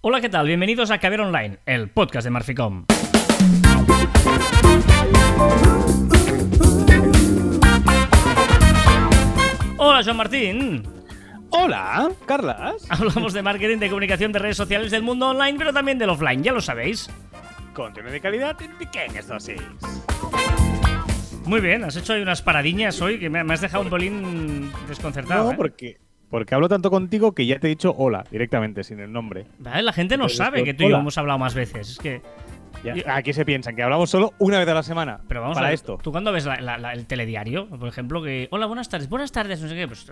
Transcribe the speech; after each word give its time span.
Hola, 0.00 0.20
¿qué 0.20 0.28
tal? 0.28 0.46
Bienvenidos 0.46 0.92
a 0.92 0.98
Caber 0.98 1.20
Online, 1.22 1.58
el 1.66 1.90
podcast 1.90 2.24
de 2.24 2.30
Marficom. 2.30 2.86
Hola, 9.76 10.02
Joan 10.04 10.16
Martín. 10.16 10.84
Hola, 11.50 12.12
Carlas. 12.26 12.86
Hablamos 12.88 13.32
de 13.32 13.42
marketing, 13.42 13.78
de 13.78 13.88
comunicación, 13.88 14.30
de 14.30 14.38
redes 14.38 14.56
sociales, 14.56 14.92
del 14.92 15.02
mundo 15.02 15.30
online, 15.30 15.58
pero 15.58 15.72
también 15.72 15.98
del 15.98 16.10
offline, 16.10 16.44
ya 16.44 16.52
lo 16.52 16.60
sabéis. 16.60 17.10
Contenido 17.74 18.12
de 18.12 18.20
calidad 18.20 18.56
en 18.62 18.78
pequeñas 18.78 19.26
dosis. 19.26 19.60
Muy 21.44 21.60
bien, 21.60 21.82
has 21.82 21.96
hecho 21.96 22.12
ahí 22.12 22.22
unas 22.22 22.40
paradiñas 22.40 23.00
hoy 23.00 23.18
que 23.18 23.28
me 23.28 23.40
has 23.52 23.60
dejado 23.60 23.82
un 23.82 23.90
bolín 23.90 24.70
desconcertado. 24.86 25.46
No, 25.46 25.50
¿eh? 25.50 25.56
porque, 25.56 25.98
porque 26.30 26.54
hablo 26.54 26.68
tanto 26.68 26.90
contigo 26.90 27.32
que 27.32 27.46
ya 27.46 27.58
te 27.58 27.66
he 27.66 27.70
dicho 27.70 27.94
hola 27.96 28.24
directamente, 28.30 28.84
sin 28.84 29.00
el 29.00 29.12
nombre. 29.12 29.46
Vale, 29.58 29.82
la 29.82 29.92
gente 29.92 30.16
no 30.16 30.24
Entonces, 30.24 30.38
sabe 30.38 30.64
que 30.64 30.74
tú 30.74 30.82
y 30.84 30.86
yo 30.86 30.94
hola. 30.94 31.00
hemos 31.00 31.18
hablado 31.18 31.38
más 31.38 31.54
veces. 31.54 31.90
Es 31.90 31.98
que. 31.98 32.22
Ya, 32.84 32.94
Aquí 33.16 33.32
se 33.32 33.44
piensan 33.44 33.74
que 33.74 33.82
hablamos 33.82 34.08
solo 34.08 34.34
una 34.38 34.58
vez 34.60 34.68
a 34.68 34.74
la 34.74 34.82
semana. 34.84 35.18
Pero 35.26 35.40
vamos 35.40 35.56
para 35.56 35.66
a 35.66 35.70
ver, 35.70 35.74
esto. 35.74 35.98
¿Tú 36.00 36.12
cuando 36.12 36.30
ves 36.30 36.44
la- 36.44 36.60
la- 36.60 36.78
la- 36.78 36.92
el 36.92 37.06
telediario, 37.06 37.66
por 37.68 37.88
ejemplo, 37.88 38.22
que. 38.22 38.46
Hola, 38.52 38.66
buenas 38.66 38.88
tardes, 38.88 39.08
buenas 39.08 39.32
tardes, 39.32 39.60
no 39.60 39.68
sé 39.68 39.74
qué. 39.74 39.88
Pues 39.88 40.06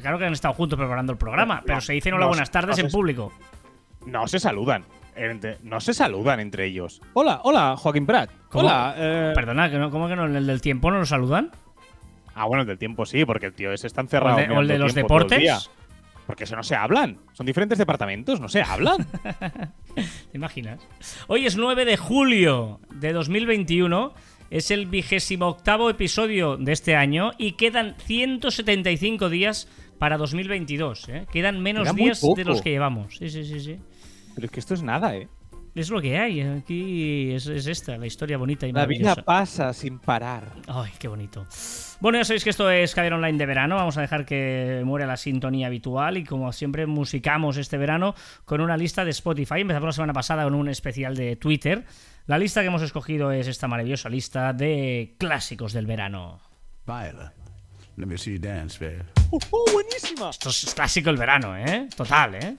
claro 0.00 0.18
que 0.18 0.24
han 0.24 0.32
estado 0.32 0.54
juntos 0.54 0.78
preparando 0.78 1.12
el 1.12 1.18
programa, 1.18 1.56
No, 1.56 1.62
pero 1.66 1.80
se 1.82 1.92
dicen 1.92 2.14
hola, 2.14 2.22
no, 2.24 2.28
buenas 2.28 2.50
tardes 2.50 2.78
en 2.78 2.88
público. 2.90 3.30
No 4.06 4.26
se 4.26 4.38
saludan. 4.38 4.84
Entre- 5.14 5.58
no 5.62 5.78
se 5.80 5.92
saludan 5.92 6.40
entre 6.40 6.64
ellos. 6.64 7.02
Hola, 7.12 7.40
hola, 7.44 7.76
Joaquín 7.76 8.06
Prat. 8.06 8.30
¿Cómo? 8.48 8.64
Hola. 8.66 8.94
eh, 8.96 9.32
Perdona, 9.34 9.70
¿que 9.70 9.76
no, 9.78 9.90
¿cómo 9.90 10.08
que 10.08 10.16
no? 10.16 10.24
¿En 10.24 10.36
el 10.36 10.46
del 10.46 10.62
tiempo 10.62 10.90
no 10.90 10.98
lo 10.98 11.04
saludan? 11.04 11.50
Ah, 12.34 12.46
bueno, 12.46 12.62
el 12.62 12.68
del 12.68 12.78
tiempo 12.78 13.04
sí, 13.06 13.24
porque 13.24 13.46
el 13.46 13.54
tío 13.54 13.72
ese 13.72 13.86
está 13.86 14.00
¿O 14.00 14.04
encerrado. 14.04 14.38
el 14.38 14.48
de, 14.48 14.54
o 14.54 14.60
el 14.60 14.68
de 14.68 14.78
los 14.78 14.94
deportes? 14.94 15.70
Porque 16.26 16.44
eso 16.44 16.56
no 16.56 16.62
se 16.62 16.76
hablan. 16.76 17.18
Son 17.32 17.44
diferentes 17.44 17.78
departamentos, 17.78 18.40
no 18.40 18.48
se 18.48 18.62
hablan. 18.62 19.06
¿Te 19.94 20.04
imaginas? 20.36 20.80
Hoy 21.26 21.46
es 21.46 21.56
9 21.56 21.84
de 21.84 21.96
julio 21.96 22.80
de 22.94 23.12
2021. 23.12 24.14
Es 24.50 24.70
el 24.70 24.86
vigésimo 24.86 25.48
octavo 25.48 25.90
episodio 25.90 26.56
de 26.58 26.72
este 26.72 26.94
año 26.94 27.32
y 27.38 27.52
quedan 27.52 27.96
175 27.98 29.30
días 29.30 29.68
para 29.98 30.16
2022. 30.18 31.08
¿eh? 31.08 31.26
Quedan 31.32 31.60
menos 31.60 31.84
Queda 31.84 31.92
días 31.94 32.22
de 32.36 32.44
los 32.44 32.60
que 32.62 32.70
llevamos. 32.70 33.16
Sí, 33.16 33.30
sí, 33.30 33.44
sí, 33.44 33.60
sí. 33.60 33.78
Pero 34.34 34.46
es 34.46 34.50
que 34.50 34.60
esto 34.60 34.74
es 34.74 34.82
nada, 34.82 35.16
¿eh? 35.16 35.28
Es 35.74 35.88
lo 35.88 36.02
que 36.02 36.18
hay. 36.18 36.42
Aquí 36.42 37.32
es, 37.32 37.46
es 37.46 37.66
esta, 37.66 37.96
la 37.96 38.06
historia 38.06 38.36
bonita 38.36 38.66
y 38.66 38.72
La 38.72 38.84
vida 38.84 39.14
pasa 39.16 39.72
sin 39.72 39.98
parar. 39.98 40.52
Ay, 40.66 40.92
qué 40.98 41.08
bonito. 41.08 41.46
Bueno, 42.00 42.18
ya 42.18 42.24
sabéis 42.24 42.44
que 42.44 42.50
esto 42.50 42.70
es 42.70 42.94
Caber 42.94 43.14
Online 43.14 43.38
de 43.38 43.46
verano. 43.46 43.76
Vamos 43.76 43.96
a 43.96 44.02
dejar 44.02 44.26
que 44.26 44.82
muera 44.84 45.06
la 45.06 45.16
sintonía 45.16 45.68
habitual 45.68 46.18
y 46.18 46.24
como 46.24 46.52
siempre 46.52 46.86
musicamos 46.86 47.56
este 47.56 47.78
verano 47.78 48.14
con 48.44 48.60
una 48.60 48.76
lista 48.76 49.04
de 49.04 49.12
Spotify. 49.12 49.60
Empezamos 49.60 49.86
la 49.86 49.92
semana 49.92 50.12
pasada 50.12 50.44
con 50.44 50.54
un 50.54 50.68
especial 50.68 51.16
de 51.16 51.36
Twitter. 51.36 51.84
La 52.26 52.38
lista 52.38 52.60
que 52.60 52.66
hemos 52.66 52.82
escogido 52.82 53.32
es 53.32 53.48
esta 53.48 53.66
maravillosa 53.66 54.10
lista 54.10 54.52
de 54.52 55.16
clásicos 55.18 55.72
del 55.72 55.86
verano. 55.86 56.40
Violet, 56.86 57.32
let 57.96 58.06
me 58.06 58.18
see 58.18 58.34
you 58.34 58.38
dance. 58.38 58.78
¡Oh, 59.30 59.38
oh, 59.50 59.64
buenísima! 59.72 60.30
Esto 60.30 60.50
es 60.50 60.74
clásico 60.74 61.08
del 61.08 61.16
verano, 61.16 61.56
¿eh? 61.56 61.88
Total, 61.96 62.34
¿eh? 62.34 62.56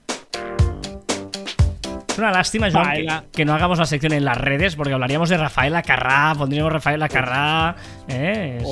Es 2.14 2.18
una 2.18 2.30
lástima, 2.30 2.70
Joan, 2.70 3.24
que, 3.32 3.44
no 3.44 3.54
hagamos 3.54 3.76
la 3.80 3.86
sección 3.86 4.12
en 4.12 4.24
las 4.24 4.38
redes, 4.38 4.76
porque 4.76 4.92
hablaríamos 4.92 5.30
de 5.30 5.36
Rafaela 5.36 5.82
Carrá, 5.82 6.32
pondríamos 6.38 6.72
Rafaela 6.72 7.08
Carrá. 7.08 7.74
¿eh? 8.06 8.62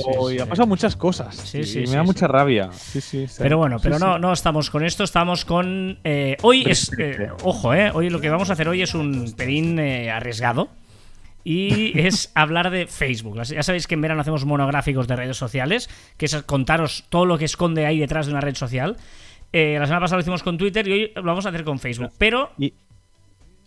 Ha 0.41 0.47
pasado 0.47 0.69
muchas 0.69 0.95
cosas. 0.95 1.35
Sí, 1.35 1.65
sí, 1.65 1.81
me 1.81 1.87
sí, 1.89 1.93
da 1.93 2.03
sí. 2.03 2.07
mucha 2.07 2.29
rabia. 2.29 2.71
Sí, 2.73 3.01
sí. 3.01 3.27
Pero 3.39 3.59
bueno, 3.59 3.79
pero 3.83 3.99
no, 3.99 4.17
no 4.21 4.33
estamos 4.33 4.71
con 4.71 4.85
esto, 4.85 5.03
estamos 5.03 5.45
con. 5.45 5.99
eh, 6.05 6.37
hoy 6.43 6.63
es. 6.69 6.93
eh, 7.01 7.31
ojo, 7.43 7.75
eh, 7.75 7.91
hoy 7.93 8.11
lo 8.11 8.21
que 8.21 8.31
vamos 8.31 8.49
a 8.49 8.53
hacer 8.53 8.69
hoy 8.69 8.81
es 8.83 8.95
un 8.95 9.33
pelín 9.37 9.77
eh, 9.81 10.13
arriesgado. 10.13 10.69
Y 11.43 11.99
es 12.07 12.31
hablar 12.37 12.71
de 12.71 12.87
Facebook. 12.87 13.43
Ya 13.43 13.65
sabéis 13.65 13.89
que 13.89 13.95
en 13.95 14.03
verano 14.03 14.21
hacemos 14.21 14.45
monográficos 14.45 15.09
de 15.09 15.17
redes 15.17 15.37
sociales, 15.37 15.91
que 16.17 16.27
es 16.27 16.43
contaros 16.45 17.07
todo 17.09 17.27
lo 17.27 17.39
que 17.39 17.47
esconde 17.47 17.87
ahí 17.87 17.99
detrás 17.99 18.27
de 18.27 18.33
una 18.33 18.41
red 18.41 18.55
social. 18.55 18.97
Eh, 19.53 19.79
la 19.81 19.87
semana 19.87 20.03
pasada 20.03 20.19
lo 20.19 20.21
hicimos 20.21 20.45
con 20.45 20.57
Twitter 20.59 20.87
y 20.87 20.93
hoy 20.93 21.13
lo 21.17 21.25
vamos 21.25 21.45
a 21.45 21.49
hacer 21.49 21.65
con 21.65 21.81
Facebook. 21.81 22.13
Pero 22.19 22.53
Y- 22.57 22.73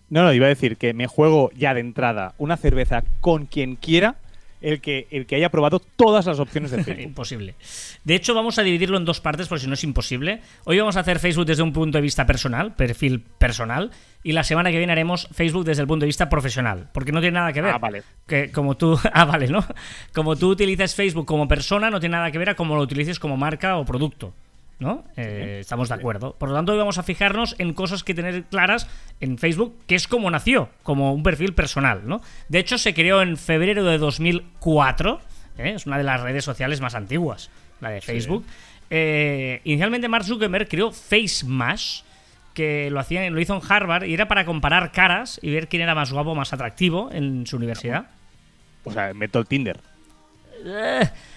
No, 0.09 0.23
no, 0.23 0.33
iba 0.33 0.45
a 0.45 0.49
decir 0.49 0.77
que 0.77 0.93
me 0.93 1.07
juego 1.07 1.51
ya 1.55 1.73
de 1.73 1.79
entrada 1.79 2.33
una 2.37 2.57
cerveza 2.57 3.03
con 3.21 3.45
quien 3.45 3.75
quiera 3.75 4.17
el 4.61 4.81
que, 4.81 5.07
el 5.11 5.25
que 5.25 5.35
haya 5.35 5.49
probado 5.49 5.79
todas 5.79 6.25
las 6.25 6.39
opciones 6.39 6.71
de 6.71 6.77
Facebook. 6.83 7.03
Imposible. 7.03 7.55
De 8.03 8.15
hecho, 8.15 8.33
vamos 8.33 8.57
a 8.57 8.63
dividirlo 8.63 8.97
en 8.97 9.05
dos 9.05 9.21
partes, 9.21 9.47
porque 9.47 9.61
si 9.61 9.67
no 9.67 9.73
es 9.73 9.83
imposible. 9.83 10.41
Hoy 10.63 10.79
vamos 10.79 10.97
a 10.97 11.01
hacer 11.01 11.19
Facebook 11.19 11.45
desde 11.45 11.63
un 11.63 11.73
punto 11.73 11.97
de 11.97 12.01
vista 12.01 12.25
personal, 12.25 12.73
perfil 12.73 13.19
personal, 13.19 13.91
y 14.23 14.31
la 14.31 14.43
semana 14.43 14.71
que 14.71 14.77
viene 14.77 14.91
haremos 14.91 15.27
Facebook 15.31 15.65
desde 15.65 15.81
el 15.81 15.87
punto 15.87 16.03
de 16.03 16.07
vista 16.07 16.29
profesional, 16.29 16.89
porque 16.93 17.11
no 17.11 17.21
tiene 17.21 17.35
nada 17.35 17.53
que 17.53 17.61
ver. 17.61 17.73
Ah, 17.73 17.77
vale. 17.77 18.03
Que 18.25 18.51
como 18.51 18.75
tú, 18.75 18.99
ah, 19.13 19.25
vale, 19.25 19.47
¿no? 19.47 19.63
Como 20.13 20.35
tú 20.35 20.49
utilizas 20.49 20.95
Facebook 20.95 21.25
como 21.25 21.47
persona, 21.47 21.89
no 21.89 21.99
tiene 21.99 22.15
nada 22.15 22.31
que 22.31 22.39
ver 22.39 22.49
a 22.49 22.55
cómo 22.55 22.75
lo 22.75 22.81
utilices 22.81 23.19
como 23.19 23.37
marca 23.37 23.77
o 23.77 23.85
producto. 23.85 24.33
¿No? 24.77 25.05
Eh, 25.15 25.59
estamos 25.61 25.87
de 25.87 25.95
acuerdo. 25.95 26.35
Por 26.37 26.49
lo 26.49 26.55
tanto, 26.55 26.73
hoy 26.73 26.77
vamos 26.77 26.97
a 26.97 27.03
fijarnos 27.03 27.55
en 27.59 27.73
cosas 27.73 28.03
que 28.03 28.13
tener 28.13 28.43
claras 28.43 28.89
en 29.21 29.37
Facebook, 29.37 29.77
que 29.87 29.95
es 29.95 30.07
como 30.07 30.29
nació, 30.29 30.69
como 30.83 31.13
un 31.13 31.23
perfil 31.23 31.53
personal, 31.53 32.01
¿no? 32.05 32.21
De 32.49 32.59
hecho, 32.59 32.77
se 32.77 32.93
creó 32.93 33.21
en 33.21 33.37
febrero 33.37 33.85
de 33.85 33.97
2004, 33.97 35.21
¿eh? 35.59 35.73
es 35.75 35.85
una 35.85 35.97
de 35.97 36.03
las 36.03 36.19
redes 36.19 36.43
sociales 36.43 36.81
más 36.81 36.93
antiguas, 36.93 37.49
la 37.79 37.89
de 37.89 38.01
Facebook. 38.01 38.45
Eh, 38.89 39.61
inicialmente 39.63 40.09
Mark 40.09 40.25
Zuckerberg 40.25 40.67
creó 40.67 40.91
FaceMash, 40.91 42.01
que 42.53 42.89
lo, 42.89 42.99
hacía, 42.99 43.29
lo 43.29 43.39
hizo 43.39 43.55
en 43.55 43.61
Harvard 43.67 44.05
y 44.05 44.13
era 44.13 44.27
para 44.27 44.45
comparar 44.45 44.91
caras 44.91 45.39
y 45.41 45.51
ver 45.51 45.67
quién 45.67 45.81
era 45.81 45.95
más 45.95 46.11
guapo, 46.11 46.35
más 46.35 46.53
atractivo 46.53 47.09
en 47.11 47.45
su 47.47 47.57
universidad. 47.57 48.07
O 48.83 48.91
sea, 48.91 49.13
meto 49.13 49.39
el 49.39 49.47
Tinder. 49.47 49.79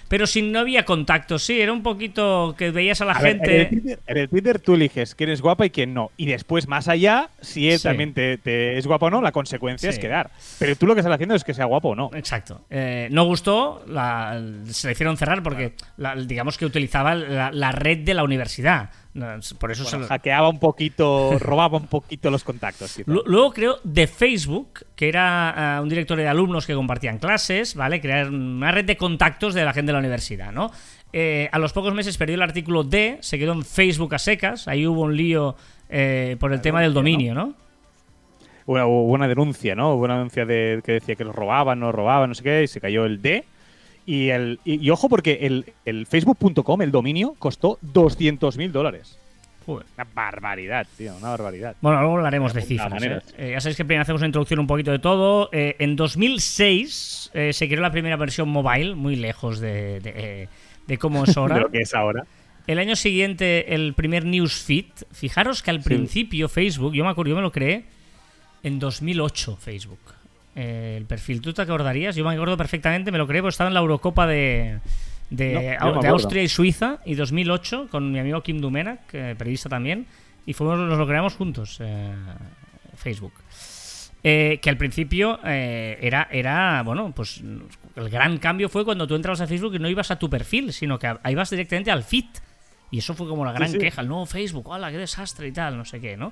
Pero 0.09 0.27
si 0.27 0.41
no 0.41 0.59
había 0.59 0.83
contacto, 0.83 1.39
sí, 1.39 1.61
era 1.61 1.71
un 1.71 1.81
poquito 1.83 2.55
que 2.57 2.71
veías 2.71 2.99
a 2.99 3.05
la 3.05 3.13
A 3.13 3.21
ver, 3.21 3.37
gente. 3.37 3.55
en, 3.55 3.59
el 3.61 3.69
Tinder, 3.69 3.99
en 4.07 4.17
el 4.17 4.29
Tinder 4.29 4.59
tú 4.59 4.73
eliges 4.73 5.15
quién 5.15 5.29
es 5.29 5.41
guapa 5.41 5.65
y 5.65 5.69
quién 5.69 5.93
no. 5.93 6.11
Y 6.17 6.25
después, 6.25 6.67
más 6.67 6.87
allá, 6.87 7.29
si 7.41 7.69
él 7.69 7.77
Sí. 7.77 7.83
también 7.83 8.13
te, 8.13 8.37
te 8.37 8.77
es 8.77 8.85
guapo 8.87 9.05
o 9.05 9.09
no, 9.09 9.21
la 9.21 9.31
consecuencia 9.31 9.91
Sí. 9.91 9.95
es 9.97 9.99
quedar. 10.01 10.31
Pero 10.59 10.75
tú 10.75 10.85
lo 10.87 10.95
que 10.95 10.99
estás 11.01 11.13
haciendo 11.13 11.35
es 11.35 11.43
que 11.45 11.53
sea 11.53 11.65
guapo 11.65 11.89
o 11.89 11.95
no. 11.95 12.09
Exacto. 12.13 12.61
Eh, 12.69 13.07
no 13.11 13.23
gustó, 13.25 13.83
la- 13.87 14.41
se 14.65 14.87
le 14.87 14.93
hicieron 14.93 15.15
cerrar 15.15 15.41
porque 15.43 15.73
la- 15.97 16.15
digamos 16.15 16.57
que 16.57 16.65
utilizaba 16.65 17.15
la, 17.15 17.51
la 17.51 17.71
red 17.71 17.99
de 17.99 18.13
la 18.15 18.23
universidad. 18.23 18.89
No, 19.13 19.25
Por 19.57 19.71
eso 19.71 19.83
se 19.85 19.91
Bueno, 19.91 20.03
lo- 20.03 20.07
hackeaba 20.09 20.49
un 20.49 20.59
poquito, 20.59 21.37
robaba 21.39 21.77
un 21.77 21.87
poquito 21.87 22.29
los 22.29 22.43
contactos. 22.43 22.95
quizá. 22.95 23.11
Luego 23.25 23.51
creó 23.51 23.77
de 23.83 24.05
Facebook, 24.07 24.85
que 24.95 25.09
era 25.09 25.77
ah, 25.77 25.81
un 25.81 25.89
directorio 25.89 26.23
de 26.23 26.29
alumnos 26.29 26.67
que 26.67 26.75
compartían 26.75 27.17
clases, 27.17 27.73
¿vale? 27.75 28.01
Crear 28.01 28.29
una 28.29 28.71
red 28.71 28.85
de 28.85 28.97
contactos 28.97 29.53
de 29.55 29.65
la 29.65 29.73
gente 29.73 29.87
de 29.87 29.93
la 29.93 29.99
universidad, 29.99 30.51
¿no? 30.51 30.71
Eh, 31.11 31.49
a 31.51 31.57
los 31.57 31.73
pocos 31.73 31.93
meses 31.95 32.17
perdió 32.17 32.35
el 32.35 32.41
artículo 32.43 32.83
D, 32.83 33.17
se 33.21 33.39
quedó 33.39 33.53
en 33.53 33.63
Facebook 33.65 34.13
a 34.13 34.19
secas, 34.19 34.67
ahí 34.67 34.85
hubo 34.85 35.01
un 35.01 35.17
lío 35.17 35.55
eh, 35.89 36.37
por 36.39 36.53
el 36.53 36.61
tema 36.61 36.81
del 36.81 36.93
dominio, 36.93 37.33
¿no? 37.33 37.55
Hubo 38.67 39.05
una 39.05 39.27
denuncia, 39.27 39.73
¿no? 39.73 39.95
Hubo 39.95 40.03
una 40.05 40.15
denuncia 40.17 40.45
de, 40.45 40.81
que 40.85 40.91
decía 40.93 41.15
que 41.15 41.23
los 41.23 41.35
robaban, 41.35 41.79
no 41.79 41.91
robaban, 41.91 42.29
no 42.29 42.35
sé 42.35 42.43
qué, 42.43 42.63
y 42.63 42.67
se 42.67 42.79
cayó 42.79 43.05
el 43.05 43.19
D. 43.23 43.43
Y, 44.09 44.31
el, 44.31 44.59
y, 44.65 44.83
y 44.83 44.89
ojo, 44.89 45.07
porque 45.07 45.37
el, 45.41 45.71
el 45.85 46.07
Facebook.com, 46.07 46.81
el 46.81 46.89
dominio, 46.89 47.35
costó 47.37 47.77
200 47.83 48.57
mil 48.57 48.71
dólares. 48.71 49.19
Joder. 49.67 49.85
Una 49.95 50.07
barbaridad, 50.15 50.87
tío, 50.97 51.15
una 51.15 51.29
barbaridad. 51.29 51.75
Bueno, 51.79 51.99
luego 51.99 52.15
hablaremos 52.17 52.51
de 52.55 52.61
De 52.61 52.65
cifras. 52.65 53.03
¿eh? 53.03 53.19
Eh, 53.37 53.51
ya 53.51 53.61
sabéis 53.61 53.77
que 53.77 53.85
primero 53.85 54.01
hacemos 54.01 54.21
una 54.21 54.29
introducción 54.29 54.61
un 54.61 54.65
poquito 54.65 54.89
de 54.89 54.97
todo. 54.97 55.51
Eh, 55.51 55.75
en 55.77 55.95
2006 55.95 57.29
eh, 57.35 57.53
se 57.53 57.67
creó 57.67 57.81
la 57.81 57.91
primera 57.91 58.15
versión 58.15 58.49
mobile, 58.49 58.95
muy 58.95 59.15
lejos 59.15 59.59
de, 59.59 59.99
de, 59.99 60.49
de 60.87 60.97
cómo 60.97 61.25
es 61.25 61.37
ahora. 61.37 61.55
De 61.57 61.61
lo 61.61 61.69
que 61.69 61.81
es 61.81 61.93
ahora. 61.93 62.25
El 62.65 62.79
año 62.79 62.95
siguiente, 62.95 63.75
el 63.75 63.93
primer 63.93 64.25
newsfeed. 64.25 64.85
Fijaros 65.11 65.61
que 65.61 65.69
al 65.69 65.81
principio 65.81 66.49
Facebook, 66.49 66.95
yo 66.95 67.03
me 67.03 67.11
acuerdo, 67.11 67.29
yo 67.29 67.35
me 67.35 67.43
lo 67.43 67.51
creé 67.51 67.85
en 68.63 68.79
2008 68.79 69.57
Facebook. 69.57 69.99
Eh, 70.61 70.95
el 70.97 71.05
perfil, 71.05 71.39
¿tú 71.41 71.53
te 71.53 71.61
acordarías? 71.61 72.15
Yo 72.17 72.25
me 72.25 72.33
acuerdo 72.33 72.57
perfectamente, 72.57 73.11
me 73.11 73.17
lo 73.17 73.25
porque 73.41 73.53
estaba 73.53 73.69
en 73.69 73.73
la 73.73 73.79
Eurocopa 73.79 74.27
de, 74.27 74.79
de, 75.29 75.77
No. 75.79 76.01
Austria 76.09 76.43
y 76.43 76.49
Suiza 76.49 76.99
y 77.05 77.15
2008 77.15 77.87
con 77.89 78.11
mi 78.11 78.19
amigo 78.19 78.43
Kim 78.43 78.59
Dumenak, 78.59 78.99
eh, 79.13 79.35
periodista 79.37 79.69
también, 79.69 80.05
y 80.45 80.51
fuimos, 80.53 80.77
nos 80.77 80.97
lo 80.97 81.07
creamos 81.07 81.35
juntos, 81.35 81.77
eh, 81.79 82.11
Facebook. 82.95 83.33
Eh, 84.21 84.59
que 84.61 84.69
al 84.69 84.75
principio 84.75 85.39
eh, 85.45 85.97
era, 86.01 86.27
era, 86.29 86.83
bueno, 86.83 87.13
pues 87.15 87.41
el 87.95 88.09
gran 88.09 88.37
cambio 88.37 88.67
fue 88.67 88.83
cuando 88.83 89.07
tú 89.07 89.15
entrabas 89.15 89.39
a 89.39 89.47
Facebook 89.47 89.75
y 89.75 89.79
no 89.79 89.87
ibas 89.87 90.11
a 90.11 90.19
tu 90.19 90.29
perfil, 90.29 90.73
sino 90.73 90.99
que 90.99 91.07
a- 91.07 91.21
ibas 91.29 91.49
directamente 91.49 91.89
al 91.89 92.03
feed. 92.03 92.25
Y 92.91 92.97
eso 92.99 93.13
fue 93.13 93.27
como 93.27 93.45
la 93.45 93.51
gran 93.51 93.69
sí. 93.69 93.77
queja, 93.77 94.01
el 94.01 94.07
nuevo 94.07 94.25
Facebook, 94.25 94.67
¡hola, 94.67 94.89
qué 94.91 94.97
desastre 94.97 95.47
y 95.47 95.51
tal! 95.51 95.77
No 95.77 95.85
sé 95.85 95.99
qué, 95.99 96.17
¿no? 96.17 96.31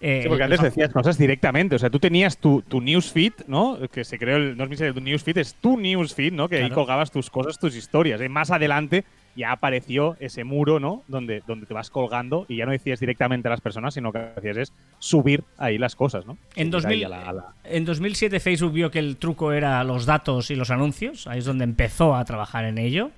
Eh, 0.00 0.20
Sí, 0.22 0.28
porque 0.28 0.44
antes 0.44 0.60
decías 0.62 0.92
cosas 0.92 1.18
directamente. 1.18 1.74
O 1.74 1.78
sea, 1.80 1.90
tú 1.90 1.98
tenías 1.98 2.38
tu, 2.38 2.62
tu 2.62 2.80
newsfeed, 2.80 3.32
¿no? 3.48 3.78
Que 3.90 4.04
se 4.04 4.16
creó 4.18 4.36
el. 4.36 4.56
No 4.56 4.64
es 4.64 4.70
mi 4.70 4.76
serie, 4.76 4.92
tu 4.92 5.00
newsfeed, 5.00 5.38
es 5.38 5.54
tu 5.54 5.76
newsfeed, 5.76 6.32
¿no? 6.32 6.48
Que 6.48 6.62
ahí 6.62 6.70
colgabas 6.70 7.10
tus 7.10 7.28
cosas, 7.30 7.58
tus 7.58 7.74
historias. 7.74 8.20
Y 8.20 8.28
más 8.28 8.50
adelante 8.52 9.04
ya 9.34 9.50
apareció 9.52 10.16
ese 10.20 10.44
muro, 10.44 10.78
¿no? 10.80 11.02
Donde, 11.08 11.42
donde 11.46 11.66
te 11.66 11.74
vas 11.74 11.90
colgando 11.90 12.46
y 12.48 12.56
ya 12.56 12.66
no 12.66 12.70
decías 12.72 13.00
directamente 13.00 13.48
a 13.48 13.50
las 13.50 13.60
personas, 13.60 13.92
sino 13.94 14.12
que 14.12 14.18
hacías 14.36 14.56
es 14.58 14.72
subir 15.00 15.42
ahí 15.58 15.76
las 15.76 15.96
cosas, 15.96 16.24
¿no? 16.24 16.38
En, 16.54 16.70
Subir 16.70 16.82
2000 16.82 16.92
ahí 16.98 17.04
a 17.04 17.08
la- 17.08 17.28
a 17.28 17.32
la- 17.32 17.46
en 17.64 17.84
2007 17.84 18.38
Facebook 18.40 18.72
vio 18.72 18.90
que 18.92 18.98
el 19.00 19.16
truco 19.16 19.52
era 19.52 19.82
los 19.82 20.06
datos 20.06 20.50
y 20.52 20.54
los 20.56 20.70
anuncios. 20.70 21.26
Ahí 21.26 21.40
es 21.40 21.44
donde 21.44 21.64
empezó 21.64 22.14
a 22.14 22.24
trabajar 22.24 22.64
en 22.64 22.78
ello. 22.78 23.10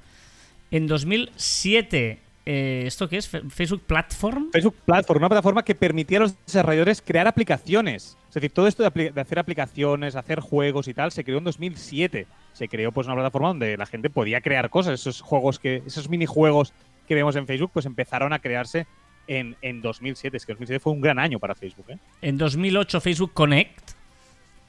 En 0.70 0.86
2007, 0.86 2.18
eh, 2.50 2.84
¿esto 2.86 3.06
qué 3.10 3.18
es? 3.18 3.28
Facebook 3.28 3.82
Platform. 3.86 4.50
Facebook 4.50 4.74
Platform, 4.86 5.18
una 5.18 5.28
plataforma 5.28 5.62
que 5.62 5.74
permitía 5.74 6.16
a 6.16 6.22
los 6.22 6.46
desarrolladores 6.46 7.02
crear 7.02 7.26
aplicaciones. 7.26 8.16
Es 8.28 8.34
decir, 8.34 8.50
todo 8.52 8.66
esto 8.66 8.82
de, 8.82 8.88
apli- 8.90 9.12
de 9.12 9.20
hacer 9.20 9.38
aplicaciones, 9.38 10.16
hacer 10.16 10.40
juegos 10.40 10.88
y 10.88 10.94
tal, 10.94 11.12
se 11.12 11.24
creó 11.24 11.38
en 11.38 11.44
2007. 11.44 12.26
Se 12.54 12.68
creó 12.68 12.90
pues 12.90 13.06
una 13.06 13.16
plataforma 13.16 13.48
donde 13.48 13.76
la 13.76 13.84
gente 13.84 14.08
podía 14.08 14.40
crear 14.40 14.70
cosas. 14.70 14.94
Esos 14.94 15.20
juegos 15.20 15.58
que, 15.58 15.82
esos 15.86 16.08
minijuegos 16.08 16.72
que 17.06 17.14
vemos 17.14 17.36
en 17.36 17.46
Facebook, 17.46 17.70
pues 17.74 17.84
empezaron 17.84 18.32
a 18.32 18.38
crearse 18.38 18.86
en, 19.26 19.54
en 19.60 19.82
2007. 19.82 20.34
Es 20.36 20.46
que 20.46 20.52
2007 20.54 20.80
fue 20.80 20.94
un 20.94 21.02
gran 21.02 21.18
año 21.18 21.38
para 21.38 21.54
Facebook, 21.54 21.84
¿eh? 21.90 21.98
En 22.22 22.38
2008 22.38 23.00
Facebook 23.02 23.32
Connect. 23.34 23.90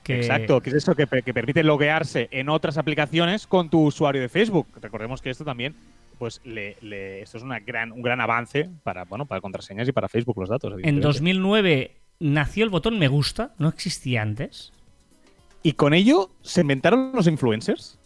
Que 0.03 0.17
Exacto, 0.17 0.59
que 0.61 0.69
es 0.71 0.77
eso 0.77 0.95
que, 0.95 1.05
que 1.07 1.33
permite 1.33 1.63
loguearse 1.63 2.27
en 2.31 2.49
otras 2.49 2.77
aplicaciones 2.77 3.45
con 3.47 3.69
tu 3.69 3.83
usuario 3.85 4.21
de 4.21 4.27
Facebook. 4.29 4.67
Recordemos 4.81 5.21
que 5.21 5.29
esto 5.29 5.45
también, 5.45 5.75
pues, 6.19 6.39
le, 6.43 6.75
le- 6.81 7.21
esto 7.23 7.37
es 7.37 7.43
una 7.43 7.59
gran, 7.59 7.91
un 7.91 8.03
gran 8.03 8.21
avance 8.21 8.69
para, 8.83 9.05
bueno, 9.05 9.25
para 9.25 9.41
contraseñas 9.41 9.87
y 9.87 9.91
para 9.91 10.07
Facebook 10.07 10.37
los 10.37 10.49
datos. 10.49 10.67
En 10.73 10.73
evidentemente. 10.73 11.07
2009 11.07 11.95
nació 12.19 12.63
el 12.65 12.69
botón 12.69 12.99
me 12.99 13.07
gusta. 13.07 13.53
No 13.57 13.69
existía 13.69 14.21
antes. 14.21 14.71
Y 15.63 15.73
con 15.73 15.93
ello 15.93 16.29
se 16.41 16.61
inventaron 16.61 17.11
los 17.15 17.25
influencers. 17.27 17.97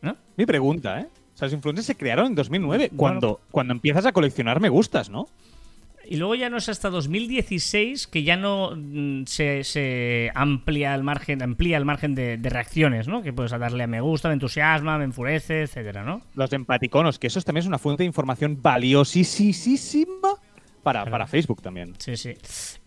¿no? 0.00 0.16
Mi 0.36 0.46
pregunta, 0.46 1.00
¿eh? 1.00 1.08
O 1.34 1.36
sea, 1.38 1.46
los 1.46 1.52
influencers 1.52 1.86
se 1.86 1.96
crearon 1.96 2.26
en 2.28 2.34
2009, 2.34 2.88
Bueno. 2.92 2.96
cuando, 2.98 3.40
cuando 3.50 3.72
empiezas 3.74 4.06
a 4.06 4.12
coleccionar 4.12 4.58
me 4.60 4.68
gustas, 4.70 5.10
¿no? 5.10 5.26
Y 6.08 6.16
luego 6.16 6.34
ya 6.34 6.50
no 6.50 6.56
es 6.56 6.68
hasta 6.68 6.90
2016 6.90 8.06
que 8.06 8.22
ya 8.22 8.36
no 8.36 8.72
mm, 8.76 9.24
se, 9.26 9.64
se 9.64 10.30
amplía 10.34 10.94
el 10.94 11.02
margen, 11.02 11.42
amplía 11.42 11.76
el 11.76 11.84
margen 11.84 12.14
de, 12.14 12.36
de 12.36 12.50
reacciones, 12.50 13.08
¿no? 13.08 13.22
Que 13.22 13.32
puedes 13.32 13.50
darle 13.52 13.84
a 13.84 13.86
me 13.86 14.00
gusta, 14.00 14.28
me 14.28 14.34
entusiasma, 14.34 14.98
me 14.98 15.04
enfurece, 15.04 15.62
etcétera, 15.62 16.04
¿no? 16.04 16.22
Los 16.34 16.52
empaticonos, 16.52 17.18
que 17.18 17.26
eso 17.26 17.40
también 17.42 17.62
es 17.62 17.66
una 17.66 17.78
fuente 17.78 18.02
de 18.02 18.06
información 18.06 18.60
valiosísima 18.62 20.34
para, 20.86 21.04
para 21.04 21.26
Facebook 21.26 21.62
también. 21.62 21.94
Sí, 21.98 22.16
sí. 22.16 22.34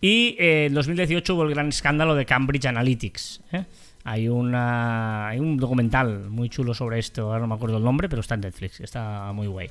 Y 0.00 0.34
eh, 0.38 0.66
en 0.66 0.74
2018 0.74 1.34
hubo 1.34 1.42
el 1.42 1.50
gran 1.50 1.68
escándalo 1.68 2.14
de 2.14 2.24
Cambridge 2.24 2.64
Analytics. 2.64 3.42
¿eh? 3.52 3.64
Hay, 4.04 4.26
una, 4.26 5.28
hay 5.28 5.38
un 5.38 5.58
documental 5.58 6.30
muy 6.30 6.48
chulo 6.48 6.72
sobre 6.72 6.98
esto, 6.98 7.26
ahora 7.26 7.40
no 7.40 7.46
me 7.48 7.54
acuerdo 7.56 7.76
el 7.76 7.84
nombre, 7.84 8.08
pero 8.08 8.20
está 8.20 8.36
en 8.36 8.40
Netflix, 8.40 8.80
está 8.80 9.30
muy 9.34 9.48
guay. 9.48 9.68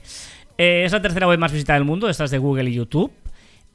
Eh, 0.60 0.84
es 0.86 0.92
la 0.92 1.02
tercera 1.02 1.28
web 1.28 1.40
más 1.40 1.52
visitada 1.52 1.80
del 1.80 1.86
mundo, 1.86 2.08
esta 2.08 2.26
es 2.26 2.30
de 2.30 2.38
Google 2.38 2.70
y 2.70 2.74
YouTube. 2.74 3.12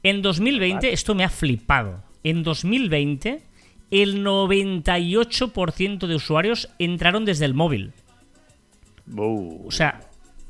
En 0.05 0.21
2020, 0.21 0.93
esto 0.93 1.15
me 1.15 1.23
ha 1.23 1.29
flipado. 1.29 2.03
En 2.23 2.43
2020, 2.43 3.41
el 3.91 4.23
98% 4.25 6.07
de 6.07 6.15
usuarios 6.15 6.69
entraron 6.79 7.25
desde 7.25 7.45
el 7.45 7.53
móvil. 7.53 7.93
O 9.17 9.71
sea, 9.71 10.01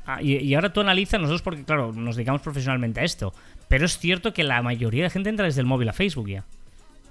ah, 0.06 0.22
y, 0.22 0.36
y 0.36 0.54
ahora 0.54 0.72
tú 0.72 0.80
analizas 0.80 1.20
nosotros 1.20 1.42
porque, 1.42 1.64
claro, 1.64 1.92
nos 1.92 2.16
dedicamos 2.16 2.40
profesionalmente 2.42 3.00
a 3.00 3.04
esto. 3.04 3.32
Pero 3.68 3.84
es 3.84 3.98
cierto 3.98 4.32
que 4.32 4.44
la 4.44 4.62
mayoría 4.62 5.04
de 5.04 5.10
gente 5.10 5.28
entra 5.30 5.46
desde 5.46 5.60
el 5.60 5.66
móvil 5.66 5.88
a 5.88 5.92
Facebook 5.92 6.28
ya. 6.28 6.44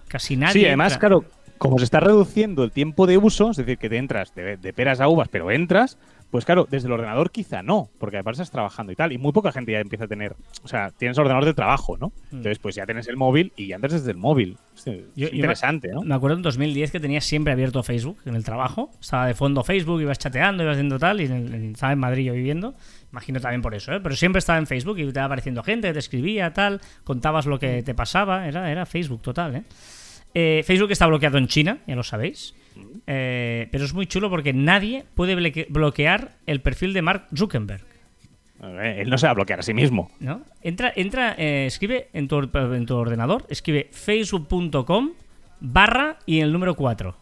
Casi 0.07 0.35
nadie. 0.37 0.53
Sí, 0.53 0.65
además, 0.65 0.93
entra- 0.93 0.99
claro, 0.99 1.25
como 1.57 1.77
se 1.77 1.83
está 1.85 1.99
reduciendo 1.99 2.63
el 2.63 2.71
tiempo 2.71 3.07
de 3.07 3.17
uso, 3.17 3.51
es 3.51 3.57
decir, 3.57 3.77
que 3.77 3.89
te 3.89 3.97
entras 3.97 4.33
de, 4.35 4.57
de 4.57 4.73
peras 4.73 4.99
a 5.01 5.07
uvas, 5.07 5.27
pero 5.29 5.51
entras, 5.51 5.97
pues 6.35 6.43
claro, 6.45 6.67
desde 6.69 6.87
el 6.87 6.91
ordenador 6.93 7.31
quizá 7.31 7.63
no, 7.63 7.89
porque 7.97 8.17
además 8.17 8.33
estás 8.33 8.51
trabajando 8.51 8.91
y 8.91 8.95
tal. 8.97 9.13
Y 9.13 9.17
muy 9.17 9.31
poca 9.31 9.53
gente 9.53 9.71
ya 9.71 9.79
empieza 9.79 10.03
a 10.03 10.07
tener, 10.09 10.35
o 10.63 10.67
sea, 10.67 10.91
tienes 10.91 11.17
ordenador 11.17 11.45
de 11.45 11.53
trabajo, 11.53 11.95
¿no? 11.97 12.11
Entonces, 12.25 12.59
pues 12.59 12.75
ya 12.75 12.85
tienes 12.85 13.07
el 13.07 13.15
móvil 13.15 13.53
y 13.55 13.67
ya 13.67 13.75
entras 13.75 13.93
desde 13.93 14.11
el 14.11 14.17
móvil. 14.17 14.57
Es, 14.75 14.85
es 14.87 14.97
Yo- 15.15 15.27
yo 15.27 15.29
me- 15.31 15.35
interesante, 15.37 15.87
¿no? 15.93 16.01
Me 16.01 16.13
acuerdo 16.13 16.35
en 16.35 16.41
2010 16.43 16.91
que 16.91 16.99
tenía 16.99 17.21
siempre 17.21 17.53
abierto 17.53 17.81
Facebook 17.83 18.17
en 18.25 18.35
el 18.35 18.43
trabajo. 18.43 18.91
Estaba 18.99 19.27
de 19.27 19.33
fondo 19.33 19.63
Facebook, 19.63 20.01
ibas 20.01 20.19
chateando, 20.19 20.63
ibas 20.63 20.73
haciendo 20.75 20.99
tal, 20.99 21.21
y 21.21 21.25
en 21.25 21.71
estaba 21.71 21.93
en 21.93 21.99
Madrid 21.99 22.25
yo 22.25 22.33
viviendo. 22.33 22.75
Imagino 23.13 23.39
también 23.39 23.61
por 23.61 23.73
eso, 23.73 23.93
¿eh? 23.93 24.01
Pero 24.03 24.13
siempre 24.17 24.39
estaba 24.39 24.59
en 24.59 24.67
Facebook 24.67 24.99
y 24.99 25.03
te 25.05 25.09
iba 25.19 25.23
apareciendo 25.23 25.63
gente, 25.63 25.93
te 25.93 25.99
escribía, 25.99 26.51
tal, 26.51 26.81
contabas 27.05 27.45
lo 27.45 27.57
que 27.59 27.81
te 27.81 27.95
pasaba. 27.95 28.47
Era, 28.47 28.69
era 28.69 28.85
Facebook 28.85 29.21
total, 29.21 29.55
¿eh? 29.55 29.63
Eh, 30.33 30.63
Facebook 30.65 30.91
está 30.91 31.07
bloqueado 31.07 31.37
en 31.37 31.47
China, 31.47 31.77
ya 31.87 31.95
lo 31.95 32.03
sabéis. 32.03 32.53
Eh, 33.07 33.67
pero 33.71 33.85
es 33.85 33.93
muy 33.93 34.07
chulo 34.07 34.29
porque 34.29 34.53
nadie 34.53 35.05
puede 35.15 35.35
bloque- 35.35 35.67
bloquear 35.69 36.31
el 36.45 36.61
perfil 36.61 36.93
de 36.93 37.01
Mark 37.01 37.27
Zuckerberg. 37.35 37.83
Él 38.61 39.09
no 39.09 39.17
se 39.17 39.27
va 39.27 39.31
a 39.31 39.35
bloquear 39.35 39.59
a 39.59 39.63
sí 39.63 39.73
mismo. 39.73 40.09
¿no? 40.19 40.41
Entra, 40.61 40.91
entra 40.95 41.35
eh, 41.37 41.65
escribe 41.67 42.09
en 42.13 42.27
tu, 42.27 42.35
or- 42.37 42.49
en 42.73 42.85
tu 42.85 42.95
ordenador, 42.95 43.45
escribe 43.49 43.89
facebook.com 43.91 45.11
barra 45.59 46.17
y 46.25 46.39
el 46.39 46.51
número 46.51 46.75
4. 46.75 47.15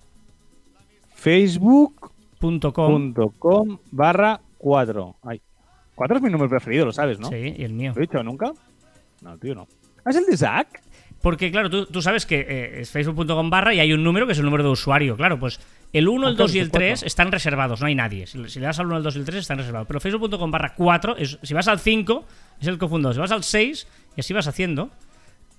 Facebook.com 1.15 3.13
barra 3.91 4.41
4. 4.57 5.15
Ay, 5.23 5.41
4 5.95 6.17
es 6.17 6.23
mi 6.23 6.29
número 6.29 6.49
preferido, 6.49 6.85
lo 6.85 6.91
sabes, 6.91 7.19
¿no? 7.19 7.29
Sí, 7.29 7.53
y 7.57 7.63
el 7.63 7.73
mío. 7.73 7.91
¿Lo 7.95 8.01
he 8.01 8.05
dicho 8.07 8.23
nunca? 8.23 8.51
No, 9.21 9.37
tío, 9.37 9.55
no. 9.55 9.67
¿Ah, 10.05 10.09
¿Es 10.09 10.15
el 10.17 10.25
de 10.25 10.37
Zach? 10.37 10.67
Porque, 11.23 11.49
claro, 11.51 11.69
tú, 11.69 11.85
tú 11.85 12.01
sabes 12.01 12.25
que 12.25 12.45
eh, 12.47 12.81
es 12.81 12.91
facebook.com 12.91 13.49
barra 13.49 13.73
y 13.73 13.79
hay 13.79 13.93
un 13.93 14.03
número 14.03 14.25
que 14.27 14.33
es 14.33 14.39
el 14.39 14.43
número 14.45 14.61
de 14.63 14.69
usuario. 14.71 15.15
Claro, 15.15 15.39
pues 15.39 15.57
el 15.93 16.09
1, 16.09 16.27
el 16.27 16.33
Ah, 16.33 16.37
2 16.37 16.55
y 16.55 16.59
el 16.59 16.63
es 16.63 16.65
el 16.67 16.71
3 16.71 16.91
cuatro. 16.99 17.07
están 17.07 17.31
reservados, 17.31 17.79
no 17.79 17.87
hay 17.87 17.95
nadie. 17.95 18.27
Si, 18.27 18.49
si 18.49 18.59
le 18.59 18.65
das 18.65 18.77
al 18.79 18.87
1, 18.87 18.97
al 18.97 19.03
2 19.03 19.15
y 19.15 19.19
el 19.19 19.25
3 19.25 19.39
están 19.39 19.57
reservados. 19.57 19.87
Pero 19.87 20.01
facebook.com 20.01 20.51
barra 20.51 20.73
4, 20.75 21.15
es, 21.17 21.39
si 21.41 21.53
vas 21.53 21.69
al 21.69 21.79
5, 21.79 22.25
es 22.59 22.67
el 22.67 22.77
cofundador. 22.77 23.15
Si 23.15 23.21
vas 23.21 23.31
al 23.31 23.43
6, 23.43 23.87
y 24.17 24.19
así 24.19 24.33
vas 24.33 24.47
haciendo. 24.47 24.89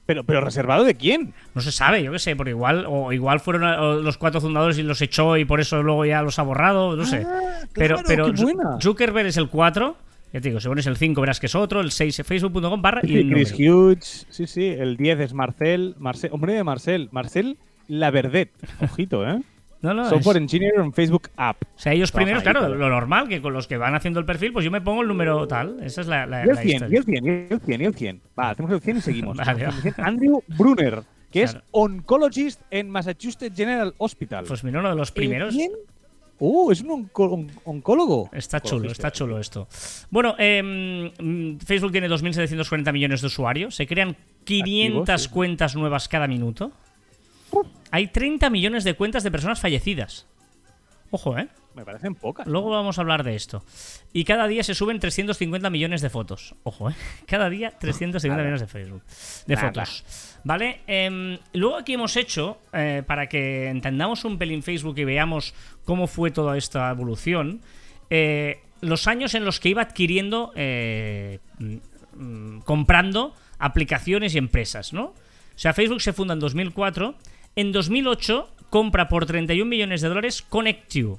Pero, 0.07 0.23
pero 0.25 0.43
reservado 0.43 0.85
de 0.85 0.97
quién? 0.97 1.33
No 1.55 1.63
se 1.63 1.73
sabe, 1.73 2.03
yo 2.03 2.13
qué 2.13 2.19
sé, 2.19 2.37
porque 2.37 2.51
igual, 2.51 2.85
o 2.87 3.11
igual 3.15 3.41
fueron 3.41 3.65
a- 3.65 3.81
o 3.81 3.95
los 4.03 4.19
cuatro 4.19 4.39
fundadores 4.43 4.77
y 4.77 4.83
los 4.83 5.01
echó 5.01 5.39
y 5.39 5.47
por 5.47 5.61
eso 5.63 5.83
luego 5.83 6.05
ya 6.05 6.21
los 6.21 6.39
ha 6.39 6.43
borrado, 6.43 6.95
no 6.95 7.07
sé. 7.07 7.27
pero 7.73 7.97
Ah, 7.99 8.03
claro, 8.05 8.29
pero 8.31 8.33
buena. 8.35 8.79
Zuckerberg 8.83 9.29
es 9.29 9.39
el 9.39 9.49
4, 9.49 9.97
ya 10.35 10.41
te 10.41 10.49
digo, 10.51 10.61
si 10.61 10.69
pones 10.69 10.87
el 10.87 10.97
5 10.99 11.19
verás 11.23 11.41
que 11.41 11.47
es 11.47 11.55
otro, 11.55 11.81
el 11.81 11.91
6 11.91 12.21
es 12.21 12.27
facebook.com 12.27 12.83
barra 12.83 13.01
y 13.05 13.17
el 13.17 13.31
Chris. 13.33 13.55
Hughes, 13.59 14.27
sí, 14.29 14.47
sí, 14.47 14.67
el 14.67 14.97
10 14.99 15.21
es 15.21 15.33
Marcel, 15.33 15.95
Marcel, 15.99 16.31
hombre 16.35 16.53
de 16.53 16.63
Marcel, 16.65 17.09
Marcel 17.13 17.57
Laverdet, 17.89 18.51
ojito, 18.81 19.27
¿eh? 19.27 19.41
No, 19.85 19.93
no, 19.93 20.09
Software 20.09 20.37
es- 20.39 20.43
Engineer 20.45 20.75
en 20.77 20.95
Facebook 20.95 21.29
App. 21.37 21.59
o 21.63 21.79
sea, 21.79 21.93
ellos 21.93 22.11
primeros, 22.11 22.39
ahí, 22.41 22.45
claro, 22.45 22.61
claro. 22.61 22.75
lo 22.77 22.89
normal, 22.89 23.29
que 23.29 23.43
con 23.43 23.53
los 23.53 23.67
que 23.67 23.77
van 23.77 23.95
haciendo 23.95 24.19
el 24.19 24.25
perfil, 24.25 24.51
pues 24.53 24.65
yo 24.65 24.71
me 24.71 24.81
pongo 24.81 25.03
el 25.03 25.09
número 25.09 25.47
tal. 25.47 25.77
Esa 25.83 26.01
es 26.01 26.07
la, 26.07 26.25
la, 26.25 26.41
Y 26.47 26.49
el 26.49 26.55
la 26.55 26.63
100, 26.63 26.71
y 26.71 26.75
historia. 26.75 26.99
el 26.99 27.05
100, 27.05 27.27
y 27.27 27.29
el 27.53 27.61
100, 27.61 27.81
y 27.81 27.85
el 27.85 27.95
100. 27.95 28.21
Va, 28.39 28.49
hacemos 28.51 28.73
el 28.73 28.81
100 28.81 28.97
y 28.97 29.01
seguimos. 29.03 29.37
Vale, 29.47 29.67
va. 29.67 29.75
Andrew 29.99 30.43
Brunner, 30.49 31.03
que 31.31 31.43
Claro. 31.43 31.59
es 31.59 31.65
oncologist 31.73 32.63
en 32.71 32.89
Massachusetts 32.89 33.55
General 33.55 33.93
Hospital. 33.99 34.47
Pues 34.49 34.65
mira, 34.65 34.81
uno 34.81 34.89
de 34.89 34.97
los 34.97 35.13
primeros. 35.13 35.53
¿El 35.53 35.61
100? 35.61 35.73
Uh, 36.39 36.73
es 36.73 36.81
un 36.83 36.89
onco- 37.09 37.33
on- 37.33 37.51
oncólogo. 37.65 38.29
Está 38.33 38.61
chulo, 38.61 38.77
Oncologista. 38.77 39.09
está 39.09 39.17
chulo 39.17 39.39
esto. 39.39 39.69
Bueno, 40.11 40.35
em, 40.39 41.59
Facebook 41.61 41.93
tiene 41.93 42.09
2.740 42.09 42.93
millones 42.93 43.21
de 43.21 43.27
usuarios. 43.29 43.75
Se 43.77 43.87
crean 43.87 44.17
500 44.45 45.01
Activos, 45.03 45.23
sí. 45.23 45.29
cuentas 45.31 45.77
nuevas 45.77 46.09
cada 46.09 46.27
minuto. 46.27 46.73
Hay 47.93 48.09
30 48.09 48.51
millones 48.51 48.83
de 48.85 48.95
cuentas 48.95 49.23
de 49.23 49.31
personas 49.31 49.61
fallecidas. 49.61 50.27
Ojo, 51.11 51.39
¿eh? 51.39 51.47
Me 51.75 51.85
parecen 51.85 52.15
pocas. 52.15 52.47
Luego 52.47 52.71
vamos 52.71 52.99
a 52.99 53.01
hablar 53.01 53.25
de 53.25 53.35
esto. 53.35 53.65
Y 54.13 54.25
cada 54.25 54.47
día 54.47 54.63
se 54.63 54.75
suben 54.75 55.01
350 55.01 55.71
millones 55.71 56.03
de 56.03 56.11
fotos. 56.11 56.55
Ojo, 56.63 56.91
¿eh? 56.91 56.95
Cada 57.27 57.51
día 57.51 57.71
350 57.79 58.29
Nada. 58.29 58.43
millones 58.43 58.61
de 58.61 58.67
Facebook. 58.67 59.03
De 59.47 59.55
Nada. 59.57 59.67
fotos. 59.69 60.05
¿Vale? 60.45 60.81
Em, 60.87 61.39
luego 61.53 61.77
aquí 61.77 61.95
hemos 61.95 62.17
hecho, 62.17 62.59
eh, 62.73 63.03
para 63.07 63.29
que 63.29 63.69
entendamos 63.69 64.25
un 64.25 64.39
pelín 64.39 64.63
Facebook 64.63 64.97
y 64.99 65.05
veamos 65.05 65.55
cómo 65.85 66.07
fue 66.07 66.31
toda 66.31 66.57
esta 66.57 66.91
evolución, 66.91 67.61
eh, 68.11 68.61
los 68.81 69.07
años 69.09 69.35
en 69.35 69.45
los 69.45 69.59
que 69.61 69.71
iba 69.71 69.83
adquiriendo, 69.83 70.53
eh, 70.55 71.39
mm, 72.13 72.59
comprando 72.61 73.35
aplicaciones 73.59 74.35
y 74.35 74.39
empresas, 74.39 74.93
¿no? 74.93 75.05
O 75.07 75.15
sea, 75.57 75.73
Facebook 75.73 76.03
se 76.03 76.13
funda 76.13 76.35
en 76.35 76.41
2004. 76.41 77.15
En 77.57 77.73
2008 77.73 78.51
compra 78.71 79.09
por 79.09 79.25
31 79.27 79.69
millones 79.69 80.03
de 80.03 80.09
dólares 80.09 80.43
ConnectU, 80.43 81.19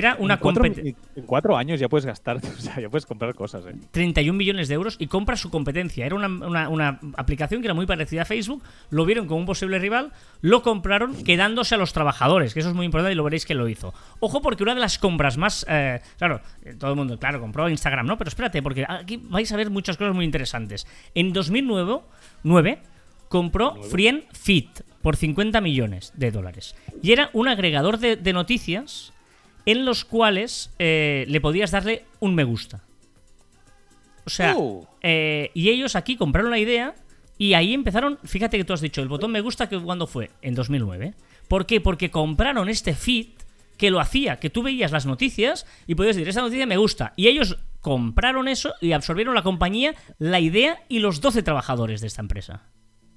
que 0.00 0.06
era 0.06 0.16
una 0.18 0.34
en, 0.34 0.40
cuatro, 0.40 0.62
competencia. 0.62 0.96
en 1.16 1.22
cuatro 1.24 1.56
años 1.56 1.80
ya 1.80 1.88
puedes 1.88 2.06
gastar, 2.06 2.36
o 2.58 2.60
sea, 2.60 2.80
ya 2.80 2.88
puedes 2.88 3.06
comprar 3.06 3.34
cosas, 3.34 3.64
¿eh? 3.66 3.74
31 3.90 4.36
millones 4.36 4.68
de 4.68 4.74
euros 4.74 4.96
y 4.98 5.06
compra 5.06 5.36
su 5.36 5.50
competencia. 5.50 6.06
Era 6.06 6.14
una, 6.14 6.28
una- 6.28 6.68
una 6.68 7.00
aplicación 7.16 7.60
que 7.60 7.66
era 7.66 7.74
muy 7.74 7.86
parecida 7.86 8.22
a 8.22 8.24
Facebook, 8.24 8.62
lo 8.90 9.04
vieron 9.04 9.26
como 9.26 9.40
un 9.40 9.46
posible 9.46 9.78
rival, 9.78 10.12
lo 10.40 10.62
compraron 10.62 11.14
quedándose 11.24 11.74
a 11.74 11.78
los 11.78 11.92
trabajadores, 11.92 12.54
que 12.54 12.60
eso 12.60 12.68
es 12.70 12.74
muy 12.74 12.86
importante 12.86 13.12
y 13.12 13.16
lo 13.16 13.24
veréis 13.24 13.46
que 13.46 13.54
lo 13.54 13.68
hizo. 13.68 13.92
Ojo 14.20 14.40
porque 14.42 14.62
una 14.62 14.74
de 14.74 14.80
las 14.80 14.98
compras 14.98 15.36
más... 15.36 15.64
eh, 15.68 16.00
claro, 16.18 16.40
eh, 16.64 16.74
todo 16.78 16.90
el 16.90 16.96
mundo, 16.96 17.18
claro, 17.18 17.40
compró 17.40 17.68
Instagram, 17.68 18.06
¿no? 18.06 18.18
Pero 18.18 18.28
espérate, 18.28 18.62
porque 18.62 18.84
aquí 18.88 19.20
vais 19.24 19.50
a 19.52 19.56
ver 19.56 19.70
muchas 19.70 19.96
cosas 19.96 20.14
muy 20.14 20.24
interesantes. 20.24 20.86
En 21.14 21.32
2009 21.32 22.00
nueve, 22.42 22.78
compró 23.28 23.82
Frien 23.82 24.24
Fit 24.32 24.80
por 25.02 25.16
50 25.16 25.60
millones 25.60 26.12
de 26.16 26.30
dólares. 26.30 26.74
Y 27.02 27.12
era 27.12 27.30
un 27.32 27.48
agregador 27.48 27.98
de, 27.98 28.16
de 28.16 28.32
noticias 28.32 29.12
en 29.66 29.84
los 29.84 30.04
cuales 30.04 30.72
eh, 30.78 31.26
le 31.28 31.40
podías 31.40 31.70
darle 31.70 32.04
un 32.20 32.34
me 32.34 32.44
gusta. 32.44 32.82
O 34.24 34.30
sea, 34.30 34.54
Oh. 34.56 34.88
eh, 35.02 35.50
y 35.54 35.68
ellos 35.68 35.94
aquí 35.94 36.16
compraron 36.16 36.50
la 36.50 36.58
idea 36.58 36.94
y 37.38 37.54
ahí 37.54 37.74
empezaron, 37.74 38.18
fíjate 38.24 38.56
que 38.56 38.64
tú 38.64 38.72
has 38.72 38.80
dicho, 38.80 39.02
el 39.02 39.08
botón 39.08 39.30
me 39.30 39.40
gusta 39.40 39.68
que 39.68 39.78
cuando 39.78 40.06
fue, 40.06 40.30
en 40.42 40.54
2009. 40.54 41.14
¿Por 41.48 41.66
qué? 41.66 41.80
Porque 41.80 42.10
compraron 42.10 42.68
este 42.68 42.94
feed 42.94 43.26
que 43.76 43.90
lo 43.90 44.00
hacía, 44.00 44.40
que 44.40 44.50
tú 44.50 44.62
veías 44.62 44.90
las 44.90 45.06
noticias 45.06 45.66
y 45.86 45.94
podías 45.94 46.16
decir, 46.16 46.28
esta 46.28 46.40
noticia 46.40 46.66
me 46.66 46.76
gusta. 46.78 47.12
Y 47.14 47.28
ellos 47.28 47.58
compraron 47.80 48.48
eso 48.48 48.74
y 48.80 48.92
absorbieron 48.92 49.34
la 49.34 49.42
compañía, 49.42 49.94
la 50.18 50.40
idea 50.40 50.82
y 50.88 50.98
los 51.00 51.20
12 51.20 51.42
trabajadores 51.42 52.00
de 52.00 52.06
esta 52.08 52.22
empresa. 52.22 52.64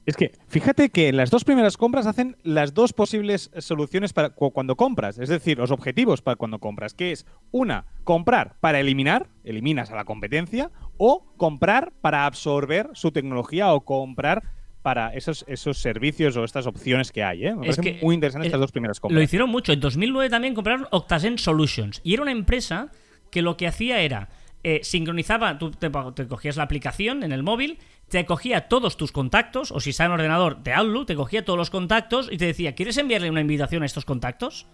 Es 0.09 0.17
que 0.17 0.31
fíjate 0.47 0.89
que 0.89 1.11
las 1.13 1.29
dos 1.29 1.43
primeras 1.43 1.77
compras 1.77 2.05
hacen 2.05 2.35
las 2.43 2.73
dos 2.73 2.93
posibles 2.93 3.51
soluciones 3.59 4.13
para 4.13 4.29
cu- 4.29 4.51
cuando 4.51 4.75
compras, 4.75 5.17
es 5.19 5.29
decir, 5.29 5.57
los 5.57 5.71
objetivos 5.71 6.21
para 6.21 6.35
cuando 6.35 6.59
compras, 6.59 6.93
que 6.93 7.11
es 7.11 7.25
una, 7.51 7.85
comprar 8.03 8.55
para 8.59 8.79
eliminar, 8.79 9.27
eliminas 9.43 9.91
a 9.91 9.95
la 9.95 10.05
competencia, 10.05 10.71
o 10.97 11.25
comprar 11.37 11.93
para 12.01 12.25
absorber 12.25 12.89
su 12.93 13.11
tecnología 13.11 13.71
o 13.73 13.81
comprar 13.81 14.43
para 14.81 15.13
esos, 15.13 15.43
esos 15.47 15.77
servicios 15.77 16.37
o 16.37 16.43
estas 16.43 16.65
opciones 16.65 17.11
que 17.11 17.23
hay. 17.23 17.45
¿eh? 17.47 17.55
Me 17.55 17.67
Es 17.67 17.77
que, 17.77 17.99
muy 18.01 18.15
interesantes 18.15 18.47
estas 18.47 18.61
dos 18.61 18.71
primeras 18.71 18.97
Lo 18.97 19.01
compras. 19.01 19.23
hicieron 19.23 19.49
mucho. 19.49 19.73
En 19.73 19.79
2009 19.81 20.29
también 20.29 20.55
compraron 20.55 20.87
Octazen 20.91 21.37
Solutions. 21.37 21.99
Y 22.03 22.13
era 22.13 22.21
una 22.23 22.31
empresa 22.31 22.89
que 23.29 23.41
lo 23.41 23.57
que 23.57 23.67
hacía 23.67 23.99
era 24.01 24.29
eh, 24.63 24.79
sincronizaba, 24.83 25.57
tú 25.57 25.71
te, 25.71 25.89
te 25.89 26.27
cogías 26.27 26.57
la 26.57 26.63
aplicación 26.63 27.23
en 27.23 27.31
el 27.31 27.43
móvil, 27.43 27.77
te 28.09 28.25
cogía 28.25 28.67
todos 28.67 28.97
tus 28.97 29.11
contactos, 29.11 29.71
o 29.71 29.79
si 29.79 29.91
está 29.91 30.05
en 30.05 30.11
ordenador 30.11 30.63
de 30.63 30.73
Outlook, 30.73 31.05
te 31.07 31.15
cogía 31.15 31.45
todos 31.45 31.57
los 31.57 31.69
contactos 31.69 32.29
y 32.31 32.37
te 32.37 32.45
decía, 32.45 32.73
¿quieres 32.75 32.97
enviarle 32.97 33.29
una 33.29 33.41
invitación 33.41 33.83
a 33.83 33.85
estos 33.85 34.05
contactos? 34.05 34.65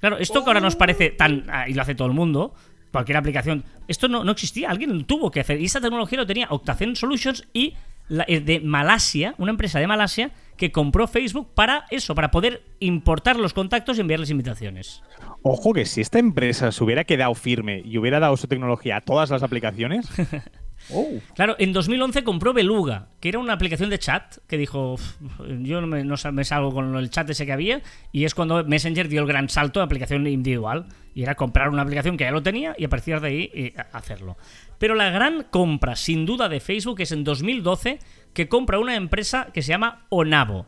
Claro, 0.00 0.18
esto 0.18 0.42
que 0.44 0.50
ahora 0.50 0.60
nos 0.60 0.76
parece 0.76 1.10
tan... 1.10 1.46
ah, 1.50 1.68
y 1.68 1.74
lo 1.74 1.82
hace 1.82 1.94
todo 1.94 2.08
el 2.08 2.14
mundo, 2.14 2.54
cualquier 2.92 3.16
aplicación... 3.18 3.64
Esto 3.88 4.08
no, 4.08 4.24
no 4.24 4.32
existía, 4.32 4.70
alguien 4.70 5.04
tuvo 5.04 5.30
que 5.30 5.40
hacer. 5.40 5.60
Y 5.60 5.64
esta 5.64 5.80
tecnología 5.80 6.18
lo 6.18 6.26
tenía 6.26 6.46
Octazen 6.50 6.94
Solutions 6.96 7.46
y 7.52 7.74
la- 8.08 8.24
eh, 8.28 8.40
de 8.40 8.60
Malasia, 8.60 9.34
una 9.38 9.50
empresa 9.50 9.78
de 9.80 9.86
Malasia, 9.86 10.30
que 10.56 10.72
compró 10.72 11.06
Facebook 11.06 11.52
para 11.54 11.84
eso, 11.90 12.14
para 12.14 12.30
poder 12.30 12.62
importar 12.80 13.38
los 13.38 13.52
contactos 13.54 13.98
y 13.98 14.00
enviarles 14.00 14.30
invitaciones. 14.30 15.02
Ojo 15.42 15.72
que 15.72 15.84
si 15.84 16.00
esta 16.00 16.18
empresa 16.18 16.72
se 16.72 16.82
hubiera 16.84 17.04
quedado 17.04 17.34
firme 17.34 17.82
y 17.84 17.98
hubiera 17.98 18.20
dado 18.20 18.36
su 18.36 18.46
tecnología 18.46 18.96
a 18.96 19.00
todas 19.00 19.30
las 19.30 19.42
aplicaciones. 19.42 20.08
oh, 20.92 21.08
Claro, 21.34 21.56
en 21.58 21.72
2011 21.72 22.24
compró 22.24 22.52
Beluga, 22.52 23.08
que 23.20 23.28
era 23.28 23.38
una 23.38 23.52
aplicación 23.52 23.90
de 23.90 23.98
chat, 23.98 24.38
que 24.46 24.56
dijo, 24.56 24.94
"Uf, 24.94 25.16
yo 25.60 25.80
no 25.80 25.86
me, 25.86 26.44
salgo 26.44 26.72
con 26.72 26.96
el 26.96 27.10
chat 27.10 27.28
ese 27.30 27.46
que 27.46 27.52
había, 27.52 27.82
y 28.12 28.24
es 28.24 28.34
cuando 28.34 28.64
Messenger 28.64 29.08
dio 29.08 29.20
el 29.20 29.26
gran 29.26 29.48
salto 29.48 29.80
a 29.80 29.84
aplicación 29.84 30.26
individual, 30.26 30.86
y 31.14 31.22
era 31.22 31.34
comprar 31.34 31.68
una 31.68 31.82
aplicación 31.82 32.16
que 32.16 32.24
ya 32.24 32.30
lo 32.30 32.44
tenía 32.44 32.76
y 32.78 32.84
a 32.84 32.88
partir 32.88 33.20
de 33.20 33.26
ahí 33.26 33.50
eh, 33.52 33.74
hacerlo. 33.92 34.36
Pero 34.78 34.94
la 34.94 35.10
gran 35.10 35.42
compra, 35.50 35.96
sin 35.96 36.24
duda, 36.26 36.48
de 36.48 36.60
Facebook 36.60 37.00
es 37.00 37.10
en 37.10 37.24
2012, 37.24 37.98
que 38.32 38.48
compra 38.48 38.78
una 38.78 38.94
empresa 38.94 39.48
que 39.52 39.62
se 39.62 39.70
llama 39.70 40.06
Onavo. 40.10 40.66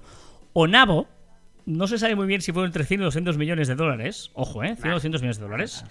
Onavo, 0.52 1.07
no 1.67 1.87
se 1.87 1.99
sabe 1.99 2.14
muy 2.17 2.26
bien 2.26 2.40
si 2.40 2.52
fueron 2.52 2.69
entre 2.69 2.85
100 2.85 3.00
y 3.00 3.05
200 3.05 3.37
millones 3.38 3.69
de 3.69 3.75
dólares, 3.75 4.31
ojo, 4.35 4.62
¿eh? 4.64 4.76
100 4.76 4.90
o 4.90 4.95
200 4.95 5.21
millones 5.23 5.38
de 5.38 5.45
dólares. 5.45 5.85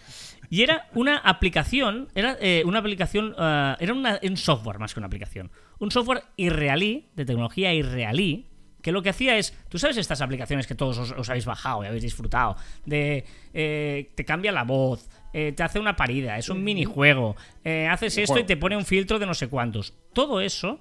Y 0.49 0.63
era 0.63 0.87
una 0.95 1.17
aplicación, 1.17 2.07
era 2.15 2.37
eh, 2.41 2.63
una 2.65 2.79
aplicación, 2.79 3.35
ah, 3.37 3.77
era 3.79 3.93
una- 3.93 4.19
un 4.21 4.37
software 4.37 4.79
más 4.79 4.93
que 4.93 4.99
una 4.99 5.07
aplicación. 5.07 5.51
Un 5.79 5.91
software 5.91 6.23
israelí, 6.37 7.07
de 7.15 7.25
tecnología 7.25 7.73
israelí, 7.73 8.47
que 8.81 8.91
lo 8.93 9.01
que 9.01 9.09
hacía 9.09 9.37
es, 9.37 9.53
tú 9.69 9.77
sabes 9.77 9.97
estas 9.97 10.21
aplicaciones 10.21 10.65
que 10.65 10.73
todos 10.75 10.97
os, 10.97 11.11
os 11.11 11.29
habéis 11.29 11.45
bajado 11.45 11.83
y 11.83 11.87
habéis 11.87 12.03
disfrutado, 12.03 12.55
de 12.85 13.25
eh, 13.53 14.09
te 14.15 14.23
cambia 14.25 14.51
la 14.53 14.63
voz, 14.63 15.09
eh, 15.33 15.51
te 15.51 15.63
hace 15.63 15.79
una 15.79 15.95
parida, 15.97 16.37
es 16.37 16.49
un 16.49 16.63
minijuego, 16.63 17.35
eh, 17.65 17.87
haces 17.91 18.17
esto 18.17 18.39
y 18.39 18.43
te 18.45 18.55
pone 18.57 18.77
un 18.77 18.85
filtro 18.85 19.19
de 19.19 19.25
no 19.25 19.33
sé 19.33 19.49
cuántos. 19.49 19.93
Todo 20.13 20.39
eso 20.41 20.79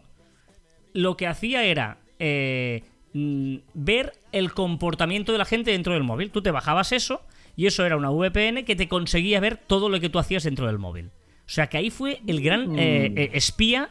lo 0.94 1.16
que 1.16 1.26
hacía 1.26 1.64
era 1.64 1.98
eh, 2.20 2.82
mm, 3.12 3.56
ver 3.74 4.12
el 4.32 4.52
comportamiento 4.52 5.32
de 5.32 5.38
la 5.38 5.44
gente 5.44 5.72
dentro 5.72 5.92
del 5.92 6.04
móvil. 6.04 6.30
Tú 6.30 6.42
te 6.42 6.50
bajabas 6.50 6.92
eso 6.92 7.22
y 7.56 7.66
eso 7.66 7.84
era 7.84 7.96
una 7.96 8.10
VPN 8.10 8.64
que 8.64 8.76
te 8.76 8.88
conseguía 8.88 9.40
ver 9.40 9.56
todo 9.56 9.88
lo 9.88 10.00
que 10.00 10.08
tú 10.08 10.18
hacías 10.18 10.44
dentro 10.44 10.66
del 10.66 10.78
móvil. 10.78 11.10
O 11.48 11.50
sea 11.50 11.66
que 11.68 11.78
ahí 11.78 11.90
fue 11.90 12.20
el 12.26 12.42
gran 12.42 12.78
eh, 12.78 13.12
eh, 13.16 13.30
espía 13.32 13.90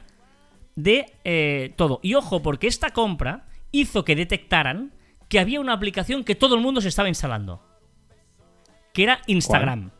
de 0.75 1.11
eh, 1.23 1.73
todo. 1.75 1.99
Y 2.03 2.13
ojo, 2.13 2.41
porque 2.41 2.67
esta 2.67 2.91
compra 2.91 3.47
hizo 3.71 4.05
que 4.05 4.15
detectaran 4.15 4.93
que 5.27 5.39
había 5.39 5.59
una 5.59 5.73
aplicación 5.73 6.23
que 6.23 6.35
todo 6.35 6.55
el 6.55 6.61
mundo 6.61 6.81
se 6.81 6.87
estaba 6.87 7.09
instalando. 7.09 7.61
Que 8.93 9.03
era 9.03 9.21
Instagram. 9.27 9.91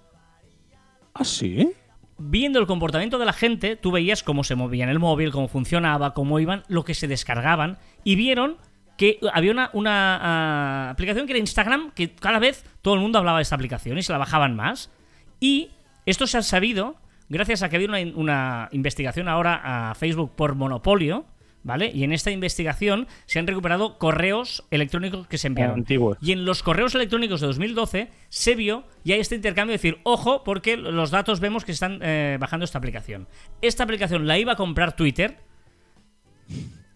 ¿Ah, 1.13 1.23
sí? 1.23 1.73
Viendo 2.19 2.59
el 2.59 2.67
comportamiento 2.67 3.17
de 3.17 3.25
la 3.25 3.33
gente, 3.33 3.75
tú 3.75 3.91
veías 3.91 4.23
cómo 4.23 4.43
se 4.43 4.55
movía 4.55 4.83
en 4.83 4.89
el 4.89 4.99
móvil, 4.99 5.31
cómo 5.31 5.47
funcionaba, 5.47 6.13
cómo 6.13 6.39
iban, 6.39 6.63
lo 6.67 6.85
que 6.85 6.93
se 6.93 7.07
descargaban, 7.07 7.79
y 8.03 8.15
vieron 8.15 8.57
que 8.97 9.19
había 9.31 9.51
una, 9.51 9.69
una, 9.73 10.19
ah, 10.21 10.89
aplicación 10.89 11.25
que 11.27 11.33
era 11.33 11.39
Instagram, 11.39 11.91
que 11.91 12.13
cada 12.15 12.39
vez 12.39 12.65
todo 12.81 12.95
el 12.95 12.99
mundo 12.99 13.19
hablaba 13.19 13.37
de 13.37 13.43
esta 13.43 13.55
aplicación 13.55 13.97
y 13.97 14.03
se 14.03 14.11
la 14.11 14.17
bajaban 14.17 14.55
más. 14.55 14.91
Y 15.39 15.69
esto 16.05 16.27
se 16.27 16.37
ha 16.37 16.41
sabido 16.41 16.95
gracias 17.29 17.63
a 17.63 17.69
que 17.69 17.75
había 17.75 17.87
una, 17.87 17.99
una 18.15 18.69
investigación 18.71 19.27
ahora 19.27 19.89
a 19.89 19.95
Facebook 19.95 20.35
por 20.35 20.55
monopolio, 20.55 21.25
¿vale? 21.63 21.91
Y 21.93 22.03
en 22.03 22.13
esta 22.13 22.31
investigación 22.31 23.07
se 23.25 23.39
han 23.39 23.45
recuperado 23.45 23.97
correos 23.99 24.63
electrónicos 24.71 25.27
que 25.27 25.37
se 25.37 25.47
enviaron. 25.47 25.79
Antiguos. 25.79 26.17
Y 26.21 26.31
en 26.31 26.45
los 26.45 26.63
correos 26.63 26.95
electrónicos 26.95 27.41
de 27.41 27.47
2012 27.47 28.09
se 28.29 28.55
vio 28.55 28.85
ya 29.03 29.15
este 29.15 29.35
intercambio 29.35 29.73
de 29.73 29.77
decir, 29.77 29.99
ojo, 30.03 30.43
porque 30.43 30.77
los 30.77 31.11
datos 31.11 31.39
vemos 31.39 31.65
que 31.65 31.73
están 31.73 31.99
eh, 32.01 32.37
bajando 32.39 32.63
esta 32.63 32.77
aplicación. 32.77 33.27
Esta 33.61 33.83
aplicación 33.83 34.27
la 34.27 34.39
iba 34.39 34.53
a 34.53 34.55
comprar 34.55 34.95
Twitter, 34.95 35.37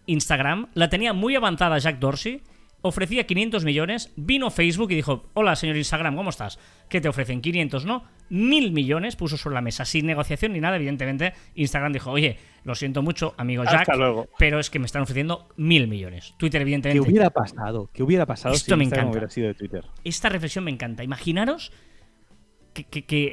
Instagram, 0.06 0.68
la 0.74 0.88
tenía 0.88 1.12
muy 1.12 1.34
avanzada 1.36 1.78
Jack 1.78 1.98
Dorsey, 1.98 2.42
ofrecía 2.84 3.24
500 3.26 3.64
millones, 3.64 4.12
vino 4.16 4.50
Facebook 4.50 4.90
y 4.90 4.96
dijo, 4.96 5.30
hola 5.34 5.54
señor 5.54 5.76
Instagram, 5.76 6.16
¿cómo 6.16 6.30
estás? 6.30 6.58
¿Qué 6.88 7.00
te 7.00 7.08
ofrecen? 7.08 7.40
500, 7.40 7.84
¿no? 7.86 8.04
Mil 8.28 8.72
millones 8.72 9.14
puso 9.14 9.36
sobre 9.36 9.54
la 9.54 9.60
mesa, 9.60 9.84
sin 9.84 10.06
negociación 10.06 10.52
ni 10.52 10.60
nada, 10.60 10.76
evidentemente. 10.76 11.32
Instagram 11.54 11.92
dijo, 11.92 12.10
oye, 12.10 12.38
lo 12.64 12.74
siento 12.74 13.02
mucho, 13.02 13.34
amigo 13.38 13.62
Jack, 13.64 13.82
Hasta 13.82 13.96
luego. 13.96 14.26
pero 14.38 14.58
es 14.58 14.68
que 14.70 14.78
me 14.78 14.86
están 14.86 15.02
ofreciendo 15.02 15.48
mil 15.56 15.86
millones. 15.86 16.34
Twitter, 16.38 16.58
¿Qué 16.58 16.62
evidentemente, 16.62 17.08
hubiera 17.08 17.30
pasado? 17.30 17.88
¿Qué 17.92 18.02
hubiera 18.02 18.26
pasado 18.26 18.54
Esto 18.54 18.74
si 18.74 18.78
me 18.78 18.84
Instagram 18.84 19.08
encanta. 19.08 19.18
hubiera 19.18 19.30
sido 19.32 19.48
de 19.48 19.54
Twitter? 19.54 19.84
esta 20.02 20.28
reflexión 20.28 20.64
me 20.64 20.70
encanta. 20.72 21.04
Imaginaros 21.04 21.72
que, 22.72 22.84
que- 22.84 23.04
que, 23.04 23.30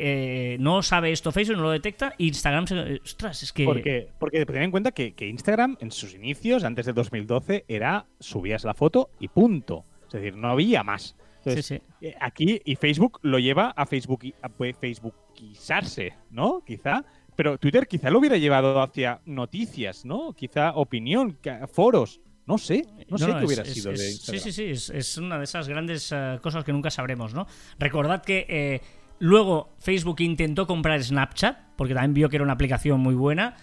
eh, 0.53 0.57
no 0.59 0.81
sabe 0.83 1.11
esto 1.11 1.31
Facebook, 1.31 1.57
no 1.57 1.63
lo 1.63 1.71
detecta, 1.71 2.13
Instagram 2.17 2.67
se... 2.67 2.75
eh, 2.95 2.99
Ostras, 3.03 3.43
es 3.43 3.53
que... 3.53 3.65
Porque, 3.65 4.09
porque 4.19 4.45
ten 4.45 4.61
en 4.63 4.71
cuenta 4.71 4.91
que, 4.91 5.13
que 5.13 5.27
Instagram 5.27 5.77
en 5.79 5.91
sus 5.91 6.13
inicios, 6.13 6.63
antes 6.63 6.85
del 6.85 6.95
2012, 6.95 7.65
era 7.67 8.05
subías 8.19 8.63
la 8.63 8.73
foto 8.73 9.09
y 9.19 9.27
punto. 9.29 9.83
Es 10.07 10.13
decir, 10.13 10.35
no 10.35 10.49
había 10.49 10.83
más. 10.83 11.15
Entonces, 11.39 11.65
Sí, 11.65 11.81
eh, 12.01 12.15
Aquí, 12.19 12.61
y 12.65 12.75
Facebook 12.75 13.19
lo 13.21 13.39
lleva 13.39 13.69
a 13.69 13.85
Facebook 13.85 14.21
a 14.41 14.49
Facebookizarse, 14.49 16.13
¿no? 16.31 16.63
Quizá. 16.65 17.03
Pero 17.35 17.57
Twitter 17.57 17.87
quizá 17.87 18.09
lo 18.09 18.19
hubiera 18.19 18.35
llevado 18.37 18.81
hacia 18.81 19.21
noticias, 19.25 20.03
¿no? 20.03 20.33
Quizá 20.33 20.73
opinión, 20.73 21.37
foros. 21.71 22.19
No 22.45 22.57
sé. 22.57 22.83
No, 23.07 23.17
sé 23.17 23.27
qué 23.27 23.45
hubiera 23.45 23.61
es- 23.63 23.73
sido 23.73 23.91
es- 23.91 23.99
de 23.99 24.05
Sí, 24.05 24.11
Instagram. 24.11 24.43
sí, 24.43 24.51
sí, 24.51 24.63
es, 24.65 24.89
es 24.89 25.17
una 25.17 25.37
de 25.37 25.43
esas 25.45 25.69
grandes 25.69 26.13
cosas 26.41 26.63
que 26.65 26.73
nunca 26.73 26.89
sabremos, 26.89 27.33
¿no? 27.33 27.47
Recordad 27.77 28.23
que 28.23 28.45
eh, 28.49 28.81
luego 29.19 29.75
Facebook 29.79 30.21
intentó 30.21 30.67
comprar 30.67 31.03
Snapchat, 31.03 31.57
porque 31.75 31.93
también 31.93 32.13
vio 32.13 32.29
que 32.29 32.37
era 32.37 32.43
una 32.43 32.53
aplicación 32.53 32.99
muy 32.99 33.15
buena. 33.15 33.55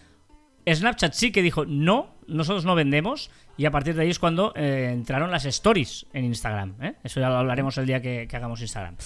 Snapchat 0.69 1.13
sí 1.13 1.33
que 1.33 1.43
dijo, 1.43 1.65
no, 1.65 2.17
nosotros 2.27 2.65
no 2.65 2.75
vendemos, 2.75 3.31
y 3.57 3.67
a 3.67 3.71
partir 3.71 3.95
de 3.95 4.03
ahí 4.03 4.11
es 4.11 4.19
cuando 4.19 4.53
eh, 4.57 4.91
entraron 4.93 5.31
las 5.31 5.45
stories 5.45 6.07
en 6.13 6.25
Instagram. 6.25 6.75
¿eh? 6.81 6.95
Eso 7.05 7.21
ya 7.21 7.29
lo 7.29 7.37
hablaremos 7.37 7.79
el 7.79 7.87
día 7.87 8.03
que, 8.03 8.27
que 8.29 8.37
hagamos 8.37 8.61
Instagram. 8.61 8.97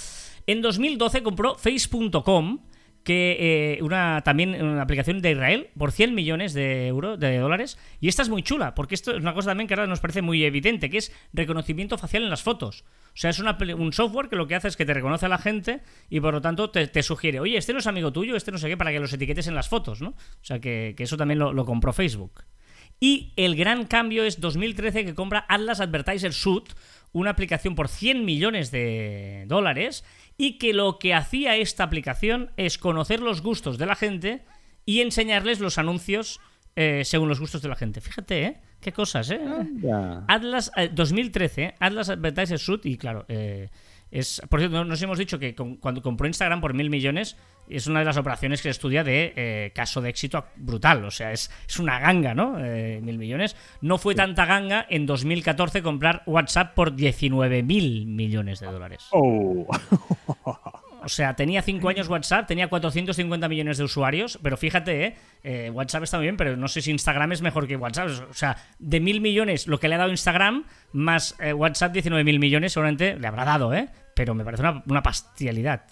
En 0.46 0.62
2012 0.62 1.22
compró 1.22 1.54
Face.com, 1.56 2.60
que 3.04 3.76
eh, 3.78 3.82
una 3.82 4.22
también 4.22 4.62
una 4.62 4.82
aplicación 4.82 5.20
de 5.22 5.32
Israel 5.32 5.70
por 5.76 5.92
100 5.92 6.14
millones 6.14 6.52
de 6.52 6.86
euros 6.86 7.18
de 7.18 7.38
dólares. 7.38 7.78
Y 8.00 8.08
esta 8.08 8.22
es 8.22 8.28
muy 8.28 8.42
chula 8.42 8.74
porque 8.74 8.94
esto 8.94 9.12
es 9.12 9.18
una 9.18 9.34
cosa 9.34 9.50
también 9.50 9.68
que 9.68 9.74
ahora 9.74 9.86
nos 9.86 10.00
parece 10.00 10.22
muy 10.22 10.44
evidente 10.44 10.90
que 10.90 10.98
es 10.98 11.12
reconocimiento 11.32 11.98
facial 11.98 12.22
en 12.22 12.30
las 12.30 12.42
fotos. 12.42 12.84
O 13.12 13.16
sea 13.16 13.30
es 13.30 13.38
un 13.38 13.92
software 13.92 14.28
que 14.28 14.36
lo 14.36 14.46
que 14.46 14.54
hace 14.54 14.68
es 14.68 14.76
que 14.76 14.84
te 14.84 14.94
reconoce 14.94 15.26
a 15.26 15.28
la 15.28 15.38
gente 15.38 15.80
y 16.08 16.20
por 16.20 16.34
lo 16.34 16.40
tanto 16.40 16.70
te, 16.70 17.02
sugiere 17.02 17.40
oye 17.40 17.56
este 17.56 17.72
no 17.72 17.78
es 17.78 17.86
amigo 17.86 18.12
tuyo 18.12 18.36
este 18.36 18.52
no 18.52 18.58
sé 18.58 18.68
qué 18.68 18.76
para 18.76 18.92
que 18.92 19.00
los 19.00 19.12
etiquetes 19.12 19.46
en 19.46 19.54
las 19.54 19.68
fotos 19.68 20.00
no 20.00 20.10
o 20.10 20.44
sea 20.44 20.60
que, 20.60 20.94
eso 20.98 21.16
también 21.16 21.38
lo, 21.38 21.52
lo 21.52 21.64
compró 21.64 21.92
Facebook. 21.92 22.44
Y 23.02 23.32
el 23.36 23.56
gran 23.56 23.86
cambio 23.86 24.24
es 24.24 24.40
2013 24.40 25.06
que 25.06 25.14
compra 25.14 25.46
Atlas 25.48 25.80
Advertiser 25.80 26.34
Suite, 26.34 26.72
una 27.12 27.30
aplicación 27.30 27.74
por 27.74 27.88
100 27.88 28.24
millones 28.24 28.70
de 28.70 29.44
dólares, 29.46 30.04
y 30.36 30.58
que 30.58 30.72
lo 30.72 30.98
que 30.98 31.14
hacía 31.14 31.56
esta 31.56 31.84
aplicación 31.84 32.50
es 32.56 32.78
conocer 32.78 33.20
los 33.20 33.42
gustos 33.42 33.78
de 33.78 33.86
la 33.86 33.94
gente 33.94 34.42
y 34.86 35.00
enseñarles 35.00 35.60
los 35.60 35.78
anuncios 35.78 36.40
eh, 36.76 37.04
según 37.04 37.28
los 37.28 37.40
gustos 37.40 37.62
de 37.62 37.68
la 37.68 37.76
gente. 37.76 38.00
Fíjate, 38.00 38.44
¿eh? 38.44 38.60
Qué 38.80 38.92
cosas, 38.92 39.30
¿eh? 39.30 39.40
Atlas 40.28 40.72
eh, 40.76 40.88
2013, 40.92 41.74
Atlas 41.78 42.08
Advertiser 42.08 42.58
Suite, 42.58 42.88
y 42.88 42.96
claro, 42.96 43.26
eh, 43.28 43.68
Es, 44.10 44.42
por 44.48 44.58
cierto, 44.60 44.84
nos 44.84 45.00
hemos 45.02 45.18
dicho 45.18 45.38
que 45.38 45.54
con- 45.54 45.76
cuando 45.76 46.02
compró 46.02 46.26
Instagram 46.26 46.60
por 46.60 46.74
mil 46.74 46.90
millones 46.90 47.36
es 47.68 47.86
una 47.86 48.00
de 48.00 48.04
las 48.04 48.16
operaciones 48.16 48.60
que 48.60 48.64
se 48.64 48.70
estudia 48.70 49.04
de 49.04 49.32
eh, 49.36 49.72
caso 49.72 50.00
de 50.00 50.08
éxito 50.10 50.44
brutal. 50.56 51.04
O 51.04 51.10
sea, 51.12 51.30
es, 51.32 51.50
es 51.68 51.78
una 51.78 52.00
ganga, 52.00 52.34
¿no? 52.34 52.56
Eh, 52.58 53.00
mil 53.02 53.18
millones. 53.18 53.54
No 53.80 53.98
fue 53.98 54.16
tanta 54.16 54.44
ganga 54.46 54.84
en 54.90 55.06
2014 55.06 55.80
comprar 55.82 56.22
WhatsApp 56.26 56.74
por 56.74 56.96
19 56.96 57.62
mil 57.62 58.06
millones 58.06 58.58
de 58.58 58.66
dólares. 58.66 59.06
Oh. 59.12 59.66
O 61.02 61.08
sea, 61.08 61.34
tenía 61.34 61.62
5 61.62 61.88
años 61.88 62.08
WhatsApp, 62.08 62.46
tenía 62.46 62.68
450 62.68 63.48
millones 63.48 63.78
de 63.78 63.84
usuarios, 63.84 64.38
pero 64.42 64.56
fíjate, 64.56 65.04
¿eh? 65.04 65.16
Eh, 65.42 65.70
WhatsApp 65.70 66.02
está 66.02 66.18
muy 66.18 66.26
bien, 66.26 66.36
pero 66.36 66.56
no 66.56 66.68
sé 66.68 66.82
si 66.82 66.90
Instagram 66.90 67.32
es 67.32 67.42
mejor 67.42 67.66
que 67.66 67.76
WhatsApp. 67.76 68.08
O 68.30 68.34
sea, 68.34 68.56
de 68.78 69.00
mil 69.00 69.20
millones 69.20 69.66
lo 69.66 69.78
que 69.78 69.88
le 69.88 69.94
ha 69.94 69.98
dado 69.98 70.10
Instagram, 70.10 70.64
más 70.92 71.36
eh, 71.40 71.52
WhatsApp 71.52 71.92
19 71.92 72.24
mil 72.24 72.38
millones, 72.38 72.72
seguramente 72.72 73.16
le 73.18 73.26
habrá 73.26 73.44
dado, 73.44 73.74
¿eh? 73.74 73.88
Pero 74.14 74.34
me 74.34 74.44
parece 74.44 74.62
una, 74.62 74.82
una 74.86 75.02
pastialidad. 75.02 75.82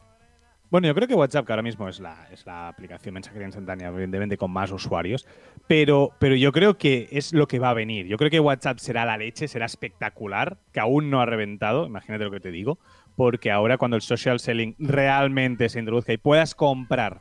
Bueno, 0.71 0.87
yo 0.87 0.95
creo 0.95 1.09
que 1.09 1.15
WhatsApp, 1.15 1.47
que 1.47 1.53
ahora 1.53 1.63
mismo 1.63 1.89
es 1.89 1.99
la, 1.99 2.29
es 2.31 2.45
la 2.45 2.69
aplicación 2.69 3.15
mensajería 3.15 3.47
instantánea, 3.47 3.89
evidentemente 3.89 4.37
con 4.37 4.51
más 4.51 4.71
usuarios, 4.71 5.27
pero, 5.67 6.13
pero 6.19 6.37
yo 6.37 6.53
creo 6.53 6.77
que 6.77 7.09
es 7.11 7.33
lo 7.33 7.49
que 7.49 7.59
va 7.59 7.71
a 7.71 7.75
venir. 7.75 8.07
Yo 8.07 8.19
creo 8.19 8.31
que 8.31 8.39
WhatsApp 8.39 8.79
será 8.79 9.07
la 9.07 9.17
leche, 9.17 9.49
será 9.49 9.65
espectacular, 9.65 10.59
que 10.75 10.81
aún 10.81 11.09
no 11.09 11.23
ha 11.23 11.27
reventado, 11.27 11.87
imagínate 11.87 12.25
lo 12.25 12.31
que 12.31 12.41
te 12.41 12.51
digo, 12.51 12.79
porque 13.19 13.51
ahora 13.51 13.77
cuando 13.79 13.97
el 13.97 14.03
social 14.03 14.39
selling 14.39 14.77
realmente 14.79 15.69
se 15.69 15.81
introduzca 15.81 16.13
y 16.13 16.19
puedas 16.19 16.55
comprar 16.55 17.19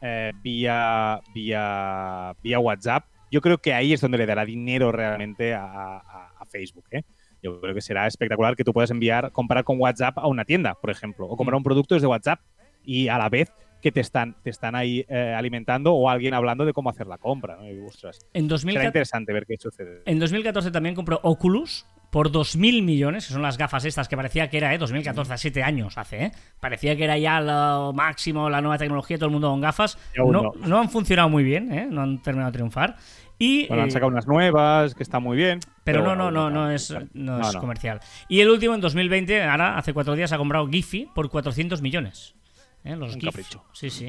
eh, 0.00 0.30
vía, 0.40 1.20
vía, 1.34 2.34
vía 2.44 2.58
WhatsApp, 2.60 3.06
yo 3.28 3.40
creo 3.40 3.58
que 3.58 3.74
ahí 3.74 3.92
es 3.92 4.00
donde 4.00 4.18
le 4.18 4.26
dará 4.26 4.44
dinero 4.44 4.92
realmente 4.92 5.52
a, 5.52 5.64
a- 5.64 6.32
a 6.38 6.44
Facebook. 6.46 6.84
¿eh? 6.92 7.02
Yo 7.42 7.60
creo 7.60 7.74
que 7.74 7.80
será 7.80 8.06
espectacular 8.06 8.54
que 8.54 8.62
tú 8.62 8.72
puedas 8.72 8.92
enviar, 8.92 9.32
comprar 9.32 9.64
con 9.64 9.80
WhatsApp 9.80 10.16
a 10.18 10.28
una 10.28 10.44
tienda, 10.44 10.74
por 10.74 10.90
ejemplo, 10.90 11.26
o 11.26 11.36
comprar 11.36 11.56
un 11.56 11.64
producto 11.64 11.96
desde 11.96 12.06
WhatsApp 12.06 12.38
y 12.84 13.08
a 13.08 13.18
la 13.18 13.28
vez 13.28 13.52
que 13.80 13.90
te 13.90 13.98
están, 14.00 14.36
te 14.44 14.50
están 14.50 14.76
ahí 14.76 15.04
eh, 15.08 15.34
alimentando 15.36 15.92
o 15.92 16.08
alguien 16.08 16.34
hablando 16.34 16.64
de 16.64 16.72
cómo 16.72 16.88
hacer 16.90 17.08
la 17.08 17.18
compra. 17.18 17.56
¿no? 17.56 17.68
Y, 17.68 17.80
ostras, 17.80 18.20
En, 18.32 18.42
será 18.42 18.48
2014, 18.50 18.86
interesante 18.86 19.32
ver 19.32 19.44
qué 19.46 19.56
sucede. 19.58 20.02
en 20.06 20.20
2014 20.20 20.70
también 20.70 20.94
compró 20.94 21.18
Oculus 21.24 21.84
por 22.12 22.30
2.000 22.30 22.82
millones, 22.82 23.26
que 23.26 23.32
son 23.32 23.40
las 23.40 23.56
gafas 23.56 23.86
estas 23.86 24.06
que 24.06 24.16
parecía 24.16 24.50
que 24.50 24.58
era, 24.58 24.74
¿eh? 24.74 24.76
2014, 24.76 25.38
7 25.38 25.62
años 25.62 25.96
hace, 25.96 26.24
¿eh? 26.24 26.32
Parecía 26.60 26.94
que 26.94 27.04
era 27.04 27.16
ya 27.16 27.40
lo 27.40 27.94
máximo, 27.94 28.50
la 28.50 28.60
nueva 28.60 28.76
tecnología, 28.76 29.16
todo 29.16 29.28
el 29.28 29.32
mundo 29.32 29.48
con 29.50 29.62
gafas. 29.62 29.96
No, 30.14 30.30
no. 30.30 30.42
no 30.54 30.78
han 30.78 30.90
funcionado 30.90 31.30
muy 31.30 31.42
bien, 31.42 31.72
¿eh? 31.72 31.88
No 31.90 32.02
han 32.02 32.20
terminado 32.20 32.52
de 32.52 32.56
triunfar. 32.58 32.96
Y, 33.38 33.66
Bueno, 33.66 33.84
han 33.84 33.88
eh, 33.88 33.92
sacado 33.92 34.12
unas 34.12 34.26
nuevas, 34.26 34.94
que 34.94 35.02
están 35.02 35.22
muy 35.22 35.38
bien. 35.38 35.60
Pero 35.84 36.02
no, 36.02 36.14
no, 36.14 36.30
no, 36.30 36.50
no 36.50 36.60
acaban. 36.60 36.74
es, 36.74 36.90
no 37.14 37.38
No, 37.38 37.40
es 37.48 37.54
no. 37.54 37.60
comercial. 37.60 38.00
Y 38.28 38.40
el 38.40 38.50
último, 38.50 38.74
en 38.74 38.82
2020, 38.82 39.42
ahora 39.44 39.78
hace 39.78 39.94
cuatro 39.94 40.14
días, 40.14 40.32
ha 40.32 40.36
comprado 40.36 40.68
Giphy 40.68 41.08
por 41.14 41.30
400 41.30 41.80
millones. 41.80 42.34
¿Eh? 42.84 42.94
Los 42.94 43.14
Un 43.14 43.20
GIF. 43.20 43.30
capricho. 43.30 43.64
Sí, 43.72 43.88
sí. 43.88 44.08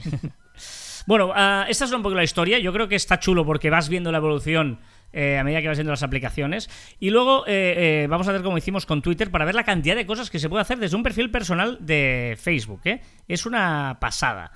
bueno, 1.08 1.32
ah, 1.34 1.66
esta 1.70 1.86
es 1.86 1.92
un 1.94 2.04
poco 2.04 2.16
la 2.16 2.24
historia. 2.26 2.60
Yo 2.60 2.74
creo 2.74 2.90
que 2.90 2.96
está 2.96 3.18
chulo 3.18 3.46
porque 3.46 3.70
vas 3.70 3.88
viendo 3.88 4.12
la 4.12 4.18
evolución 4.18 4.80
eh, 5.14 5.38
a 5.38 5.44
medida 5.44 5.62
que 5.62 5.68
vas 5.68 5.78
viendo 5.78 5.92
las 5.92 6.04
aplicaciones. 6.04 6.70
Y 7.00 7.12
luego 7.12 7.46
eh, 7.48 8.04
eh, 8.04 8.08
vamos 8.10 8.28
a 8.28 8.32
ver 8.32 8.42
como 8.42 8.58
hicimos 8.58 8.86
con 8.86 9.02
Twitter 9.02 9.32
para 9.32 9.46
ver 9.46 9.56
la 9.56 9.64
cantidad 9.64 9.96
de 9.96 10.06
cosas 10.06 10.30
que 10.30 10.40
se 10.40 10.50
puede 10.50 10.62
hacer 10.62 10.80
desde 10.80 10.98
un 10.98 11.04
perfil 11.04 11.32
personal 11.32 11.78
de 11.80 12.38
Facebook. 12.40 12.82
¿eh? 12.86 13.02
Es 13.28 13.46
una 13.46 13.98
pasada. 14.02 14.52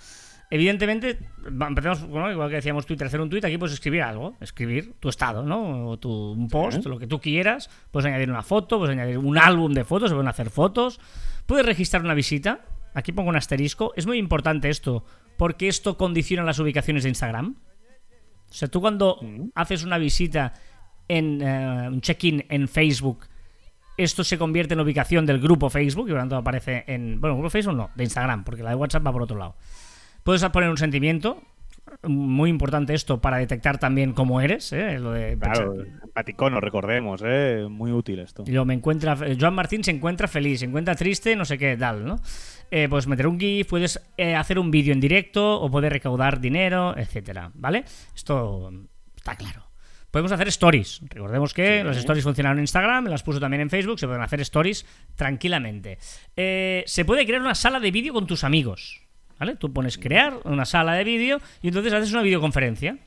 Evidentemente, 0.50 1.20
empecemos, 1.46 2.08
bueno, 2.08 2.32
igual 2.32 2.50
que 2.50 2.56
decíamos 2.56 2.86
Twitter, 2.86 3.08
hacer 3.08 3.20
un 3.20 3.30
tweet, 3.30 3.42
aquí 3.44 3.58
puedes 3.58 3.74
escribir 3.74 4.02
algo, 4.02 4.38
escribir 4.40 4.94
tu 4.98 5.10
estado, 5.10 5.44
¿no? 5.44 5.90
O 5.90 5.98
tu, 5.98 6.10
un 6.10 6.48
post, 6.48 6.86
lo 6.86 6.98
que 6.98 7.06
tú 7.06 7.20
quieras, 7.20 7.70
puedes 7.92 8.06
añadir 8.06 8.30
una 8.30 8.44
foto, 8.44 8.78
puedes 8.78 8.94
añadir 8.94 9.18
un 9.18 9.38
álbum 9.38 9.74
de 9.74 9.84
fotos, 9.84 10.10
se 10.10 10.16
pueden 10.16 10.30
hacer 10.30 10.50
fotos, 10.50 11.02
puedes 11.46 11.66
registrar 11.66 12.02
una 12.02 12.14
visita, 12.14 12.62
aquí 12.94 13.12
pongo 13.12 13.30
un 13.30 13.36
asterisco, 13.36 13.92
es 13.98 14.08
muy 14.08 14.20
importante 14.20 14.70
esto, 14.70 15.04
porque 15.38 15.68
esto 15.68 15.98
condiciona 15.98 16.44
las 16.44 16.60
ubicaciones 16.60 17.04
de 17.04 17.10
Instagram. 17.10 17.56
O 18.50 18.54
sea, 18.54 18.68
tú 18.68 18.82
cuando 18.82 19.20
haces 19.56 19.84
una 19.84 19.98
visita 19.98 20.54
en 21.08 21.42
eh, 21.42 21.88
un 21.90 22.02
check-in 22.02 22.46
en 22.50 22.68
Facebook, 22.68 23.26
esto 23.98 24.24
se 24.24 24.38
convierte 24.38 24.74
en 24.74 24.80
ubicación 24.80 25.26
del 25.26 25.40
grupo 25.40 25.70
Facebook 25.70 26.08
y 26.08 26.12
por 26.12 26.18
lo 26.18 26.22
tanto 26.22 26.38
aparece 26.38 26.84
en. 26.88 27.20
Bueno, 27.20 27.36
grupo 27.36 27.50
Facebook 27.50 27.76
no, 27.76 27.90
de 27.96 28.04
Instagram, 28.04 28.44
porque 28.44 28.64
la 28.64 28.70
de 28.70 28.76
WhatsApp 28.76 29.06
va 29.06 29.12
por 29.12 29.24
otro 29.24 29.38
lado. 29.38 29.56
Puedes 30.24 30.44
poner 30.50 30.70
un 30.70 30.78
sentimiento, 30.78 31.42
muy 32.04 32.50
importante 32.50 32.94
esto 32.94 33.20
para 33.22 33.38
detectar 33.38 33.78
también 33.80 34.14
cómo 34.14 34.42
eres, 34.42 34.72
¿eh? 34.74 35.00
lo 35.00 35.12
de 35.12 35.38
Claro, 35.38 35.76
empaticono, 36.04 36.60
recordemos, 36.60 37.22
¿eh? 37.26 37.66
muy 37.70 37.92
útil 37.92 38.20
esto. 38.20 38.44
y 38.46 38.52
luego 38.52 38.66
me 38.66 38.74
encuentra. 38.74 39.18
Joan 39.40 39.56
Martín 39.56 39.84
se 39.84 39.92
encuentra 39.92 40.28
feliz, 40.28 40.60
se 40.60 40.66
encuentra 40.66 40.96
triste, 40.96 41.36
no 41.36 41.46
sé 41.46 41.58
qué, 41.58 41.78
tal, 41.78 42.06
¿no? 42.06 42.20
Eh, 42.70 42.88
puedes 42.90 43.08
meter 43.08 43.28
un 43.28 43.40
GIF, 43.40 43.68
puedes 43.68 44.02
eh, 44.18 44.36
hacer 44.36 44.60
un 44.60 44.72
vídeo 44.72 44.94
en 44.94 45.00
directo 45.00 45.60
o 45.62 45.72
poder 45.72 45.94
recaudar 45.94 46.40
dinero, 46.40 46.98
etcétera, 46.98 47.52
¿vale? 47.54 47.86
Esto 48.14 48.72
está 49.16 49.36
claro. 49.36 49.68
Podemos 50.12 50.32
hacer 50.32 50.48
stories. 50.48 51.02
Recordemos 51.10 51.54
que 51.54 51.84
los 51.84 51.98
stories 51.98 52.24
funcionaron 52.24 52.58
en 52.58 52.64
Instagram, 52.64 53.06
las 53.06 53.24
puso 53.24 53.40
también 53.40 53.62
en 53.62 53.70
Facebook, 53.70 54.00
se 54.00 54.08
pueden 54.08 54.22
hacer 54.22 54.40
stories 54.42 54.86
tranquilamente. 55.16 55.98
Eh, 56.36 56.84
se 56.88 57.06
puede 57.06 57.26
crear 57.26 57.42
una 57.42 57.56
sala 57.56 57.80
de 57.80 57.92
vídeo 57.92 58.14
con 58.14 58.26
tus 58.26 58.44
amigos, 58.44 59.02
¿vale? 59.38 59.56
Tú 59.56 59.72
pones 59.72 59.98
crear 59.98 60.40
una 60.46 60.66
sala 60.66 60.94
de 60.94 61.04
vídeo 61.04 61.40
y 61.62 61.68
entonces 61.68 61.94
haces 61.94 62.14
una 62.14 62.22
videoconferencia, 62.22 62.98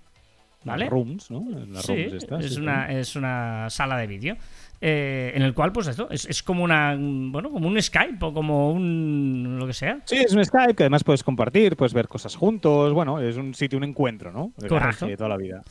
¿vale? 0.62 0.88
Rooms, 0.88 1.31
¿no? 1.31 1.44
Sí, 1.81 2.07
rooms 2.07 2.44
es, 2.44 2.55
sí, 2.55 2.61
una, 2.61 2.87
sí. 2.87 2.94
es 2.94 3.16
una 3.16 3.70
sala 3.70 3.96
de 3.96 4.07
vídeo. 4.07 4.37
Eh, 4.81 5.33
en 5.35 5.43
el 5.43 5.53
cual, 5.53 5.73
pues 5.73 5.87
esto, 5.88 6.09
es, 6.11 6.25
es 6.27 6.43
como 6.43 6.64
una. 6.64 6.97
Bueno, 6.99 7.51
como 7.51 7.69
un 7.69 7.81
Skype 7.81 8.25
o 8.25 8.33
como 8.33 8.73
un. 8.73 9.57
lo 9.59 9.66
que 9.66 9.73
sea. 9.75 10.01
Sí, 10.05 10.16
es 10.16 10.33
un 10.33 10.45
Skype 10.45 10.75
que 10.75 10.85
además 10.85 11.05
puedes 11.05 11.23
compartir, 11.23 11.77
puedes 11.77 11.93
ver 11.95 12.09
cosas 12.09 12.35
juntos. 12.37 12.93
Bueno, 12.95 13.21
es 13.21 13.37
un 13.37 13.53
sitio, 13.55 13.77
un 13.79 13.85
encuentro, 13.85 14.33
¿no? 14.33 14.53
De 14.57 14.69
Correcto. 14.69 15.05
garaje 15.07 15.16
toda 15.16 15.29
la 15.29 15.37
vida. 15.37 15.62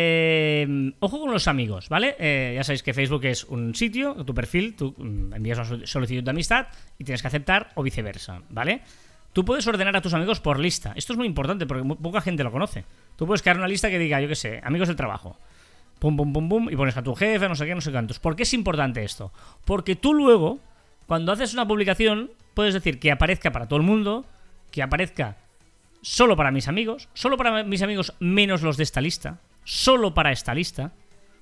Eh, 0.00 0.92
ojo 1.00 1.20
con 1.20 1.32
los 1.32 1.46
amigos, 1.48 1.88
¿vale? 1.88 2.16
Eh, 2.18 2.52
ya 2.56 2.64
sabéis 2.64 2.82
que 2.82 2.92
Facebook 2.94 3.24
es 3.26 3.44
un 3.44 3.74
sitio, 3.74 4.14
tu 4.24 4.34
perfil, 4.34 4.74
tú 4.76 4.94
mm, 4.96 5.34
envías 5.34 5.58
una 5.58 5.66
sol- 5.68 5.86
solicitud 5.86 6.22
de 6.24 6.30
amistad 6.30 6.66
y 6.98 7.04
tienes 7.04 7.22
que 7.22 7.28
aceptar 7.28 7.70
o 7.74 7.82
viceversa, 7.82 8.42
¿vale? 8.50 8.80
Tú 9.32 9.44
puedes 9.44 9.66
ordenar 9.66 9.94
a 9.96 10.00
tus 10.00 10.14
amigos 10.14 10.40
por 10.40 10.58
lista. 10.58 10.92
Esto 10.96 11.12
es 11.12 11.16
muy 11.18 11.26
importante 11.26 11.66
porque 11.66 11.84
poca 12.02 12.20
gente 12.20 12.42
lo 12.42 12.50
conoce. 12.50 12.84
Tú 13.16 13.26
puedes 13.26 13.42
crear 13.42 13.56
una 13.58 13.68
lista 13.68 13.88
que 13.90 13.98
diga, 13.98 14.20
yo 14.20 14.26
qué 14.28 14.34
sé, 14.34 14.60
amigos 14.64 14.88
del 14.88 14.96
trabajo. 14.96 15.38
Pum, 15.98 16.16
pum, 16.16 16.32
pum, 16.32 16.48
pum, 16.48 16.68
y 16.70 16.76
pones 16.76 16.96
a 16.96 17.02
tu 17.02 17.14
jefe, 17.14 17.48
no 17.48 17.54
sé 17.54 17.66
qué, 17.66 17.74
no 17.74 17.80
sé 17.80 17.90
cuántos. 17.90 18.18
¿Por 18.18 18.36
qué 18.36 18.44
es 18.44 18.54
importante 18.54 19.02
esto? 19.02 19.32
Porque 19.64 19.96
tú 19.96 20.14
luego, 20.14 20.58
cuando 21.06 21.32
haces 21.32 21.54
una 21.54 21.66
publicación, 21.66 22.30
puedes 22.54 22.74
decir 22.74 23.00
que 23.00 23.10
aparezca 23.10 23.50
para 23.50 23.66
todo 23.66 23.78
el 23.78 23.84
mundo, 23.84 24.24
que 24.70 24.82
aparezca 24.82 25.36
solo 26.00 26.36
para 26.36 26.50
mis 26.50 26.68
amigos, 26.68 27.08
solo 27.14 27.36
para 27.36 27.64
mis 27.64 27.82
amigos 27.82 28.14
menos 28.20 28.62
los 28.62 28.76
de 28.76 28.84
esta 28.84 29.00
lista, 29.00 29.40
solo 29.64 30.14
para 30.14 30.30
esta 30.30 30.54
lista. 30.54 30.92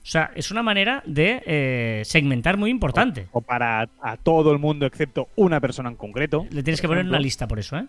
O 0.03 0.09
sea, 0.09 0.31
es 0.35 0.51
una 0.51 0.62
manera 0.62 1.03
de 1.05 1.42
eh, 1.45 2.03
segmentar 2.05 2.57
muy 2.57 2.71
importante. 2.71 3.29
O 3.33 3.40
para 3.40 3.88
a 4.01 4.16
todo 4.16 4.53
el 4.53 4.59
mundo 4.59 4.87
excepto 4.87 5.29
una 5.35 5.61
persona 5.61 5.90
en 5.90 5.97
concreto. 5.97 6.47
Le 6.51 6.62
tienes 6.62 6.81
que 6.81 6.87
poner 6.87 7.05
una 7.05 7.19
lista 7.19 7.49
por 7.49 7.59
eso, 7.59 7.77
¿eh? 7.77 7.87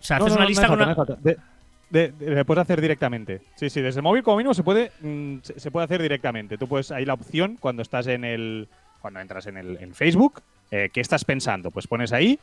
O 0.00 0.04
sea, 0.04 0.18
haces 0.18 0.36
una 0.36 0.46
lista 0.46 0.68
con 0.68 0.80
una... 0.80 0.96
De- 1.92 2.10
de- 2.12 2.34
le 2.34 2.44
puedes 2.44 2.62
hacer 2.62 2.80
directamente. 2.80 3.42
Sí, 3.54 3.68
sí, 3.70 3.80
desde 3.80 4.00
el 4.00 4.02
móvil 4.02 4.22
como 4.22 4.38
mínimo 4.38 4.54
se 4.54 4.62
puede, 4.62 4.90
mm, 5.02 5.36
se, 5.42 5.70
puede 5.70 5.84
hacer 5.84 6.00
directamente. 6.02 6.56
Tú 6.58 6.66
puedes, 6.66 6.90
hay 6.90 7.04
la 7.04 7.14
opción 7.14 7.56
cuando 7.60 7.82
estás 7.82 8.06
en 8.06 8.24
el, 8.24 8.68
cuando 9.00 9.20
entras 9.20 9.46
en 9.46 9.56
el 9.58 9.76
en 9.80 9.94
Facebook, 9.94 10.40
eh, 10.70 10.88
¿qué 10.92 11.00
estás 11.00 11.24
pensando? 11.24 11.70
Pues 11.70 11.86
pones 11.86 12.12
ahí 12.12 12.38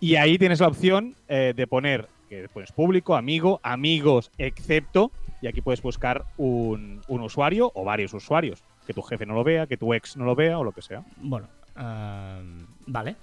y 0.00 0.16
ahí 0.16 0.38
tienes 0.38 0.60
la 0.60 0.68
opción 0.68 1.14
eh, 1.28 1.52
de 1.54 1.66
poner 1.66 2.08
que 2.28 2.48
pones 2.48 2.72
público, 2.72 3.14
amigo, 3.14 3.60
amigos, 3.62 4.30
excepto 4.38 5.12
y 5.42 5.46
aquí 5.46 5.60
puedes 5.60 5.82
buscar 5.82 6.24
un, 6.38 7.02
un 7.06 7.20
usuario 7.20 7.70
o 7.74 7.84
varios 7.84 8.14
usuarios 8.14 8.62
que 8.86 8.94
tu 8.94 9.02
jefe 9.02 9.26
no 9.26 9.34
lo 9.34 9.44
vea, 9.44 9.66
que 9.66 9.76
tu 9.76 9.92
ex 9.92 10.16
no 10.16 10.24
lo 10.24 10.34
vea 10.34 10.58
o 10.58 10.64
lo 10.64 10.72
que 10.72 10.80
sea. 10.80 11.02
Bueno, 11.18 11.48
ah, 11.76 12.40
vale. 12.86 13.16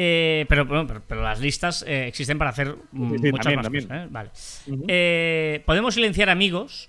Eh, 0.00 0.46
pero, 0.48 0.64
bueno, 0.64 0.86
pero, 0.86 1.02
pero 1.08 1.22
las 1.24 1.40
listas 1.40 1.84
eh, 1.86 2.06
existen 2.06 2.38
para 2.38 2.50
hacer 2.50 2.76
mm, 2.92 3.10
Sí, 3.10 3.18
sí, 3.20 3.30
muchas 3.32 3.44
también, 3.44 3.56
más 3.56 3.64
también. 3.64 3.84
cosas, 3.88 4.04
¿eh? 4.04 4.08
Vale. 4.10 4.30
Eh, 4.86 5.62
Podemos 5.66 5.94
silenciar 5.94 6.30
amigos. 6.30 6.88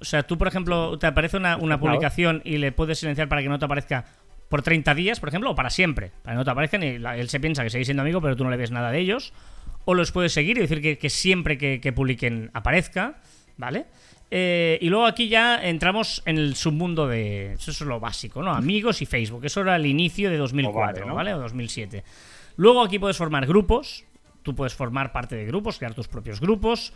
O 0.00 0.04
sea, 0.04 0.24
tú, 0.24 0.36
por 0.36 0.48
ejemplo, 0.48 0.98
te 0.98 1.06
aparece 1.06 1.36
una, 1.36 1.56
una 1.56 1.78
publicación 1.78 2.42
y 2.44 2.56
le 2.58 2.72
puedes 2.72 2.98
silenciar 2.98 3.28
para 3.28 3.42
que 3.42 3.48
no 3.48 3.58
te 3.60 3.64
aparezca 3.66 4.06
por 4.48 4.62
30 4.62 4.94
días, 4.96 5.20
por 5.20 5.28
ejemplo, 5.28 5.50
o 5.50 5.54
para 5.54 5.70
siempre. 5.70 6.10
Para 6.24 6.34
que 6.34 6.38
no 6.38 6.44
te 6.44 6.50
aparezcan 6.50 6.82
y 6.82 6.98
la- 6.98 7.16
él 7.16 7.28
se 7.28 7.38
piensa 7.38 7.62
que 7.62 7.70
seguís 7.70 7.86
siendo 7.86 8.02
amigo, 8.02 8.20
pero 8.20 8.34
tú 8.34 8.42
no 8.42 8.50
le 8.50 8.56
ves 8.56 8.72
nada 8.72 8.90
de 8.90 8.98
ellos. 8.98 9.32
O 9.84 9.94
los 9.94 10.10
puedes 10.10 10.32
seguir 10.32 10.58
y 10.58 10.62
decir 10.62 10.82
que, 10.82 10.98
que 10.98 11.10
siempre 11.10 11.58
que, 11.58 11.80
que 11.80 11.92
publiquen 11.92 12.50
aparezca, 12.54 13.20
¿vale? 13.56 13.86
Eh, 14.32 14.78
y 14.80 14.88
luego 14.88 15.06
aquí 15.06 15.28
ya 15.28 15.60
entramos 15.62 16.22
en 16.24 16.38
el 16.38 16.54
submundo 16.54 17.08
de... 17.08 17.54
Eso 17.54 17.72
es 17.72 17.80
lo 17.80 17.98
básico, 17.98 18.42
¿no? 18.42 18.52
Amigos 18.52 19.02
y 19.02 19.06
Facebook. 19.06 19.44
Eso 19.44 19.60
era 19.62 19.76
el 19.76 19.86
inicio 19.86 20.30
de 20.30 20.36
2004, 20.36 21.04
¿no? 21.04 21.14
¿vale? 21.14 21.34
O 21.34 21.38
2007. 21.38 22.04
Luego 22.56 22.82
aquí 22.82 22.98
puedes 22.98 23.16
formar 23.16 23.46
grupos. 23.46 24.04
Tú 24.42 24.54
puedes 24.54 24.74
formar 24.74 25.12
parte 25.12 25.36
de 25.36 25.44
grupos, 25.46 25.78
crear 25.78 25.94
tus 25.94 26.08
propios 26.08 26.40
grupos. 26.40 26.92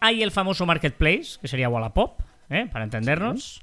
Hay 0.00 0.22
el 0.22 0.30
famoso 0.30 0.66
marketplace, 0.66 1.38
que 1.40 1.48
sería 1.48 1.68
Wallapop, 1.68 2.20
¿eh? 2.48 2.68
para 2.70 2.84
entendernos. 2.84 3.62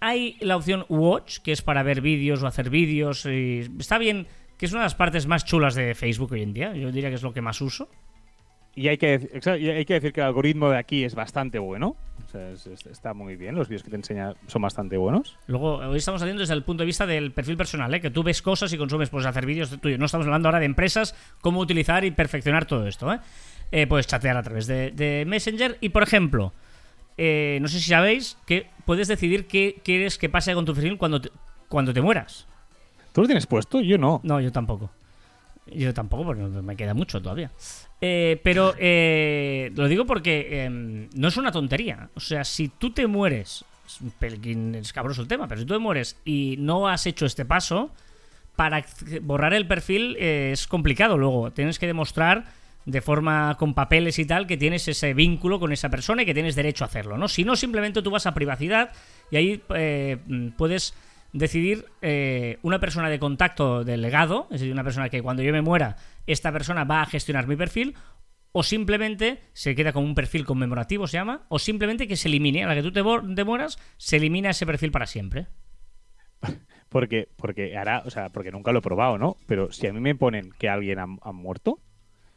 hay 0.00 0.36
la 0.40 0.56
opción 0.56 0.84
Watch, 0.88 1.38
que 1.38 1.52
es 1.52 1.62
para 1.62 1.82
ver 1.82 2.00
vídeos 2.00 2.42
o 2.42 2.46
hacer 2.46 2.70
vídeos. 2.70 3.26
Y 3.26 3.70
está 3.78 3.98
bien, 3.98 4.26
que 4.58 4.66
es 4.66 4.72
una 4.72 4.82
de 4.82 4.86
las 4.86 4.94
partes 4.94 5.26
más 5.26 5.44
chulas 5.44 5.74
de 5.74 5.94
Facebook 5.94 6.32
hoy 6.32 6.42
en 6.42 6.52
día. 6.52 6.74
Yo 6.74 6.92
diría 6.92 7.08
que 7.08 7.16
es 7.16 7.22
lo 7.22 7.32
que 7.32 7.42
más 7.42 7.60
uso. 7.60 7.88
Y 8.76 8.88
hay 8.88 8.98
que, 8.98 9.30
y 9.58 9.68
hay 9.70 9.84
que 9.86 9.94
decir 9.94 10.12
que 10.12 10.20
el 10.20 10.26
algoritmo 10.26 10.68
de 10.68 10.76
aquí 10.78 11.02
es 11.02 11.14
bastante 11.14 11.58
bueno. 11.58 11.96
O 12.26 12.28
sea, 12.30 12.50
es- 12.50 12.66
es- 12.66 12.84
está 12.86 13.14
muy 13.14 13.34
bien. 13.34 13.54
Los 13.54 13.68
vídeos 13.68 13.82
que 13.82 13.88
te 13.90 13.96
enseña 13.96 14.34
son 14.48 14.60
bastante 14.62 14.96
buenos. 14.98 15.38
Luego, 15.46 15.76
hoy 15.78 15.96
estamos 15.96 16.20
haciendo 16.20 16.40
desde 16.40 16.52
el 16.54 16.62
punto 16.62 16.82
de 16.82 16.86
vista 16.86 17.06
del 17.06 17.32
perfil 17.32 17.56
personal, 17.56 17.92
¿eh? 17.94 18.00
que 18.02 18.10
tú 18.10 18.22
ves 18.22 18.42
cosas 18.42 18.70
y 18.72 18.76
consumes, 18.78 19.08
puedes 19.08 19.26
hacer 19.26 19.46
vídeos 19.46 19.70
tuyos. 19.80 19.98
No 19.98 20.04
estamos 20.04 20.26
hablando 20.26 20.48
ahora 20.48 20.60
de 20.60 20.66
empresas, 20.66 21.14
cómo 21.40 21.60
utilizar 21.60 22.04
y 22.04 22.10
perfeccionar 22.10 22.66
todo 22.66 22.86
esto. 22.86 23.10
¿eh? 23.12 23.18
Eh, 23.72 23.86
puedes 23.86 24.06
chatear 24.06 24.36
a 24.36 24.42
través 24.42 24.66
de, 24.66 24.90
de 24.90 25.24
Messenger 25.26 25.78
y, 25.80 25.88
por 25.88 26.02
ejemplo, 26.02 26.52
eh, 27.16 27.58
no 27.62 27.68
sé 27.68 27.80
si 27.80 27.88
sabéis 27.88 28.36
que 28.46 28.66
puedes 28.84 29.08
decidir 29.08 29.46
qué 29.46 29.80
quieres 29.82 30.18
que 30.18 30.28
pase 30.28 30.52
con 30.52 30.66
tu 30.66 30.74
perfil 30.74 30.98
cuando 30.98 31.20
te, 31.22 31.30
cuando 31.68 31.94
te 31.94 32.02
mueras. 32.02 32.46
¿Tú 33.12 33.22
lo 33.22 33.26
tienes 33.26 33.46
puesto? 33.46 33.80
Yo 33.80 33.96
no. 33.96 34.20
No, 34.22 34.38
yo 34.40 34.52
tampoco. 34.52 34.90
Yo 35.66 35.92
tampoco, 35.92 36.24
porque 36.24 36.42
me 36.42 36.76
queda 36.76 36.94
mucho 36.94 37.20
todavía. 37.20 37.50
Eh, 38.00 38.40
pero 38.44 38.74
eh, 38.78 39.72
lo 39.74 39.88
digo 39.88 40.06
porque 40.06 40.48
eh, 40.50 40.70
no 40.70 41.28
es 41.28 41.36
una 41.36 41.50
tontería. 41.50 42.10
O 42.14 42.20
sea, 42.20 42.44
si 42.44 42.68
tú 42.68 42.92
te 42.92 43.06
mueres, 43.06 43.64
es 43.86 44.00
un 44.00 44.10
pelín 44.10 44.74
escabroso 44.76 45.22
el 45.22 45.28
tema, 45.28 45.48
pero 45.48 45.60
si 45.60 45.66
tú 45.66 45.74
te 45.74 45.80
mueres 45.80 46.16
y 46.24 46.56
no 46.58 46.88
has 46.88 47.06
hecho 47.06 47.26
este 47.26 47.44
paso, 47.44 47.90
para 48.56 48.84
borrar 49.22 49.54
el 49.54 49.66
perfil 49.66 50.16
eh, 50.18 50.50
es 50.52 50.66
complicado 50.66 51.16
luego. 51.16 51.52
Tienes 51.52 51.78
que 51.78 51.86
demostrar 51.86 52.44
de 52.86 53.00
forma 53.00 53.56
con 53.58 53.74
papeles 53.74 54.18
y 54.18 54.24
tal 54.24 54.46
que 54.46 54.56
tienes 54.56 54.88
ese 54.88 55.12
vínculo 55.12 55.60
con 55.60 55.72
esa 55.72 55.90
persona 55.90 56.22
y 56.22 56.26
que 56.26 56.34
tienes 56.34 56.56
derecho 56.56 56.84
a 56.84 56.86
hacerlo, 56.86 57.18
¿no? 57.18 57.28
Si 57.28 57.44
no, 57.44 57.54
simplemente 57.54 58.00
tú 58.00 58.10
vas 58.10 58.26
a 58.26 58.34
privacidad 58.34 58.92
y 59.30 59.36
ahí 59.36 59.62
eh, 59.74 60.18
puedes 60.56 60.94
decidir 61.36 61.86
eh, 62.02 62.58
una 62.62 62.80
persona 62.80 63.08
de 63.08 63.18
contacto 63.18 63.84
del 63.84 64.02
legado, 64.02 64.46
es 64.50 64.60
decir, 64.60 64.72
una 64.72 64.84
persona 64.84 65.08
que 65.08 65.22
cuando 65.22 65.42
yo 65.42 65.52
me 65.52 65.62
muera, 65.62 65.96
esta 66.26 66.52
persona 66.52 66.84
va 66.84 67.02
a 67.02 67.06
gestionar 67.06 67.46
mi 67.46 67.56
perfil, 67.56 67.94
o 68.52 68.62
simplemente 68.62 69.40
se 69.52 69.74
queda 69.74 69.92
como 69.92 70.06
un 70.06 70.14
perfil 70.14 70.46
conmemorativo, 70.46 71.06
se 71.06 71.18
llama, 71.18 71.46
o 71.48 71.58
simplemente 71.58 72.08
que 72.08 72.16
se 72.16 72.28
elimine, 72.28 72.64
a 72.64 72.68
la 72.68 72.74
que 72.74 72.82
tú 72.82 72.90
te, 72.90 73.02
te 73.34 73.44
mueras, 73.44 73.78
se 73.98 74.16
elimina 74.16 74.50
ese 74.50 74.64
perfil 74.66 74.90
para 74.90 75.06
siempre. 75.06 75.46
Porque, 76.88 77.28
porque 77.36 77.76
hará, 77.76 78.04
o 78.06 78.10
sea, 78.10 78.30
porque 78.30 78.52
nunca 78.52 78.70
lo 78.70 78.78
he 78.78 78.82
probado, 78.82 79.18
¿no? 79.18 79.36
Pero 79.46 79.72
si 79.72 79.88
a 79.88 79.92
mí 79.92 79.98
me 80.00 80.14
ponen 80.14 80.52
que 80.56 80.68
alguien 80.68 81.00
ha, 81.00 81.06
ha 81.20 81.32
muerto, 81.32 81.80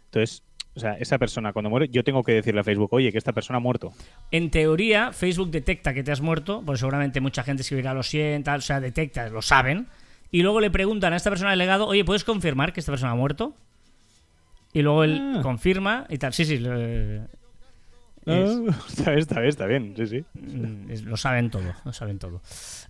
entonces, 0.05 0.43
o 0.79 0.81
sea, 0.81 0.93
esa 0.93 1.17
persona 1.17 1.51
cuando 1.53 1.69
muere, 1.69 1.89
yo 1.89 2.03
tengo 2.03 2.23
que 2.23 2.31
decirle 2.33 2.61
a 2.61 2.63
Facebook, 2.63 2.89
oye, 2.93 3.11
que 3.11 3.17
esta 3.17 3.33
persona 3.33 3.57
ha 3.57 3.59
muerto. 3.59 3.91
En 4.31 4.49
teoría, 4.49 5.11
Facebook 5.11 5.51
detecta 5.51 5.93
que 5.93 6.03
te 6.03 6.11
has 6.11 6.21
muerto, 6.21 6.63
porque 6.65 6.79
seguramente 6.79 7.19
mucha 7.21 7.43
gente 7.43 7.61
escribirá 7.63 7.93
lo 7.93 8.01
sienta, 8.03 8.55
o 8.55 8.61
sea, 8.61 8.79
detecta, 8.79 9.27
lo 9.29 9.41
saben, 9.41 9.87
y 10.31 10.41
luego 10.41 10.59
le 10.61 10.71
preguntan 10.71 11.11
a 11.13 11.17
esta 11.17 11.29
persona 11.29 11.49
del 11.51 11.59
legado, 11.59 11.85
oye, 11.87 12.05
¿puedes 12.05 12.23
confirmar 12.23 12.71
que 12.73 12.79
esta 12.79 12.91
persona 12.91 13.11
ha 13.11 13.15
muerto? 13.15 13.53
Y 14.71 14.81
luego 14.83 15.03
él 15.03 15.19
Ah. 15.37 15.39
confirma 15.41 16.05
y 16.09 16.17
tal. 16.17 16.31
Sí, 16.33 16.45
sí, 16.45 16.59
Ah, 18.29 18.77
está 18.87 19.11
bien, 19.11 19.19
está 19.19 19.39
bien, 19.39 19.49
está 19.49 19.65
bien, 19.65 19.93
sí, 19.97 20.07
sí. 20.07 20.25
mm, 20.33 20.91
es- 20.91 21.03
lo 21.03 21.17
saben 21.17 21.49
todo, 21.49 21.73
lo 21.83 21.93
saben 21.93 22.19
todo. 22.19 22.41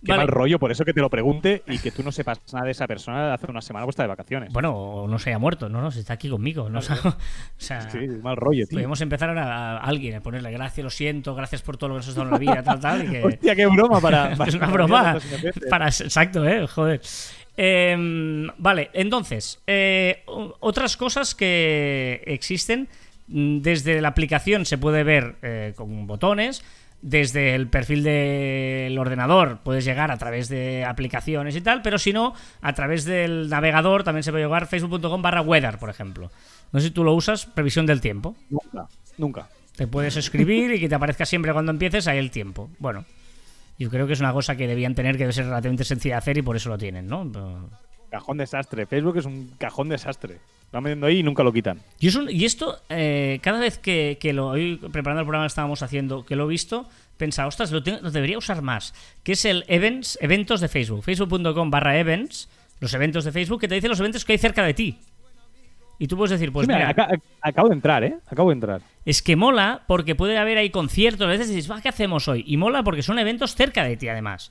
Qué 0.04 0.12
Vale. 0.12 0.20
mal 0.22 0.28
rollo, 0.28 0.58
por 0.58 0.70
eso 0.70 0.84
que 0.84 0.92
te 0.92 1.00
lo 1.00 1.10
pregunte 1.10 1.62
y 1.66 1.78
que 1.78 1.90
tú 1.90 2.02
no 2.02 2.12
sepas 2.12 2.40
nada 2.52 2.64
de 2.66 2.72
esa 2.72 2.86
persona 2.86 3.28
de 3.28 3.34
hace 3.34 3.50
una 3.50 3.60
semana 3.60 3.86
o 3.86 3.90
está 3.90 4.02
de 4.02 4.08
vacaciones. 4.08 4.52
Bueno, 4.52 4.74
o 4.74 5.08
no 5.08 5.18
se 5.18 5.30
haya 5.30 5.38
muerto, 5.38 5.68
no, 5.68 5.80
no, 5.80 5.90
se 5.90 6.00
está 6.00 6.14
aquí 6.14 6.28
conmigo. 6.28 6.68
No, 6.68 6.80
sea, 6.82 6.96
o 7.04 7.14
sea, 7.56 7.90
sí, 7.90 7.98
mal 8.22 8.36
rollo, 8.36 8.66
tío. 8.66 8.76
podemos 8.76 9.00
empezar 9.00 9.28
ahora 9.28 9.76
a 9.76 9.78
alguien 9.78 10.16
a 10.16 10.20
ponerle 10.20 10.50
gracias, 10.50 10.84
lo 10.84 10.90
siento, 10.90 11.34
gracias 11.34 11.62
por 11.62 11.76
todo 11.76 11.88
lo 11.88 11.94
que 11.94 11.98
nos 11.98 12.08
has 12.08 12.14
dado 12.14 12.26
en 12.28 12.32
la 12.32 12.38
vida, 12.38 12.62
tal, 12.62 12.80
tal, 12.80 13.04
y 13.04 13.10
que... 13.10 13.24
Hostia, 13.24 13.56
qué 13.56 13.66
broma 13.66 14.00
para. 14.00 14.36
para 14.36 14.48
es 14.48 14.54
una 14.54 14.66
broma. 14.66 15.18
Para, 15.68 15.86
exacto, 15.88 16.46
eh, 16.46 16.66
joder. 16.66 17.00
Em, 17.56 18.46
vale, 18.56 18.90
entonces, 18.94 19.60
eh, 19.66 20.22
otras 20.26 20.96
cosas 20.96 21.34
que 21.34 22.22
existen. 22.26 22.88
Mm, 23.30 23.60
Desde 23.62 24.00
la 24.00 24.08
aplicación 24.08 24.66
se 24.66 24.78
puede 24.78 25.02
ver 25.04 25.36
eh, 25.42 25.72
con 25.76 26.06
botones. 26.06 26.62
Desde 27.02 27.54
el 27.54 27.66
perfil 27.68 28.02
del 28.02 28.98
ordenador 28.98 29.60
puedes 29.64 29.86
llegar 29.86 30.10
a 30.10 30.18
través 30.18 30.50
de 30.50 30.84
aplicaciones 30.84 31.56
y 31.56 31.62
tal, 31.62 31.80
pero 31.80 31.98
si 31.98 32.12
no, 32.12 32.34
a 32.60 32.74
través 32.74 33.06
del 33.06 33.48
navegador 33.48 34.04
también 34.04 34.22
se 34.22 34.30
puede 34.32 34.44
llegar 34.44 34.66
facebook.com 34.66 35.22
barra 35.22 35.40
weather, 35.40 35.78
por 35.78 35.88
ejemplo. 35.88 36.30
No 36.72 36.78
sé 36.78 36.88
si 36.88 36.92
tú 36.92 37.02
lo 37.02 37.14
usas, 37.14 37.46
previsión 37.46 37.86
del 37.86 38.02
tiempo. 38.02 38.36
Nunca, 38.50 38.86
nunca. 39.16 39.48
Te 39.76 39.86
puedes 39.86 40.16
escribir 40.18 40.72
y 40.72 40.78
que 40.80 40.90
te 40.90 40.94
aparezca 40.94 41.24
siempre 41.24 41.54
cuando 41.54 41.72
empieces 41.72 42.06
ahí 42.06 42.18
el 42.18 42.30
tiempo. 42.30 42.68
Bueno, 42.78 43.06
yo 43.78 43.88
creo 43.88 44.06
que 44.06 44.12
es 44.12 44.20
una 44.20 44.34
cosa 44.34 44.54
que 44.56 44.66
debían 44.66 44.94
tener 44.94 45.14
que 45.14 45.20
debe 45.22 45.32
ser 45.32 45.46
relativamente 45.46 45.84
sencilla 45.84 46.16
de 46.16 46.18
hacer 46.18 46.36
y 46.36 46.42
por 46.42 46.56
eso 46.56 46.68
lo 46.68 46.76
tienen, 46.76 47.06
¿no? 47.06 47.26
Pero- 47.32 47.70
Cajón 48.10 48.38
desastre. 48.38 48.86
Facebook 48.86 49.16
es 49.18 49.24
un 49.24 49.52
cajón 49.58 49.88
desastre. 49.88 50.34
Lo 50.72 50.76
van 50.76 50.84
metiendo 50.84 51.06
ahí 51.06 51.18
y 51.18 51.22
nunca 51.22 51.42
lo 51.42 51.52
quitan. 51.52 51.80
Y, 51.98 52.08
eso- 52.08 52.28
y 52.28 52.44
esto, 52.44 52.80
eh, 52.88 53.38
cada 53.42 53.58
vez 53.60 53.78
que, 53.78 54.18
que 54.20 54.32
lo 54.32 54.48
hoy 54.48 54.76
preparando 54.76 55.20
el 55.20 55.26
programa 55.26 55.44
que 55.44 55.48
estábamos 55.48 55.82
haciendo, 55.82 56.24
que 56.26 56.36
lo 56.36 56.44
he 56.44 56.48
visto, 56.48 56.88
pensaba, 57.16 57.48
ostras, 57.48 57.70
lo, 57.72 57.82
tengo- 57.82 58.00
lo 58.02 58.10
debería 58.10 58.38
usar 58.38 58.62
más. 58.62 58.94
Que 59.22 59.32
es 59.32 59.44
el 59.44 59.64
events, 59.68 60.18
eventos 60.20 60.60
de 60.60 60.68
Facebook. 60.68 61.02
Facebook.com 61.04 61.70
barra 61.70 61.98
events, 61.98 62.48
los 62.80 62.92
eventos 62.94 63.24
de 63.24 63.32
Facebook, 63.32 63.60
que 63.60 63.68
te 63.68 63.74
dice 63.74 63.88
los 63.88 64.00
eventos 64.00 64.24
que 64.24 64.32
hay 64.32 64.38
cerca 64.38 64.62
de 64.64 64.74
ti. 64.74 64.98
Y 65.98 66.06
tú 66.08 66.16
puedes 66.16 66.30
decir, 66.30 66.50
pues 66.50 66.66
Sí, 66.66 66.72
mira, 66.72 66.88
mira, 66.88 67.04
aca- 67.04 67.20
acabo 67.42 67.68
de 67.68 67.74
entrar, 67.74 68.02
¿eh? 68.04 68.16
Acabo 68.26 68.48
de 68.48 68.54
entrar. 68.54 68.80
Es 69.04 69.20
que 69.22 69.36
mola 69.36 69.82
porque 69.86 70.14
puede 70.14 70.38
haber 70.38 70.56
ahí 70.56 70.70
conciertos. 70.70 71.26
A 71.26 71.30
veces 71.30 71.48
dices, 71.48 71.70
"Va, 71.70 71.82
¿qué 71.82 71.90
hacemos 71.90 72.26
hoy? 72.26 72.42
Y 72.46 72.56
mola 72.56 72.82
porque 72.82 73.02
son 73.02 73.18
eventos 73.18 73.54
cerca 73.54 73.84
de 73.84 73.96
ti, 73.98 74.08
además. 74.08 74.50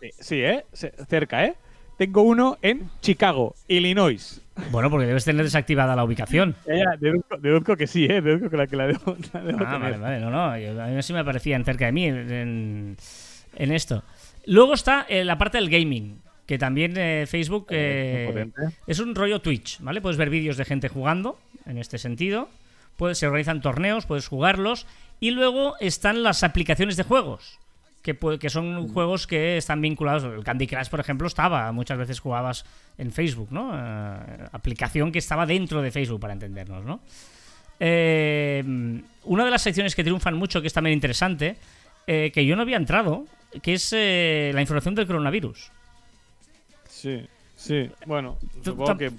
Sí, 0.00 0.08
sí, 0.18 0.34
¿eh? 0.42 0.64
Cerca, 1.08 1.44
¿eh? 1.44 1.54
Tengo 2.00 2.22
uno 2.22 2.56
en 2.62 2.88
Chicago, 3.02 3.54
Illinois. 3.68 4.40
Bueno, 4.70 4.88
porque 4.88 5.06
debes 5.06 5.26
tener 5.26 5.44
desactivada 5.44 5.94
la 5.94 6.02
ubicación. 6.02 6.56
Ya, 6.66 6.74
ya, 6.76 6.84
deduzco, 6.98 7.36
deduzco 7.36 7.76
que 7.76 7.86
sí, 7.86 8.06
¿eh? 8.06 8.22
Deduzco 8.22 8.48
que 8.48 8.56
la, 8.56 8.66
que 8.66 8.76
la 8.76 8.86
debo, 8.86 9.18
la 9.34 9.40
debo 9.42 9.58
Ah, 9.66 9.72
tener. 9.74 9.80
vale, 9.80 9.96
vale. 9.98 10.18
No, 10.20 10.30
no. 10.30 10.56
yo- 10.56 10.82
a 10.82 10.86
mí 10.86 11.02
sí 11.02 11.12
me 11.12 11.18
aparecían 11.18 11.62
cerca 11.62 11.84
de 11.84 11.92
mí 11.92 12.06
en, 12.06 12.96
en 13.54 13.72
esto. 13.72 14.02
Luego 14.46 14.72
está 14.72 15.04
eh, 15.10 15.26
la 15.26 15.36
parte 15.36 15.58
del 15.58 15.68
gaming. 15.68 16.22
Que 16.46 16.56
también 16.56 16.94
eh, 16.96 17.26
Facebook 17.28 17.66
Eh, 17.68 18.32
eh, 18.34 18.70
es 18.86 18.98
un 18.98 19.14
rollo 19.14 19.40
Twitch, 19.42 19.78
¿vale? 19.80 20.00
Puedes 20.00 20.16
ver 20.16 20.30
vídeos 20.30 20.56
de 20.56 20.64
gente 20.64 20.88
jugando 20.88 21.38
en 21.66 21.76
este 21.76 21.98
sentido. 21.98 22.48
Puedes, 22.96 23.18
se 23.18 23.26
organizan 23.26 23.60
torneos, 23.60 24.06
puedes 24.06 24.26
jugarlos. 24.26 24.86
Y 25.20 25.32
luego 25.32 25.74
están 25.80 26.22
las 26.22 26.44
aplicaciones 26.44 26.96
de 26.96 27.02
juegos. 27.02 27.58
Que, 28.02 28.16
que 28.16 28.48
son 28.48 28.88
juegos 28.88 29.26
que 29.26 29.58
están 29.58 29.82
vinculados. 29.82 30.24
El 30.24 30.42
Candy 30.42 30.66
Crush, 30.66 30.88
por 30.88 31.00
ejemplo, 31.00 31.26
estaba. 31.26 31.70
Muchas 31.72 31.98
veces 31.98 32.18
jugabas 32.18 32.64
en 32.96 33.12
Facebook, 33.12 33.48
¿no? 33.50 33.72
Eh, 33.74 34.18
aplicación 34.52 35.12
que 35.12 35.18
estaba 35.18 35.44
dentro 35.44 35.82
de 35.82 35.90
Facebook, 35.90 36.20
para 36.20 36.32
entendernos, 36.32 36.84
¿no? 36.84 37.00
Eh, 37.78 38.62
una 39.24 39.44
de 39.44 39.50
las 39.50 39.62
secciones 39.62 39.94
que 39.94 40.04
triunfan 40.04 40.34
mucho, 40.34 40.60
que 40.60 40.66
es 40.66 40.72
también 40.72 40.94
interesante, 40.94 41.56
eh, 42.06 42.30
que 42.32 42.44
yo 42.44 42.56
no 42.56 42.62
había 42.62 42.76
entrado, 42.76 43.26
que 43.62 43.74
es 43.74 43.92
eh, 43.92 44.50
la 44.54 44.60
información 44.60 44.94
del 44.94 45.06
coronavirus. 45.06 45.70
Sí, 46.88 47.26
sí. 47.56 47.90
Bueno, 48.06 48.38
supongo 48.64 48.96
que. 48.96 49.10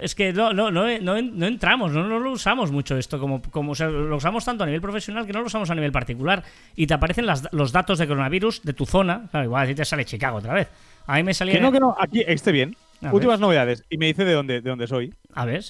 Es 0.00 0.14
que 0.14 0.32
no, 0.32 0.52
no, 0.52 0.70
no, 0.70 0.86
no, 1.00 1.16
entramos, 1.46 1.92
no, 1.92 2.08
no 2.08 2.18
lo 2.18 2.32
usamos 2.32 2.72
mucho 2.72 2.96
esto, 2.96 3.18
como, 3.20 3.42
como 3.42 3.72
o 3.72 3.74
sea, 3.74 3.88
lo 3.88 4.16
usamos 4.16 4.44
tanto 4.44 4.64
a 4.64 4.66
nivel 4.66 4.80
profesional 4.80 5.26
que 5.26 5.32
no 5.32 5.40
lo 5.40 5.46
usamos 5.46 5.68
a 5.70 5.74
nivel 5.74 5.92
particular. 5.92 6.42
Y 6.74 6.86
te 6.86 6.94
aparecen 6.94 7.26
las- 7.26 7.48
los 7.52 7.70
datos 7.72 7.98
de 7.98 8.06
coronavirus 8.08 8.62
de 8.62 8.72
tu 8.72 8.86
zona. 8.86 9.28
Claro, 9.30 9.44
igual 9.44 9.64
así 9.64 9.74
te 9.74 9.84
sale 9.84 10.04
Chicago 10.04 10.38
otra 10.38 10.54
vez. 10.54 10.68
A 11.06 11.16
mí 11.16 11.22
me 11.22 11.34
salía. 11.34 11.54
Que 11.54 11.60
no, 11.60 11.70
que 11.70 11.80
no. 11.80 11.94
Aquí 11.98 12.24
esté 12.26 12.50
bien. 12.52 12.76
A 13.02 13.12
Últimas 13.12 13.40
novedades. 13.40 13.84
Y 13.90 13.98
me 13.98 14.06
dice 14.06 14.24
de 14.24 14.32
dónde, 14.32 14.60
de 14.60 14.68
dónde 14.70 14.86
soy. 14.86 15.12
A 15.34 15.44
ver. 15.44 15.64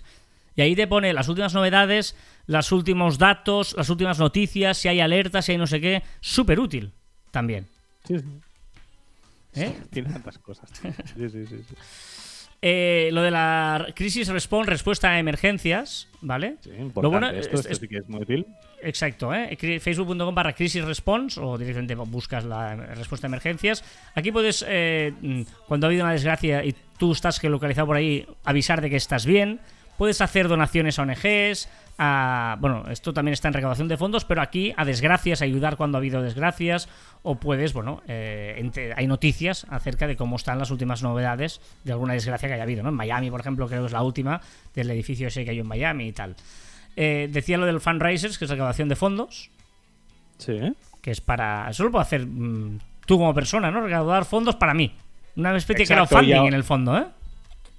Y 0.56 0.62
ahí 0.62 0.74
te 0.76 0.86
pone 0.86 1.12
las 1.12 1.28
últimas 1.28 1.54
novedades, 1.54 2.16
los 2.46 2.72
últimos 2.72 3.18
datos, 3.18 3.74
las 3.76 3.88
últimas 3.88 4.18
noticias, 4.18 4.78
si 4.78 4.88
hay 4.88 5.00
alertas, 5.00 5.44
si 5.44 5.52
hay 5.52 5.58
no 5.58 5.66
sé 5.66 5.80
qué. 5.80 6.02
Súper 6.20 6.58
útil 6.60 6.92
también. 7.30 7.66
Sí, 8.04 8.18
sí. 8.18 8.24
¿eh? 9.54 9.76
Tiene 9.90 10.12
tantas 10.12 10.38
cosas. 10.38 10.70
tío. 10.72 10.92
Sí, 11.16 11.28
sí, 11.30 11.46
sí. 11.46 11.64
sí. 11.68 11.74
Eh, 12.62 13.08
lo 13.12 13.22
de 13.22 13.30
la 13.30 13.86
crisis 13.94 14.28
response, 14.28 14.68
respuesta 14.70 15.10
a 15.12 15.18
emergencias, 15.18 16.08
¿vale? 16.20 16.56
Sí, 16.60 16.68
importante. 16.70 17.00
Lo 17.02 17.10
bueno 17.10 17.30
esto, 17.30 17.54
es- 17.58 17.66
esto 17.66 17.84
sí 17.86 17.88
que 17.88 17.96
es 17.98 18.08
muy 18.08 18.20
útil. 18.20 18.46
Exacto, 18.82 19.34
¿eh? 19.34 19.56
Facebook.com 19.80 20.34
barra 20.34 20.52
crisis 20.52 20.84
response 20.84 21.40
o 21.40 21.56
directamente 21.56 21.94
buscas 21.94 22.44
la 22.44 22.76
respuesta 22.76 23.26
a 23.26 23.28
emergencias. 23.28 23.82
Aquí 24.14 24.30
puedes, 24.30 24.64
eh, 24.68 25.12
mm, 25.20 25.42
cuando 25.66 25.86
ha 25.86 25.88
habido 25.88 26.04
una 26.04 26.12
desgracia 26.12 26.62
y 26.64 26.74
tú 26.98 27.12
estás 27.12 27.40
geolocalizado 27.40 27.86
por 27.86 27.96
ahí, 27.96 28.26
avisar 28.44 28.80
de 28.82 28.90
que 28.90 28.96
estás 28.96 29.24
bien. 29.24 29.60
Puedes 30.00 30.22
hacer 30.22 30.48
donaciones 30.48 30.98
a 30.98 31.02
ONGs, 31.02 31.68
a... 31.98 32.56
Bueno, 32.58 32.86
esto 32.88 33.12
también 33.12 33.34
está 33.34 33.48
en 33.48 33.52
recaudación 33.52 33.86
de 33.86 33.98
fondos, 33.98 34.24
pero 34.24 34.40
aquí 34.40 34.72
a 34.78 34.86
desgracias, 34.86 35.42
ayudar 35.42 35.76
cuando 35.76 35.98
ha 35.98 36.00
habido 36.00 36.22
desgracias. 36.22 36.88
O 37.22 37.34
puedes, 37.34 37.74
bueno, 37.74 38.00
eh, 38.08 38.94
hay 38.96 39.06
noticias 39.06 39.66
acerca 39.68 40.06
de 40.06 40.16
cómo 40.16 40.36
están 40.36 40.58
las 40.58 40.70
últimas 40.70 41.02
novedades 41.02 41.60
de 41.84 41.92
alguna 41.92 42.14
desgracia 42.14 42.48
que 42.48 42.54
haya 42.54 42.62
habido, 42.62 42.82
¿no? 42.82 42.88
En 42.88 42.94
Miami, 42.94 43.30
por 43.30 43.40
ejemplo, 43.40 43.68
creo 43.68 43.80
que 43.82 43.86
es 43.88 43.92
la 43.92 44.02
última 44.02 44.40
del 44.74 44.90
edificio 44.90 45.28
ese 45.28 45.44
que 45.44 45.50
hay 45.50 45.58
en 45.58 45.66
Miami 45.66 46.08
y 46.08 46.12
tal. 46.12 46.34
Eh, 46.96 47.28
decía 47.30 47.58
lo 47.58 47.66
del 47.66 47.78
fundraisers, 47.78 48.38
que 48.38 48.46
es 48.46 48.50
recaudación 48.50 48.88
de 48.88 48.96
fondos, 48.96 49.50
Sí, 50.38 50.58
que 51.02 51.10
es 51.10 51.20
para. 51.20 51.68
Eso 51.68 51.84
lo 51.84 51.90
puede 51.90 52.04
hacer 52.04 52.26
mm, 52.26 52.78
tú 53.04 53.18
como 53.18 53.34
persona, 53.34 53.70
¿no? 53.70 53.82
Recaudar 53.82 54.24
fondos 54.24 54.56
para 54.56 54.72
mí. 54.72 54.94
Una 55.36 55.54
especie 55.54 55.84
de 55.84 55.94
crowdfunding 55.94 56.46
en 56.46 56.54
el 56.54 56.64
fondo, 56.64 56.96
¿eh? 56.96 57.04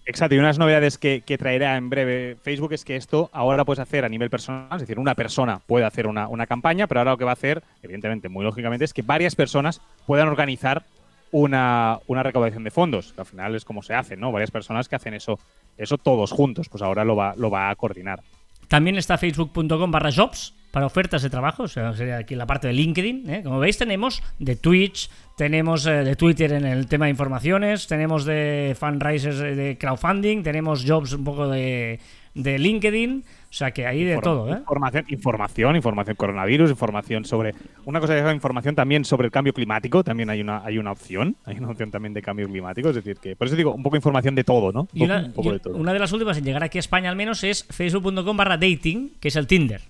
Exacto, 0.06 0.36
y 0.36 0.40
unas 0.40 0.58
novedades 0.58 0.98
que, 0.98 1.22
que 1.22 1.38
traerá 1.38 1.78
en 1.78 1.90
breve 1.90 2.36
Facebook 2.42 2.74
es 2.74 2.84
que 2.84 2.96
esto 2.96 3.30
ahora 3.34 3.66
puedes 3.66 3.80
hacer 3.80 4.04
a 4.04 4.10
nivel 4.10 4.30
personal, 4.30 4.68
es 4.74 4.82
decir, 4.82 4.98
una 4.98 5.14
persona 5.14 5.62
puede 5.68 5.86
hacer 5.86 6.08
una, 6.08 6.28
una 6.28 6.48
campaña, 6.48 6.88
pero 6.88 7.02
ahora 7.02 7.12
lo 7.12 7.18
que 7.18 7.26
va 7.26 7.32
a 7.32 7.34
hacer, 7.34 7.64
evidentemente, 7.84 8.28
muy 8.28 8.44
lógicamente, 8.44 8.84
es 8.84 8.94
que 8.94 9.04
varias 9.04 9.36
personas 9.36 9.80
puedan 10.08 10.28
organizar 10.28 10.84
una, 11.32 12.00
una 12.08 12.24
recaudación 12.24 12.64
de 12.64 12.72
fondos, 12.72 13.14
que 13.14 13.22
al 13.22 13.28
final 13.28 13.56
es 13.56 13.64
como 13.64 13.84
se 13.84 13.94
hace, 13.94 14.18
¿no? 14.18 14.32
Varias 14.32 14.52
personas 14.52 14.90
que 14.90 14.96
hacen 14.96 15.14
eso, 15.14 15.40
eso 15.78 15.98
todos 15.98 16.32
juntos, 16.32 16.68
pues 16.68 16.82
ahora 16.82 17.06
lo 17.06 17.16
va, 17.16 17.36
lo 17.38 17.50
va 17.50 17.70
a 17.70 17.76
coordinar. 17.76 18.22
También 18.68 18.98
está 18.98 19.18
facebook.com 19.18 19.92
barra 19.92 20.12
jobs 20.12 20.56
para 20.72 20.86
ofertas 20.86 21.22
de 21.22 21.30
trabajo, 21.30 21.64
o 21.64 21.68
sea, 21.68 21.94
sería 21.94 22.18
aquí 22.18 22.34
la 22.36 22.46
parte 22.48 22.68
de 22.68 22.74
LinkedIn. 22.74 23.30
¿eh? 23.30 23.42
Como 23.44 23.60
veis, 23.60 23.78
tenemos 23.78 24.24
de 24.40 24.56
Twitch, 24.56 25.10
tenemos 25.38 25.86
eh, 25.86 25.92
de 26.04 26.16
Twitter 26.16 26.54
en 26.54 26.66
el 26.66 26.88
tema 26.88 27.06
de 27.06 27.12
informaciones, 27.12 27.88
tenemos 27.88 28.26
de 28.26 28.76
fundraisers 28.80 29.40
eh, 29.42 29.56
de 29.56 29.78
crowdfunding, 29.78 30.44
tenemos 30.44 30.86
jobs 30.88 31.14
un 31.14 31.24
poco 31.26 31.50
de, 31.50 32.00
de 32.36 32.58
LinkedIn, 32.60 33.24
o 33.50 33.54
sea 33.54 33.72
que 33.72 33.86
hay 33.86 34.06
de 34.06 34.16
Inform- 34.18 34.22
todo. 34.24 34.54
¿eh? 34.54 34.58
Información, 34.60 35.06
información, 35.10 35.76
información 35.76 36.16
coronavirus, 36.16 36.70
información 36.70 37.26
sobre. 37.26 37.54
Una 37.84 38.00
cosa 38.00 38.18
es 38.18 38.24
la 38.24 38.34
información 38.34 38.74
también 38.76 39.04
sobre 39.04 39.26
el 39.26 39.32
cambio 39.32 39.54
climático, 39.54 40.04
también 40.06 40.30
hay 40.30 40.40
una, 40.40 40.64
hay 40.64 40.78
una 40.78 40.94
opción, 40.94 41.36
hay 41.46 41.58
una 41.58 41.70
opción 41.72 41.92
también 41.92 42.14
de 42.14 42.22
cambio 42.22 42.48
climático, 42.48 42.90
es 42.90 42.96
decir, 42.96 43.18
que 43.18 43.36
por 43.36 43.48
eso 43.48 43.58
digo, 43.58 43.74
un 43.74 43.84
poco 43.84 43.96
de 43.96 44.00
información 44.00 44.36
de 44.36 44.46
todo, 44.46 44.72
¿no? 44.72 44.82
Un 44.82 44.88
Y 44.94 45.04
una, 45.04 45.18
un 45.20 45.34
poco 45.34 45.50
y 45.50 45.54
de 45.54 45.60
todo. 45.60 45.76
una 45.76 45.92
de 45.92 46.00
las 46.00 46.14
últimas 46.14 46.38
en 46.38 46.46
llegar 46.46 46.64
aquí 46.64 46.78
a 46.78 46.80
España 46.80 47.10
al 47.10 47.18
menos 47.18 47.44
es 47.44 47.66
facebook.com 47.70 48.38
barra 48.38 48.56
dating, 48.58 49.12
que 49.20 49.28
es 49.28 49.36
el 49.36 49.48
Tinder. 49.48 49.82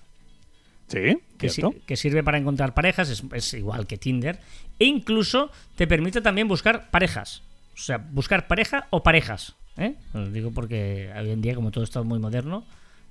Sí, 0.88 1.18
que, 1.38 1.48
si- 1.48 1.62
que 1.86 1.96
sirve 1.96 2.22
para 2.22 2.38
encontrar 2.38 2.74
parejas, 2.74 3.08
es, 3.08 3.22
es 3.32 3.54
igual 3.54 3.86
que 3.86 3.96
Tinder, 3.98 4.38
e 4.78 4.84
incluso 4.84 5.50
te 5.76 5.86
permite 5.86 6.20
también 6.20 6.48
buscar 6.48 6.90
parejas. 6.90 7.42
O 7.74 7.78
sea, 7.80 7.98
buscar 7.98 8.46
pareja 8.46 8.86
o 8.90 9.02
parejas. 9.02 9.54
¿eh? 9.78 9.94
Os 10.12 10.32
digo 10.32 10.50
porque 10.52 11.10
hoy 11.18 11.30
en 11.30 11.40
día, 11.40 11.54
como 11.54 11.70
todo 11.70 11.84
está 11.84 12.02
muy 12.02 12.18
moderno, 12.18 12.64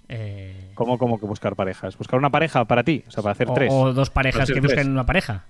eh, 0.09 0.71
¿Cómo, 0.75 0.97
cómo 0.97 1.19
que 1.19 1.25
buscar 1.25 1.55
parejas? 1.55 1.97
¿Buscar 1.97 2.19
una 2.19 2.29
pareja 2.29 2.65
para 2.65 2.83
ti? 2.83 3.03
O 3.07 3.11
sea, 3.11 3.23
para 3.23 3.31
hacer 3.31 3.49
o, 3.49 3.53
tres. 3.53 3.71
o 3.73 3.93
dos 3.93 4.09
parejas 4.09 4.51
que 4.51 4.59
busquen 4.59 4.91
una 4.91 5.05
pareja. 5.05 5.45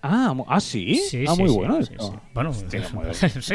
Ah, 0.00 0.32
ah, 0.46 0.60
sí. 0.60 0.94
Sí, 0.94 1.24
ah, 1.26 1.34
sí, 1.34 1.40
muy 1.42 1.50
sí, 1.50 1.56
bueno. 1.56 1.82
sí, 1.82 1.92
esto. 1.92 2.22
Bueno, 2.32 2.52
sí, 3.40 3.54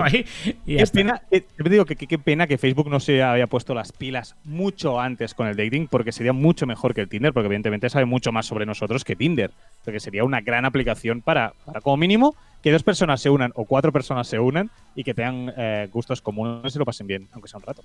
ahí 0.00 0.24
y 0.64 0.76
Qué 0.76 0.86
pena, 0.86 1.20
eh, 1.32 1.40
te 1.40 1.68
digo 1.68 1.84
que 1.84 1.96
que- 1.96 2.06
qué 2.06 2.18
pena 2.18 2.46
que 2.46 2.58
Facebook 2.58 2.88
no 2.88 3.00
se 3.00 3.22
haya 3.24 3.48
puesto 3.48 3.74
las 3.74 3.90
pilas 3.90 4.36
mucho 4.44 5.00
antes 5.00 5.34
con 5.34 5.48
el 5.48 5.56
dating, 5.56 5.88
porque 5.88 6.12
sería 6.12 6.32
mucho 6.32 6.64
mejor 6.66 6.94
que 6.94 7.00
el 7.00 7.08
Tinder, 7.08 7.32
porque 7.32 7.46
evidentemente 7.46 7.90
sabe 7.90 8.04
mucho 8.04 8.30
más 8.30 8.46
sobre 8.46 8.66
nosotros 8.66 9.04
que 9.04 9.16
Tinder. 9.16 9.50
Porque 9.84 9.98
sería 9.98 10.22
una 10.22 10.40
gran 10.40 10.64
aplicación 10.64 11.22
para, 11.22 11.54
para 11.64 11.80
como 11.80 11.96
mínimo, 11.96 12.36
que 12.62 12.70
dos 12.70 12.84
personas 12.84 13.20
se 13.20 13.30
unan 13.30 13.50
o 13.56 13.64
cuatro 13.64 13.90
personas 13.90 14.28
se 14.28 14.38
unan 14.38 14.70
y 14.94 15.02
que 15.02 15.12
tengan 15.14 15.52
eh, 15.56 15.88
gustos 15.92 16.20
comunes 16.22 16.74
y 16.76 16.78
lo 16.78 16.84
pasen 16.84 17.08
bien, 17.08 17.28
aunque 17.32 17.48
sea 17.48 17.58
un 17.58 17.64
rato. 17.64 17.82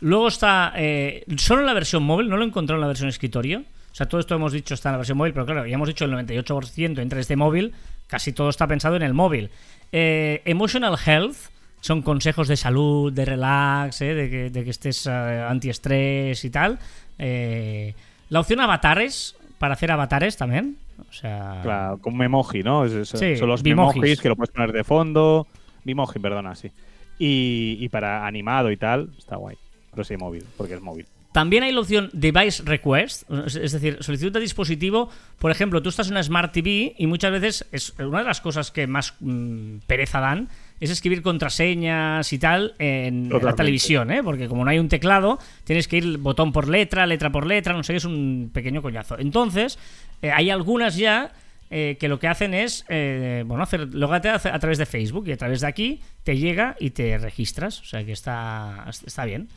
Luego 0.00 0.28
está 0.28 0.72
eh, 0.76 1.24
solo 1.36 1.62
en 1.62 1.66
la 1.66 1.74
versión 1.74 2.04
móvil, 2.04 2.28
no 2.28 2.36
lo 2.36 2.44
he 2.44 2.46
encontrado 2.46 2.76
en 2.76 2.82
la 2.82 2.86
versión 2.86 3.08
escritorio. 3.08 3.64
O 3.98 4.00
sea, 4.00 4.06
todo 4.08 4.20
esto 4.20 4.36
hemos 4.36 4.52
dicho 4.52 4.74
está 4.74 4.90
en 4.90 4.92
la 4.92 4.98
versión 4.98 5.18
móvil, 5.18 5.32
pero 5.32 5.44
claro, 5.44 5.66
ya 5.66 5.74
hemos 5.74 5.88
dicho 5.88 6.04
el 6.04 6.12
98% 6.12 7.00
entra 7.00 7.18
este 7.18 7.34
móvil, 7.34 7.72
casi 8.06 8.32
todo 8.32 8.48
está 8.48 8.68
pensado 8.68 8.94
en 8.94 9.02
el 9.02 9.12
móvil. 9.12 9.50
Eh, 9.90 10.40
emotional 10.44 10.96
Health 11.04 11.34
son 11.80 12.02
consejos 12.02 12.46
de 12.46 12.56
salud, 12.56 13.12
de 13.12 13.24
relax, 13.24 14.00
eh, 14.02 14.14
de, 14.14 14.30
que, 14.30 14.50
de 14.50 14.62
que 14.62 14.70
estés 14.70 15.04
eh, 15.06 15.10
antiestrés 15.10 16.44
y 16.44 16.50
tal. 16.50 16.78
Eh, 17.18 17.92
la 18.30 18.38
opción 18.38 18.60
avatares, 18.60 19.34
para 19.58 19.74
hacer 19.74 19.90
avatares 19.90 20.36
también. 20.36 20.76
O 21.10 21.12
sea, 21.12 21.58
Claro, 21.64 21.98
con 21.98 22.14
un 22.14 22.22
emoji, 22.22 22.62
¿no? 22.62 22.84
Es- 22.84 22.92
es- 22.92 23.08
Sí, 23.08 23.36
son 23.36 23.48
los 23.48 23.64
bimojis. 23.64 23.96
emojis 23.96 24.20
que 24.20 24.28
lo 24.28 24.36
puedes 24.36 24.52
poner 24.54 24.70
de 24.70 24.84
fondo. 24.84 25.48
Bimoji, 25.82 26.20
perdona, 26.20 26.54
sí. 26.54 26.70
Y, 27.18 27.78
y 27.80 27.88
para 27.88 28.24
animado 28.28 28.70
y 28.70 28.76
tal, 28.76 29.10
está 29.18 29.34
guay. 29.34 29.56
Pero 29.90 30.04
sí, 30.04 30.16
móvil, 30.16 30.44
porque 30.56 30.74
es 30.74 30.80
móvil. 30.80 31.06
También 31.38 31.62
hay 31.62 31.70
la 31.70 31.82
opción 31.82 32.10
Device 32.12 32.64
Request, 32.64 33.30
es 33.46 33.70
decir, 33.70 33.98
solicitud 34.00 34.32
de 34.32 34.40
dispositivo. 34.40 35.08
Por 35.38 35.52
ejemplo, 35.52 35.80
tú 35.80 35.88
estás 35.88 36.08
en 36.08 36.14
una 36.14 36.22
Smart 36.24 36.52
TV 36.52 36.96
y 36.98 37.06
muchas 37.06 37.30
veces 37.30 37.64
es 37.70 37.94
una 37.96 38.18
de 38.18 38.24
las 38.24 38.40
cosas 38.40 38.72
que 38.72 38.88
más 38.88 39.14
mm, 39.20 39.76
pereza 39.86 40.18
dan 40.18 40.48
es 40.80 40.90
escribir 40.90 41.22
contraseñas 41.22 42.32
y 42.32 42.40
tal 42.40 42.74
en, 42.80 43.30
en 43.32 43.44
la 43.44 43.54
televisión, 43.54 44.10
¿eh? 44.10 44.20
porque 44.24 44.48
como 44.48 44.64
no 44.64 44.72
hay 44.72 44.80
un 44.80 44.88
teclado, 44.88 45.38
tienes 45.62 45.86
que 45.86 45.98
ir 45.98 46.18
botón 46.18 46.50
por 46.50 46.66
letra, 46.66 47.06
letra 47.06 47.30
por 47.30 47.46
letra, 47.46 47.72
no 47.72 47.84
sé, 47.84 47.94
es 47.94 48.04
un 48.04 48.50
pequeño 48.52 48.82
coñazo. 48.82 49.16
Entonces, 49.16 49.78
eh, 50.22 50.32
hay 50.32 50.50
algunas 50.50 50.96
ya 50.96 51.30
eh, 51.70 51.98
que 52.00 52.08
lo 52.08 52.18
que 52.18 52.26
hacen 52.26 52.52
es, 52.52 52.84
eh, 52.88 53.44
bueno, 53.46 53.62
hacer, 53.62 53.94
logate 53.94 54.28
a, 54.28 54.34
a 54.34 54.58
través 54.58 54.78
de 54.78 54.86
Facebook 54.86 55.28
y 55.28 55.32
a 55.32 55.36
través 55.36 55.60
de 55.60 55.68
aquí 55.68 56.00
te 56.24 56.36
llega 56.36 56.74
y 56.80 56.90
te 56.90 57.16
registras, 57.16 57.80
o 57.80 57.84
sea 57.84 58.04
que 58.04 58.10
está, 58.10 58.86
está 58.88 59.24
bien. 59.24 59.48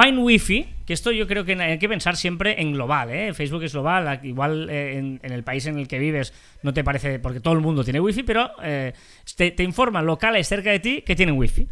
Find 0.00 0.18
Wi-Fi, 0.20 0.66
que 0.86 0.92
esto 0.92 1.10
yo 1.10 1.26
creo 1.26 1.44
que 1.44 1.54
hay 1.54 1.78
que 1.78 1.88
pensar 1.88 2.16
siempre 2.16 2.60
en 2.60 2.72
global, 2.72 3.10
¿eh? 3.10 3.34
Facebook 3.34 3.64
es 3.64 3.72
global, 3.72 4.20
igual 4.22 4.70
eh, 4.70 4.96
en, 4.96 5.18
en 5.24 5.32
el 5.32 5.42
país 5.42 5.66
en 5.66 5.76
el 5.76 5.88
que 5.88 5.98
vives 5.98 6.32
no 6.62 6.72
te 6.72 6.84
parece, 6.84 7.18
porque 7.18 7.40
todo 7.40 7.54
el 7.54 7.60
mundo 7.60 7.82
tiene 7.82 7.98
Wi-Fi, 7.98 8.22
pero 8.22 8.50
eh, 8.62 8.92
te, 9.36 9.50
te 9.50 9.64
informan 9.64 10.06
locales 10.06 10.46
cerca 10.46 10.70
de 10.70 10.78
ti 10.78 11.02
que 11.02 11.16
tienen 11.16 11.36
Wi-Fi. 11.36 11.66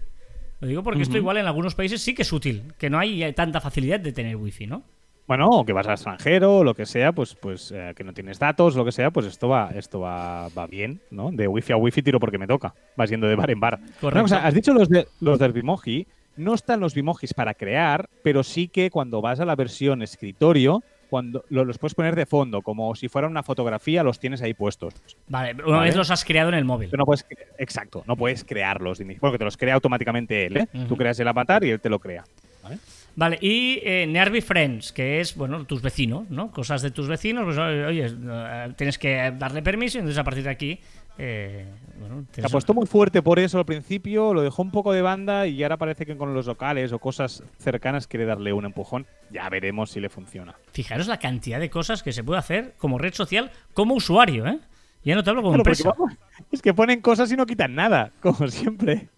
Lo 0.59 0.67
digo 0.67 0.83
porque 0.83 1.03
esto 1.03 1.17
igual 1.17 1.37
en 1.37 1.47
algunos 1.47 1.77
países 1.77 2.03
sí 2.03 2.15
que 2.15 2.23
es 2.23 2.33
útil, 2.33 2.73
que 2.79 2.91
no 2.91 2.99
hay 2.99 3.33
tanta 3.35 3.61
facilidad 3.61 4.01
de 4.01 4.13
tener 4.13 4.35
Wi-Fi, 4.35 4.67
¿no? 4.67 4.83
Bueno, 5.29 5.49
o 5.49 5.65
que 5.65 5.73
vas 5.73 5.87
al 5.87 5.95
extranjero, 5.95 6.59
o 6.59 6.65
lo 6.65 6.75
que 6.75 6.87
sea, 6.87 7.13
pues, 7.13 7.35
pues 7.35 7.73
eh, 7.73 7.93
que 7.97 8.05
no 8.05 8.13
tienes 8.13 8.39
datos, 8.39 8.75
lo 8.75 8.85
que 8.85 8.93
sea, 8.93 9.11
pues 9.11 9.27
esto 9.27 9.49
va, 9.49 9.71
esto 9.75 10.01
va, 10.01 10.49
va 10.49 10.67
bien, 10.67 11.01
¿no? 11.11 11.31
De 11.33 11.47
wifi 11.47 11.73
a 11.73 11.77
wifi 11.77 12.03
tiro 12.03 12.19
porque 12.19 12.39
me 12.39 12.47
toca. 12.47 12.75
Vas 12.97 13.11
yendo 13.11 13.27
de 13.27 13.35
bar 13.35 13.51
en 13.51 13.61
bar. 13.61 13.79
Correcto. 14.01 14.09
Una 14.09 14.23
cosa, 14.23 14.47
has 14.47 14.55
dicho 14.55 14.73
los, 14.73 14.89
de, 14.89 15.07
los 15.21 15.39
del 15.39 15.53
Bimoji. 15.53 16.07
No 16.37 16.55
están 16.55 16.81
los 16.81 16.95
Bimojis 16.95 17.35
para 17.35 17.55
crear, 17.55 18.09
pero 18.23 18.43
sí 18.43 18.69
que 18.69 18.91
cuando 18.91 19.21
vas 19.21 19.41
a 19.41 19.45
la 19.45 19.57
versión 19.57 20.03
escritorio, 20.03 20.83
cuando 21.09 21.45
lo- 21.51 21.65
los 21.65 21.79
puedes 21.79 21.95
poner 21.95 22.17
de 22.17 22.27
fondo, 22.27 22.63
como 22.63 22.95
si 22.97 23.09
fuera 23.09 23.29
una 23.29 23.43
fotografía, 23.45 24.03
los 24.03 24.19
tienes 24.19 24.43
ahí 24.43 24.55
puestos. 24.55 24.95
Vale, 25.29 25.55
una 25.65 25.77
Vale. 25.79 25.89
vez 25.91 25.97
los 25.97 26.11
has 26.11 26.25
creado 26.25 26.49
en 26.49 26.57
el 26.57 26.65
móvil. 26.65 26.91
Tú 26.91 26.97
no 26.97 27.05
puedes, 27.07 27.27
cre- 27.29 27.47
exacto, 27.59 28.03
no 28.07 28.17
puedes 28.17 28.43
crearlos, 28.45 29.01
porque 29.21 29.39
te 29.39 29.45
los 29.45 29.57
crea 29.57 29.75
automáticamente 29.75 30.47
él, 30.47 30.57
¿eh? 30.57 30.67
Tú 30.89 30.97
creas 30.97 31.19
el 31.21 31.29
avatar 31.29 31.63
y 31.65 31.71
él 31.71 31.81
te 31.81 31.89
lo 31.89 31.99
crea. 32.01 32.25
¿vale? 32.63 32.79
Vale, 33.15 33.39
y 33.41 33.81
eh, 33.85 34.07
Nervy 34.09 34.41
Friends, 34.43 34.93
que 34.93 35.21
es, 35.21 35.37
bueno, 35.37 35.65
tus 35.65 35.81
vecinos, 35.81 36.29
¿no? 36.29 36.51
Cosas 36.51 36.83
de 36.83 36.91
tus 36.91 37.07
vecinos, 37.09 37.45
pues 37.45 37.57
oye, 37.57 37.87
oye, 37.87 38.07
eh, 38.13 38.73
tienes 38.77 38.99
que 38.99 39.33
darle 39.39 39.63
permiso, 39.63 39.99
entonces 39.99 40.19
a 40.19 40.25
partir 40.25 40.43
de 40.43 40.51
aquí, 40.51 40.81
eh, 41.19 41.67
bueno, 41.99 42.27
Se 42.33 42.45
apostó 42.45 42.75
muy 42.75 42.87
fuerte 42.87 43.23
por 43.23 43.39
eso 43.39 43.59
al 43.59 43.65
principio, 43.65 44.35
lo 44.35 44.43
dejó 44.43 44.63
un 44.63 44.71
poco 44.71 44.93
de 44.93 45.03
banda 45.03 45.47
y 45.47 45.63
ahora 45.63 45.77
parece 45.77 46.05
que 46.05 46.17
con 46.17 46.35
los 46.35 46.47
locales 46.47 46.93
o 46.93 46.99
cosas 46.99 47.43
cercanas 47.59 48.07
quiere 48.07 48.27
darle 48.27 48.53
un 48.53 48.65
empujón. 48.67 49.07
Ya 49.31 49.49
veremos 49.49 49.91
si 49.91 50.01
le 50.01 50.09
funciona. 50.09 50.55
Fijaros 50.73 51.07
la 51.07 51.19
cantidad 51.19 51.59
de 51.59 51.71
cosas 51.71 52.03
que 52.03 52.13
se 52.13 52.23
puede 52.23 52.39
hacer 52.39 52.75
como 52.79 52.99
red 52.99 53.15
social, 53.15 53.51
como 53.73 53.95
usuario, 53.95 54.47
¿eh? 54.47 54.59
Ya 55.05 55.15
no 55.15 55.23
te 55.23 55.31
hablo 55.31 55.43
como 55.43 55.55
Claro, 55.55 55.71
empresa. 55.71 55.91
vamos, 55.97 56.15
es 56.51 56.61
que 56.61 56.75
ponen 56.75 57.01
cosas 57.01 57.31
y 57.31 57.37
no 57.37 57.47
quitan 57.47 57.75
nada, 57.75 58.11
como 58.21 58.49
siempre. 58.49 59.09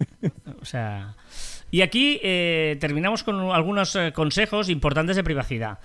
O 0.60 0.64
sea. 0.64 1.16
Y 1.70 1.82
aquí 1.82 2.18
eh, 2.22 2.76
terminamos 2.80 3.22
con 3.22 3.38
algunos 3.50 3.94
eh, 3.96 4.12
consejos 4.14 4.68
importantes 4.68 5.16
de 5.16 5.24
privacidad. 5.24 5.78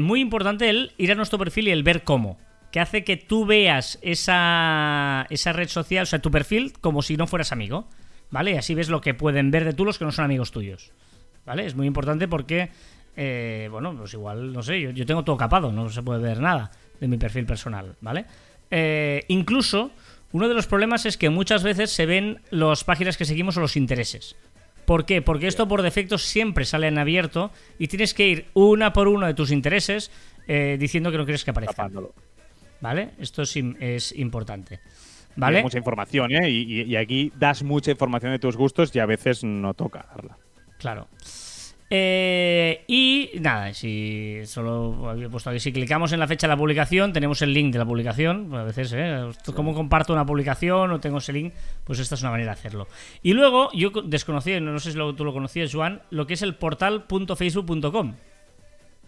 Muy 0.00 0.20
importante 0.20 0.68
el 0.70 0.92
ir 0.96 1.12
a 1.12 1.14
nuestro 1.14 1.38
perfil 1.38 1.68
y 1.68 1.70
el 1.72 1.82
ver 1.82 2.02
cómo. 2.04 2.38
Que 2.72 2.80
hace 2.80 3.04
que 3.04 3.16
tú 3.16 3.46
veas 3.46 3.98
esa, 4.02 5.26
esa 5.30 5.52
red 5.52 5.68
social, 5.68 6.02
o 6.02 6.06
sea, 6.06 6.20
tu 6.20 6.30
perfil, 6.30 6.72
como 6.80 7.02
si 7.02 7.16
no 7.16 7.28
fueras 7.28 7.52
amigo. 7.52 7.86
¿Vale? 8.32 8.52
Y 8.52 8.56
así 8.56 8.74
ves 8.74 8.88
lo 8.88 9.00
que 9.00 9.14
pueden 9.14 9.50
ver 9.50 9.64
de 9.64 9.74
tú 9.74 9.84
los 9.84 9.98
que 9.98 10.06
no 10.06 10.10
son 10.10 10.24
amigos 10.24 10.50
tuyos. 10.50 10.90
¿Vale? 11.44 11.66
Es 11.66 11.74
muy 11.74 11.86
importante 11.86 12.26
porque, 12.28 12.70
eh, 13.16 13.68
bueno, 13.70 13.94
pues 13.96 14.14
igual, 14.14 14.52
no 14.52 14.62
sé, 14.62 14.92
yo, 14.94 15.06
tengo 15.06 15.22
todo 15.22 15.36
capado, 15.36 15.70
no 15.70 15.88
se 15.90 16.02
puede 16.02 16.22
ver 16.22 16.40
nada 16.40 16.70
de 16.98 17.08
mi 17.08 17.18
perfil 17.18 17.44
personal, 17.44 17.96
¿vale? 18.00 18.24
Eh, 18.70 19.24
incluso, 19.28 19.90
uno 20.32 20.48
de 20.48 20.54
los 20.54 20.66
problemas 20.66 21.04
es 21.04 21.18
que 21.18 21.28
muchas 21.28 21.62
veces 21.62 21.90
se 21.90 22.06
ven 22.06 22.40
las 22.50 22.84
páginas 22.84 23.18
que 23.18 23.26
seguimos 23.26 23.56
o 23.58 23.60
los 23.60 23.76
intereses. 23.76 24.34
¿Por 24.86 25.04
qué? 25.04 25.20
Porque 25.20 25.46
esto 25.46 25.68
por 25.68 25.82
defecto 25.82 26.16
siempre 26.16 26.64
sale 26.64 26.88
en 26.88 26.98
abierto 26.98 27.50
y 27.78 27.88
tienes 27.88 28.14
que 28.14 28.28
ir 28.28 28.46
una 28.54 28.92
por 28.92 29.08
una 29.08 29.26
de 29.26 29.34
tus 29.34 29.50
intereses 29.50 30.10
eh, 30.48 30.76
diciendo 30.80 31.10
que 31.10 31.18
no 31.18 31.24
quieres 31.24 31.44
que 31.44 31.50
aparezca. 31.50 31.90
¿Vale? 32.82 33.12
Esto 33.18 33.40
es, 33.42 33.56
im- 33.56 33.76
es 33.80 34.12
importante. 34.12 34.80
¿Vale? 35.36 35.56
hay 35.58 35.62
mucha 35.62 35.78
información, 35.78 36.30
¿eh? 36.32 36.50
Y, 36.50 36.80
y- 36.80 36.82
y 36.82 36.96
aquí 36.96 37.32
das 37.38 37.62
mucha 37.62 37.90
información 37.92 38.32
de 38.32 38.38
tus 38.38 38.54
gustos 38.56 38.94
y 38.94 38.98
a 38.98 39.06
veces 39.06 39.42
no 39.44 39.72
toca 39.72 40.04
darla. 40.14 40.36
Claro. 40.78 41.08
Eh, 41.94 42.84
y 42.88 43.30
nada, 43.40 43.72
si 43.74 44.40
solo 44.46 45.08
había 45.10 45.28
puesto 45.28 45.50
aquí, 45.50 45.60
si 45.60 45.72
clicamos 45.72 46.12
en 46.12 46.20
la 46.20 46.26
fecha 46.26 46.46
de 46.46 46.52
la 46.52 46.56
publicación, 46.56 47.12
tenemos 47.12 47.40
el 47.42 47.52
link 47.52 47.72
de 47.72 47.78
la 47.78 47.84
publicación. 47.84 48.54
A 48.54 48.64
veces, 48.64 48.92
¿eh? 48.96 49.30
¿Cómo 49.54 49.74
comparto 49.74 50.12
una 50.14 50.24
publicación 50.26 50.90
o 50.90 51.00
tengo 51.00 51.18
ese 51.18 51.32
link? 51.34 51.52
Pues 51.84 51.98
esta 51.98 52.14
es 52.14 52.22
una 52.22 52.30
manera 52.30 52.52
de 52.52 52.58
hacerlo. 52.58 52.88
Y 53.22 53.32
luego, 53.34 53.70
yo 53.74 53.92
co- 53.92 54.02
desconocía, 54.02 54.58
no 54.60 54.78
sé 54.80 54.92
si 54.92 54.98
lo- 54.98 55.14
tú 55.14 55.24
lo 55.24 55.32
conocías, 55.34 55.72
Joan, 55.72 56.02
lo 56.10 56.26
que 56.26 56.34
es 56.34 56.42
el 56.42 56.54
portal.facebook.com. 56.56 58.14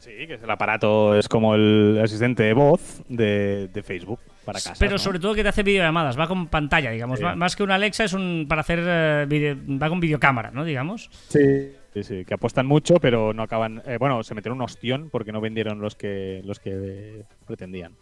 Sí, 0.05 0.27
que 0.27 0.35
es 0.35 0.43
el 0.43 0.51
aparato, 0.51 1.17
es 1.19 1.29
como 1.29 1.55
el 1.55 1.99
asistente 2.03 2.43
de 2.43 2.53
voz 2.53 3.03
de, 3.09 3.69
de 3.73 3.83
Facebook 3.83 4.21
para 4.45 4.59
casa. 4.61 4.75
Pero 4.79 4.93
¿no? 4.93 4.99
sobre 4.99 5.19
todo 5.19 5.35
que 5.35 5.43
te 5.43 5.49
hace 5.49 5.63
videollamadas, 5.63 6.19
va 6.19 6.29
con 6.29 6.49
pantalla, 6.49 6.91
digamos. 6.91 7.19
Sí. 7.19 7.25
Más 7.37 7.57
que 7.57 7.63
una 7.63 7.77
Alexa 7.77 8.05
es 8.05 8.13
un 8.13 8.45
para 8.49 8.61
hacer 8.61 8.81
eh, 8.83 9.25
video- 9.29 9.57
va 9.81 9.89
con 9.89 10.01
videocámara, 10.01 10.51
¿no? 10.51 10.65
Digamos. 10.65 11.09
Sí. 11.29 11.73
Sí, 11.95 12.03
sí, 12.03 12.25
que 12.25 12.35
apuestan 12.35 12.67
mucho, 12.67 12.97
pero 12.97 13.33
no 13.33 13.43
acaban. 13.45 13.81
eh, 13.87 13.97
bueno, 13.99 14.23
se 14.25 14.35
metieron 14.35 14.59
un 14.59 14.65
ostión 14.65 15.11
porque 15.11 15.31
no 15.33 15.41
vendieron 15.41 15.81
los 15.81 15.95
que 15.95 16.43
los 16.45 16.59
que 16.59 16.71
eh, 16.75 17.25
pretendían. 17.47 17.93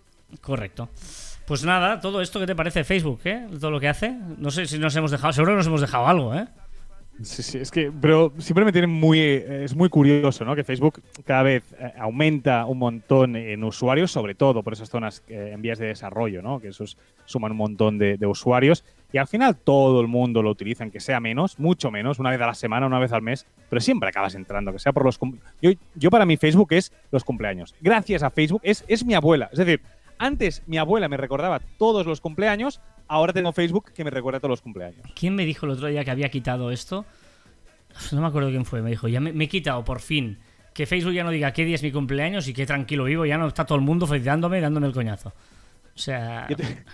Correcto. 0.41 0.89
Pues 1.47 1.63
nada, 1.65 2.01
todo 2.01 2.23
esto 2.23 2.41
que 2.41 2.47
te 2.47 2.55
parece 2.57 2.85
Facebook, 2.85 3.21
¿eh? 3.25 3.47
Todo 3.61 3.71
lo 3.71 3.79
que 3.79 3.89
hace. 3.89 4.17
No 4.39 4.51
sé 4.51 4.65
si 4.67 4.79
nos 4.79 4.97
hemos 4.97 5.11
dejado, 5.11 5.33
seguro 5.35 5.53
que 5.53 5.57
nos 5.59 5.67
hemos 5.67 5.81
dejado 5.83 6.07
algo, 6.07 6.35
¿eh? 6.35 6.47
Sí, 7.21 7.43
sí, 7.43 7.59
es 7.59 7.71
que, 7.71 7.93
pero 7.93 8.33
siempre 8.39 8.65
me 8.65 8.73
tiene 8.73 8.87
muy, 8.87 9.21
eh, 9.21 9.65
es 9.65 9.77
muy 9.77 9.89
curioso, 9.89 10.45
¿no? 10.45 10.57
Que 10.57 10.65
Facebook 10.65 11.03
cada 11.25 11.43
vez 11.43 11.63
eh, 11.79 11.93
aumenta 11.99 12.65
un 12.67 12.79
montón 12.79 13.37
en 13.37 13.63
usuarios, 13.63 14.11
sobre 14.11 14.35
todo 14.35 14.63
por 14.63 14.73
esas 14.73 14.89
zonas 14.89 15.23
eh, 15.29 15.51
en 15.53 15.63
vías 15.63 15.79
de 15.79 15.87
desarrollo, 15.87 16.43
¿no? 16.43 16.59
Que 16.59 16.69
esos 16.69 16.97
suman 17.27 17.53
un 17.53 17.59
montón 17.59 17.99
de, 17.99 18.19
usuarios 18.27 18.85
y 19.13 19.19
al 19.19 19.27
final 19.27 19.57
todo 19.57 20.01
el 20.01 20.09
mundo 20.09 20.43
lo 20.43 20.51
utiliza, 20.51 20.85
aunque 20.85 21.01
sea 21.01 21.21
menos, 21.21 21.59
mucho 21.59 21.91
menos, 21.91 22.19
una 22.19 22.31
vez 22.31 22.41
a 22.41 22.47
la 22.47 22.55
semana, 22.55 22.87
una 22.87 22.99
vez 22.99 23.13
al 23.13 23.23
mes, 23.23 23.47
pero 23.69 23.81
siempre 23.81 24.09
acabas 24.09 24.35
entrando, 24.35 24.73
que 24.73 24.79
sea 24.79 24.93
por 24.93 25.05
los... 25.05 25.19
Yo, 25.61 25.71
yo 25.95 26.11
para 26.11 26.25
mí 26.25 26.37
Facebook 26.37 26.73
es 26.73 26.93
los 27.11 27.23
cumpleaños. 27.23 27.75
Gracias 27.81 28.23
a 28.23 28.31
Facebook 28.31 28.63
es, 28.65 28.85
es 28.89 29.05
mi 29.05 29.15
abuela. 29.15 29.49
Es 29.53 29.59
decir, 29.59 29.83
antes 30.19 30.63
mi 30.67 30.79
abuela 30.79 31.09
me 31.09 31.17
recordaba 31.17 31.61
todos 31.79 32.07
los 32.07 32.21
cumpleaños, 32.21 32.81
ahora 33.13 33.33
tengo 33.33 33.53
Facebook 33.53 33.93
que 33.95 34.05
me 34.05 34.11
recuerda 34.11 34.41
todos 34.41 34.51
los 34.51 34.63
cumpleaños. 34.63 35.01
¿Quién 35.15 35.35
me 35.35 35.45
dijo 35.45 35.67
el 35.67 35.73
otro 35.73 35.87
día 35.89 36.05
que 36.05 36.11
había 36.11 36.29
quitado 36.31 36.71
esto? 36.71 37.05
No 38.13 38.21
me 38.23 38.27
acuerdo 38.27 38.49
quién 38.49 38.65
fue. 38.65 38.81
Me 38.83 38.91
dijo, 38.91 39.09
ya 39.09 39.21
me, 39.21 39.33
me 39.33 39.45
he 39.45 39.49
quitado 39.49 39.85
por 39.85 40.01
fin. 40.01 40.39
Que 40.75 40.87
Facebook 40.87 41.13
ya 41.13 41.23
no 41.25 41.31
diga 41.31 41.53
qué 41.53 41.65
día 41.65 41.75
es 41.75 41.83
mi 41.83 41.93
cumpleaños 41.93 42.49
y 42.49 42.55
qué 42.55 42.65
tranquilo 42.67 43.05
vivo. 43.05 43.27
Ya 43.27 43.37
no 43.39 43.47
está 43.49 43.67
todo 43.67 43.77
el 43.77 43.85
mundo 43.85 44.07
felicitándome 44.07 44.59
y 44.59 44.61
dándome 44.63 44.87
el 44.87 44.95
coñazo. 44.95 45.29
O 45.95 45.99
sea, 45.99 46.47
Yo, 46.49 46.57
te- 46.57 46.85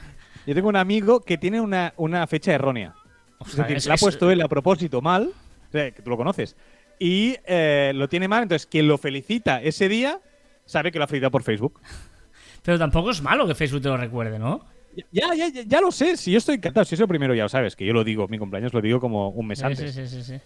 yo 0.46 0.54
tengo 0.54 0.68
un 0.68 0.76
amigo 0.76 1.20
que 1.20 1.38
tiene 1.38 1.61
una, 1.61 1.94
una 1.96 2.26
fecha 2.26 2.52
errónea. 2.52 2.94
o 3.38 3.44
Es 3.46 3.52
sea, 3.52 3.62
decir, 3.64 3.76
es- 3.76 3.87
la 3.87 3.92
ha 3.92 3.94
es- 3.94 4.00
puesto 4.00 4.31
él 4.31 4.40
a 4.42 4.48
propósito 4.48 5.00
mal, 5.00 5.31
o 5.68 5.70
sea, 5.72 5.90
que 5.92 6.02
tú 6.02 6.11
lo 6.11 6.16
conoces, 6.16 6.57
y 6.98 7.37
eh, 7.46 7.92
lo 7.94 8.09
tiene 8.09 8.26
mal, 8.26 8.42
entonces 8.42 8.66
quien 8.66 8.88
lo 8.88 8.98
felicita 8.98 9.62
ese 9.62 9.88
día 9.88 10.18
sabe 10.64 10.90
que 10.90 10.98
lo 10.98 11.04
ha 11.04 11.07
felicitado 11.07 11.31
por 11.31 11.44
Facebook. 11.44 11.81
Pero 12.64 12.76
tampoco 12.76 13.11
es 13.12 13.22
malo 13.22 13.46
que 13.46 13.54
Facebook 13.54 13.83
te 13.83 13.88
lo 13.88 13.96
recuerde, 13.96 14.40
¿no? 14.40 14.64
Ya, 15.12 15.34
ya, 15.34 15.48
ya, 15.48 15.62
ya 15.62 15.80
lo 15.80 15.90
sé, 15.92 16.16
si 16.16 16.32
yo 16.32 16.38
estoy 16.38 16.56
encantado, 16.56 16.84
si 16.84 16.94
es 16.94 17.00
el 17.00 17.08
primero 17.08 17.34
ya 17.34 17.44
lo 17.44 17.48
sabes, 17.48 17.76
que 17.76 17.87
yo 17.87 17.92
lo 17.92 18.04
digo, 18.04 18.26
mi 18.28 18.38
cumpleaños 18.38 18.72
lo 18.72 18.80
digo 18.80 19.00
como 19.00 19.28
un 19.30 19.46
mes 19.46 19.58
Sí, 19.58 19.64
antes. 19.64 19.94
sí, 19.94 20.06
sí, 20.06 20.16
sí, 20.16 20.22
sí. 20.22 20.40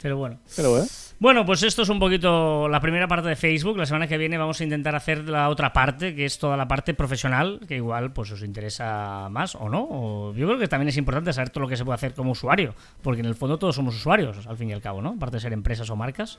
Pero 0.00 0.16
bueno. 0.16 0.38
Pero, 0.54 0.78
¿eh? 0.80 0.86
Bueno, 1.18 1.44
pues 1.44 1.60
esto 1.64 1.82
es 1.82 1.88
un 1.88 1.98
poquito 1.98 2.68
la 2.68 2.80
primera 2.80 3.08
parte 3.08 3.28
de 3.28 3.34
Facebook. 3.34 3.76
La 3.76 3.84
semana 3.84 4.06
que 4.06 4.16
viene 4.16 4.38
vamos 4.38 4.60
a 4.60 4.64
intentar 4.64 4.94
hacer 4.94 5.28
la 5.28 5.48
otra 5.48 5.72
parte, 5.72 6.14
que 6.14 6.24
es 6.24 6.38
toda 6.38 6.56
la 6.56 6.68
parte 6.68 6.94
profesional, 6.94 7.58
que 7.66 7.74
igual 7.74 8.12
pues 8.12 8.30
os 8.30 8.42
interesa 8.44 9.28
más 9.28 9.56
o 9.56 9.68
no. 9.68 9.88
O 9.90 10.34
yo 10.34 10.46
creo 10.46 10.58
que 10.60 10.68
también 10.68 10.88
es 10.90 10.96
importante 10.96 11.32
saber 11.32 11.50
todo 11.50 11.62
lo 11.62 11.68
que 11.68 11.76
se 11.76 11.84
puede 11.84 11.96
hacer 11.96 12.14
como 12.14 12.30
usuario, 12.30 12.76
porque 13.02 13.22
en 13.22 13.26
el 13.26 13.34
fondo 13.34 13.58
todos 13.58 13.74
somos 13.74 13.96
usuarios, 13.96 14.46
al 14.46 14.56
fin 14.56 14.70
y 14.70 14.72
al 14.72 14.80
cabo, 14.80 15.02
¿no? 15.02 15.14
Aparte 15.16 15.38
de 15.38 15.40
ser 15.40 15.52
empresas 15.52 15.90
o 15.90 15.96
marcas 15.96 16.38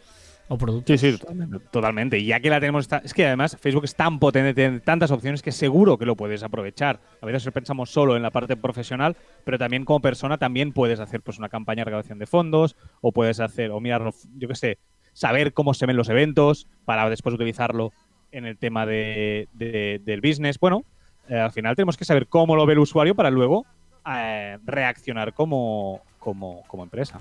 o 0.49 0.57
productos. 0.57 0.99
Sí, 0.99 1.12
sí, 1.12 1.17
totalmente. 1.17 1.59
totalmente. 1.71 2.17
Y 2.19 2.25
ya 2.25 2.39
que 2.41 2.49
la 2.49 2.59
tenemos, 2.59 2.81
esta- 2.85 2.97
es 2.97 3.13
que 3.13 3.25
además 3.25 3.55
Facebook 3.62 3.85
es 3.85 3.95
tan 3.95 4.19
potente, 4.19 4.53
tiene 4.53 4.79
tantas 4.81 5.12
opciones 5.12 5.41
que 5.41 5.51
seguro 5.51 5.97
que 5.97 6.05
lo 6.05 6.15
puedes 6.15 6.43
aprovechar. 6.43 6.99
A 7.21 7.25
veces 7.25 7.49
pensamos 7.53 7.89
solo 7.91 8.15
en 8.17 8.23
la 8.23 8.31
parte 8.31 8.57
profesional, 8.57 9.15
pero 9.45 9.57
también 9.57 9.85
como 9.85 10.01
persona 10.01 10.38
también 10.38 10.73
puedes 10.73 10.99
hacer 10.99 11.21
pues 11.21 11.38
una 11.39 11.49
campaña 11.49 11.81
de 11.81 11.85
recaudación 11.85 12.19
de 12.19 12.25
fondos 12.25 12.75
o 13.01 13.12
puedes 13.12 13.39
hacer, 13.39 13.71
o 13.71 13.79
mirar, 13.79 14.12
yo 14.38 14.47
qué 14.47 14.55
sé, 14.55 14.77
saber 15.13 15.53
cómo 15.53 15.73
se 15.73 15.85
ven 15.85 15.95
los 15.97 16.09
eventos 16.09 16.67
para 16.85 17.09
después 17.09 17.35
utilizarlo 17.35 17.91
en 18.31 18.45
el 18.45 18.57
tema 18.57 18.85
de, 18.85 19.47
de- 19.53 20.01
del 20.03 20.21
business. 20.21 20.59
Bueno, 20.59 20.83
eh, 21.29 21.38
al 21.38 21.51
final 21.51 21.75
tenemos 21.75 21.95
que 21.97 22.05
saber 22.05 22.27
cómo 22.27 22.55
lo 22.55 22.65
ve 22.65 22.73
el 22.73 22.79
usuario 22.79 23.15
para 23.15 23.29
luego 23.29 23.65
eh, 24.12 24.57
reaccionar 24.65 25.33
como, 25.33 26.01
como, 26.19 26.63
como 26.67 26.83
empresa. 26.83 27.19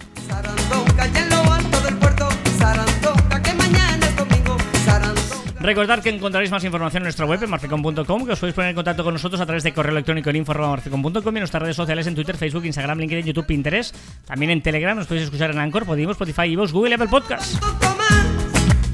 Recordad 5.68 6.02
que 6.02 6.08
encontraréis 6.08 6.50
más 6.50 6.64
información 6.64 7.02
en 7.02 7.08
nuestra 7.08 7.26
web 7.26 7.44
en 7.44 7.50
marficom.com, 7.50 8.24
que 8.24 8.32
os 8.32 8.40
podéis 8.40 8.54
poner 8.54 8.70
en 8.70 8.74
contacto 8.74 9.04
con 9.04 9.12
nosotros 9.12 9.38
a 9.38 9.44
través 9.44 9.62
de 9.62 9.74
correo 9.74 9.92
electrónico 9.92 10.30
en 10.30 10.36
info.marficom.com 10.36 11.12
y 11.14 11.28
en 11.28 11.40
nuestras 11.40 11.62
redes 11.62 11.76
sociales 11.76 12.06
en 12.06 12.14
Twitter, 12.14 12.38
Facebook, 12.38 12.64
Instagram, 12.64 12.98
LinkedIn, 12.98 13.26
YouTube, 13.26 13.44
Pinterest. 13.44 13.94
También 14.24 14.50
en 14.50 14.62
Telegram 14.62 14.96
nos 14.96 15.06
podéis 15.06 15.24
escuchar 15.24 15.50
en 15.50 15.58
Anchor, 15.58 15.84
Podimo, 15.84 16.12
Spotify, 16.12 16.44
iVoox, 16.52 16.72
Google 16.72 16.92
y 16.92 16.94
Apple 16.94 17.08
Podcast. 17.08 17.60
Poco 17.60 17.96
más, 17.98 18.26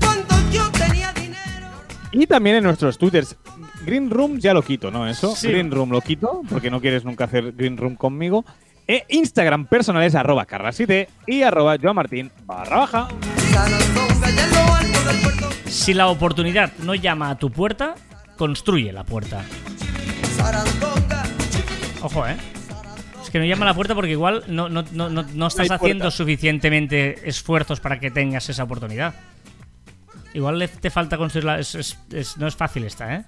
cuando 0.00 0.50
yo 0.50 0.68
tenía 0.72 1.12
dinero. 1.12 1.68
Y 2.10 2.26
también 2.26 2.56
en 2.56 2.64
nuestros 2.64 2.98
twitters. 2.98 3.37
Green 3.87 4.10
Room 4.10 4.40
ya 4.40 4.52
lo 4.52 4.62
quito, 4.62 4.90
¿no? 4.90 5.06
Eso. 5.06 5.37
Sí. 5.37 5.46
Green 5.46 5.70
Room 5.70 5.90
lo 5.90 6.00
quito, 6.00 6.42
porque 6.50 6.72
no 6.72 6.80
quieres 6.80 7.04
nunca 7.04 7.26
hacer 7.26 7.52
Green 7.52 7.76
Room 7.76 7.94
conmigo. 7.94 8.44
E 8.86 9.04
Instagram 9.08 9.66
personales 9.66 10.14
arroba 10.14 10.44
carlasite 10.44 11.08
y 11.26 11.42
arroba 11.42 11.76
joamartin 11.80 12.30
barra 12.44 12.76
baja. 12.78 13.08
Si 15.66 15.94
la 15.94 16.08
oportunidad 16.08 16.72
no 16.78 16.94
llama 16.94 17.30
a 17.30 17.38
tu 17.38 17.50
puerta, 17.50 17.94
construye 18.36 18.92
la 18.92 19.04
puerta. 19.04 19.42
Ojo, 22.02 22.26
¿eh? 22.26 22.36
Es 23.22 23.30
que 23.30 23.38
no 23.38 23.44
llama 23.46 23.64
a 23.64 23.68
la 23.70 23.74
puerta 23.74 23.94
porque 23.94 24.10
igual 24.10 24.44
no, 24.48 24.68
no, 24.68 24.84
no, 24.92 25.08
no, 25.08 25.22
no 25.22 25.46
estás 25.46 25.66
haciendo 25.76 26.10
suficientemente 26.10 27.28
esfuerzos 27.28 27.80
para 27.80 27.98
que 27.98 28.10
tengas 28.10 28.48
esa 28.50 28.64
oportunidad. 28.64 29.14
Igual 30.34 30.68
te 30.80 30.90
falta 30.90 31.16
construirla. 31.16 31.58
es- 31.58 31.74
es- 31.74 31.98
es- 32.12 32.36
no 32.36 32.46
es 32.46 32.54
fácil 32.56 32.84
esta, 32.84 33.14
¿eh? 33.14 33.24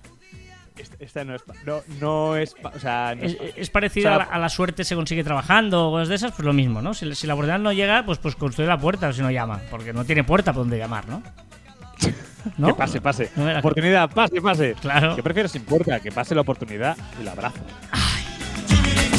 Esta, 0.99 1.25
no 1.25 1.35
es. 1.35 1.43
pa- 1.43 1.55
No, 1.65 1.83
no 2.01 2.37
es. 2.37 2.55
pa- 2.55 2.73
o 2.75 2.79
sea, 2.79 3.15
no 3.17 3.23
es 3.25 3.33
Es, 3.33 3.39
pa- 3.39 3.45
es 3.61 3.71
parecido 3.71 4.11
O 4.11 4.15
sea, 4.15 4.25
a, 4.25 4.27
la, 4.27 4.35
a 4.35 4.39
la 4.39 4.49
suerte 4.49 4.85
se 4.85 4.95
consigue 4.95 5.25
trabajando 5.25 5.89
o 5.89 5.91
cosas 5.93 6.09
de 6.09 6.15
esas, 6.17 6.33
pues 6.33 6.45
lo 6.45 6.53
mismo, 6.53 6.83
¿no? 6.83 6.95
Si, 6.95 7.15
si 7.15 7.27
la 7.27 7.35
oportunidad 7.35 7.59
no 7.59 7.73
llega, 7.73 8.05
pues, 8.05 8.19
pues 8.19 8.35
construye 8.37 8.69
la 8.69 8.79
puerta 8.79 9.13
si 9.13 9.23
no 9.23 9.31
llama, 9.31 9.61
porque 9.71 9.93
no 9.93 10.05
tiene 10.05 10.25
puerta 10.25 10.53
por 10.53 10.63
donde 10.63 10.79
llamar, 10.79 11.09
¿no? 11.09 11.23
¿No? 12.59 12.69
Que 12.69 12.75
pase, 12.75 13.01
pase. 13.01 13.31
No 13.37 13.45
la- 13.51 13.59
Oportunidad, 13.61 14.11
pase, 14.11 14.41
pase. 14.41 14.75
Claro. 14.81 15.17
¿Qué 15.17 15.23
prefieres 15.23 15.53
sin 15.53 15.63
puerta? 15.65 15.99
Que 16.01 16.13
pase 16.13 16.35
la 16.35 16.43
oportunidad 16.43 16.97
y 17.21 17.25
la 17.25 17.33
abrazo. 17.33 17.59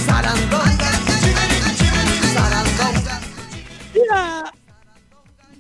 Sarandonga. 0.06 0.92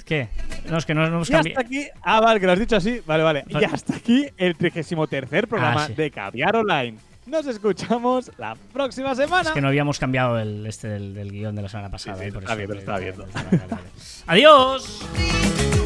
¿Qué? 0.05 0.29
No, 0.69 0.77
es 0.77 0.85
que 0.85 0.93
no, 0.93 1.01
no 1.01 1.07
hemos 1.17 1.29
Y 1.29 1.33
hasta 1.33 1.61
aquí. 1.61 1.87
Ah, 2.01 2.19
vale, 2.19 2.39
que 2.39 2.45
lo 2.45 2.51
has 2.51 2.59
dicho 2.59 2.75
así. 2.75 3.01
Vale, 3.05 3.23
vale. 3.23 3.45
Y 3.47 3.63
hasta 3.63 3.95
aquí 3.95 4.27
el 4.37 4.55
33 4.55 5.45
programa 5.47 5.83
Ah, 5.83 5.87
sí. 5.87 5.93
de 5.93 6.11
Caviar 6.11 6.55
Online. 6.55 6.97
Nos 7.25 7.45
escuchamos 7.45 8.31
la 8.37 8.55
próxima 8.73 9.13
semana. 9.13 9.49
Es 9.49 9.53
que 9.53 9.59
no 9.61 9.67
habíamos 9.67 9.99
cambiado 9.99 10.39
el 10.39 10.65
este 10.65 10.87
del, 10.87 11.13
del 11.13 11.31
guion 11.31 11.55
de 11.55 11.61
la 11.61 11.69
semana 11.69 11.89
pasada. 11.89 12.17
Sí, 12.17 12.23
sí, 12.23 12.29
¿eh? 12.29 12.31
Por 12.31 12.43
está 12.43 12.53
eso- 12.99 13.17
bien. 13.17 13.29
¡Adiós! 14.27 15.05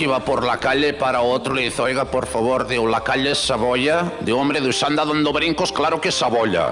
que 0.00 0.04
iba 0.04 0.20
por 0.20 0.46
la 0.46 0.56
calle 0.56 0.94
para 0.94 1.20
otro 1.20 1.52
le 1.52 1.60
dice, 1.60 1.82
oiga, 1.82 2.06
por 2.06 2.26
favor, 2.26 2.66
digo, 2.66 2.86
la 2.86 3.02
calle 3.02 3.32
es 3.32 3.38
Saboya. 3.38 4.10
De 4.20 4.32
hombre, 4.32 4.62
de 4.62 4.74
anda 4.86 5.04
dando 5.04 5.30
brincos, 5.30 5.72
claro 5.72 6.00
que 6.00 6.08
es 6.08 6.14
Saboya. 6.14 6.70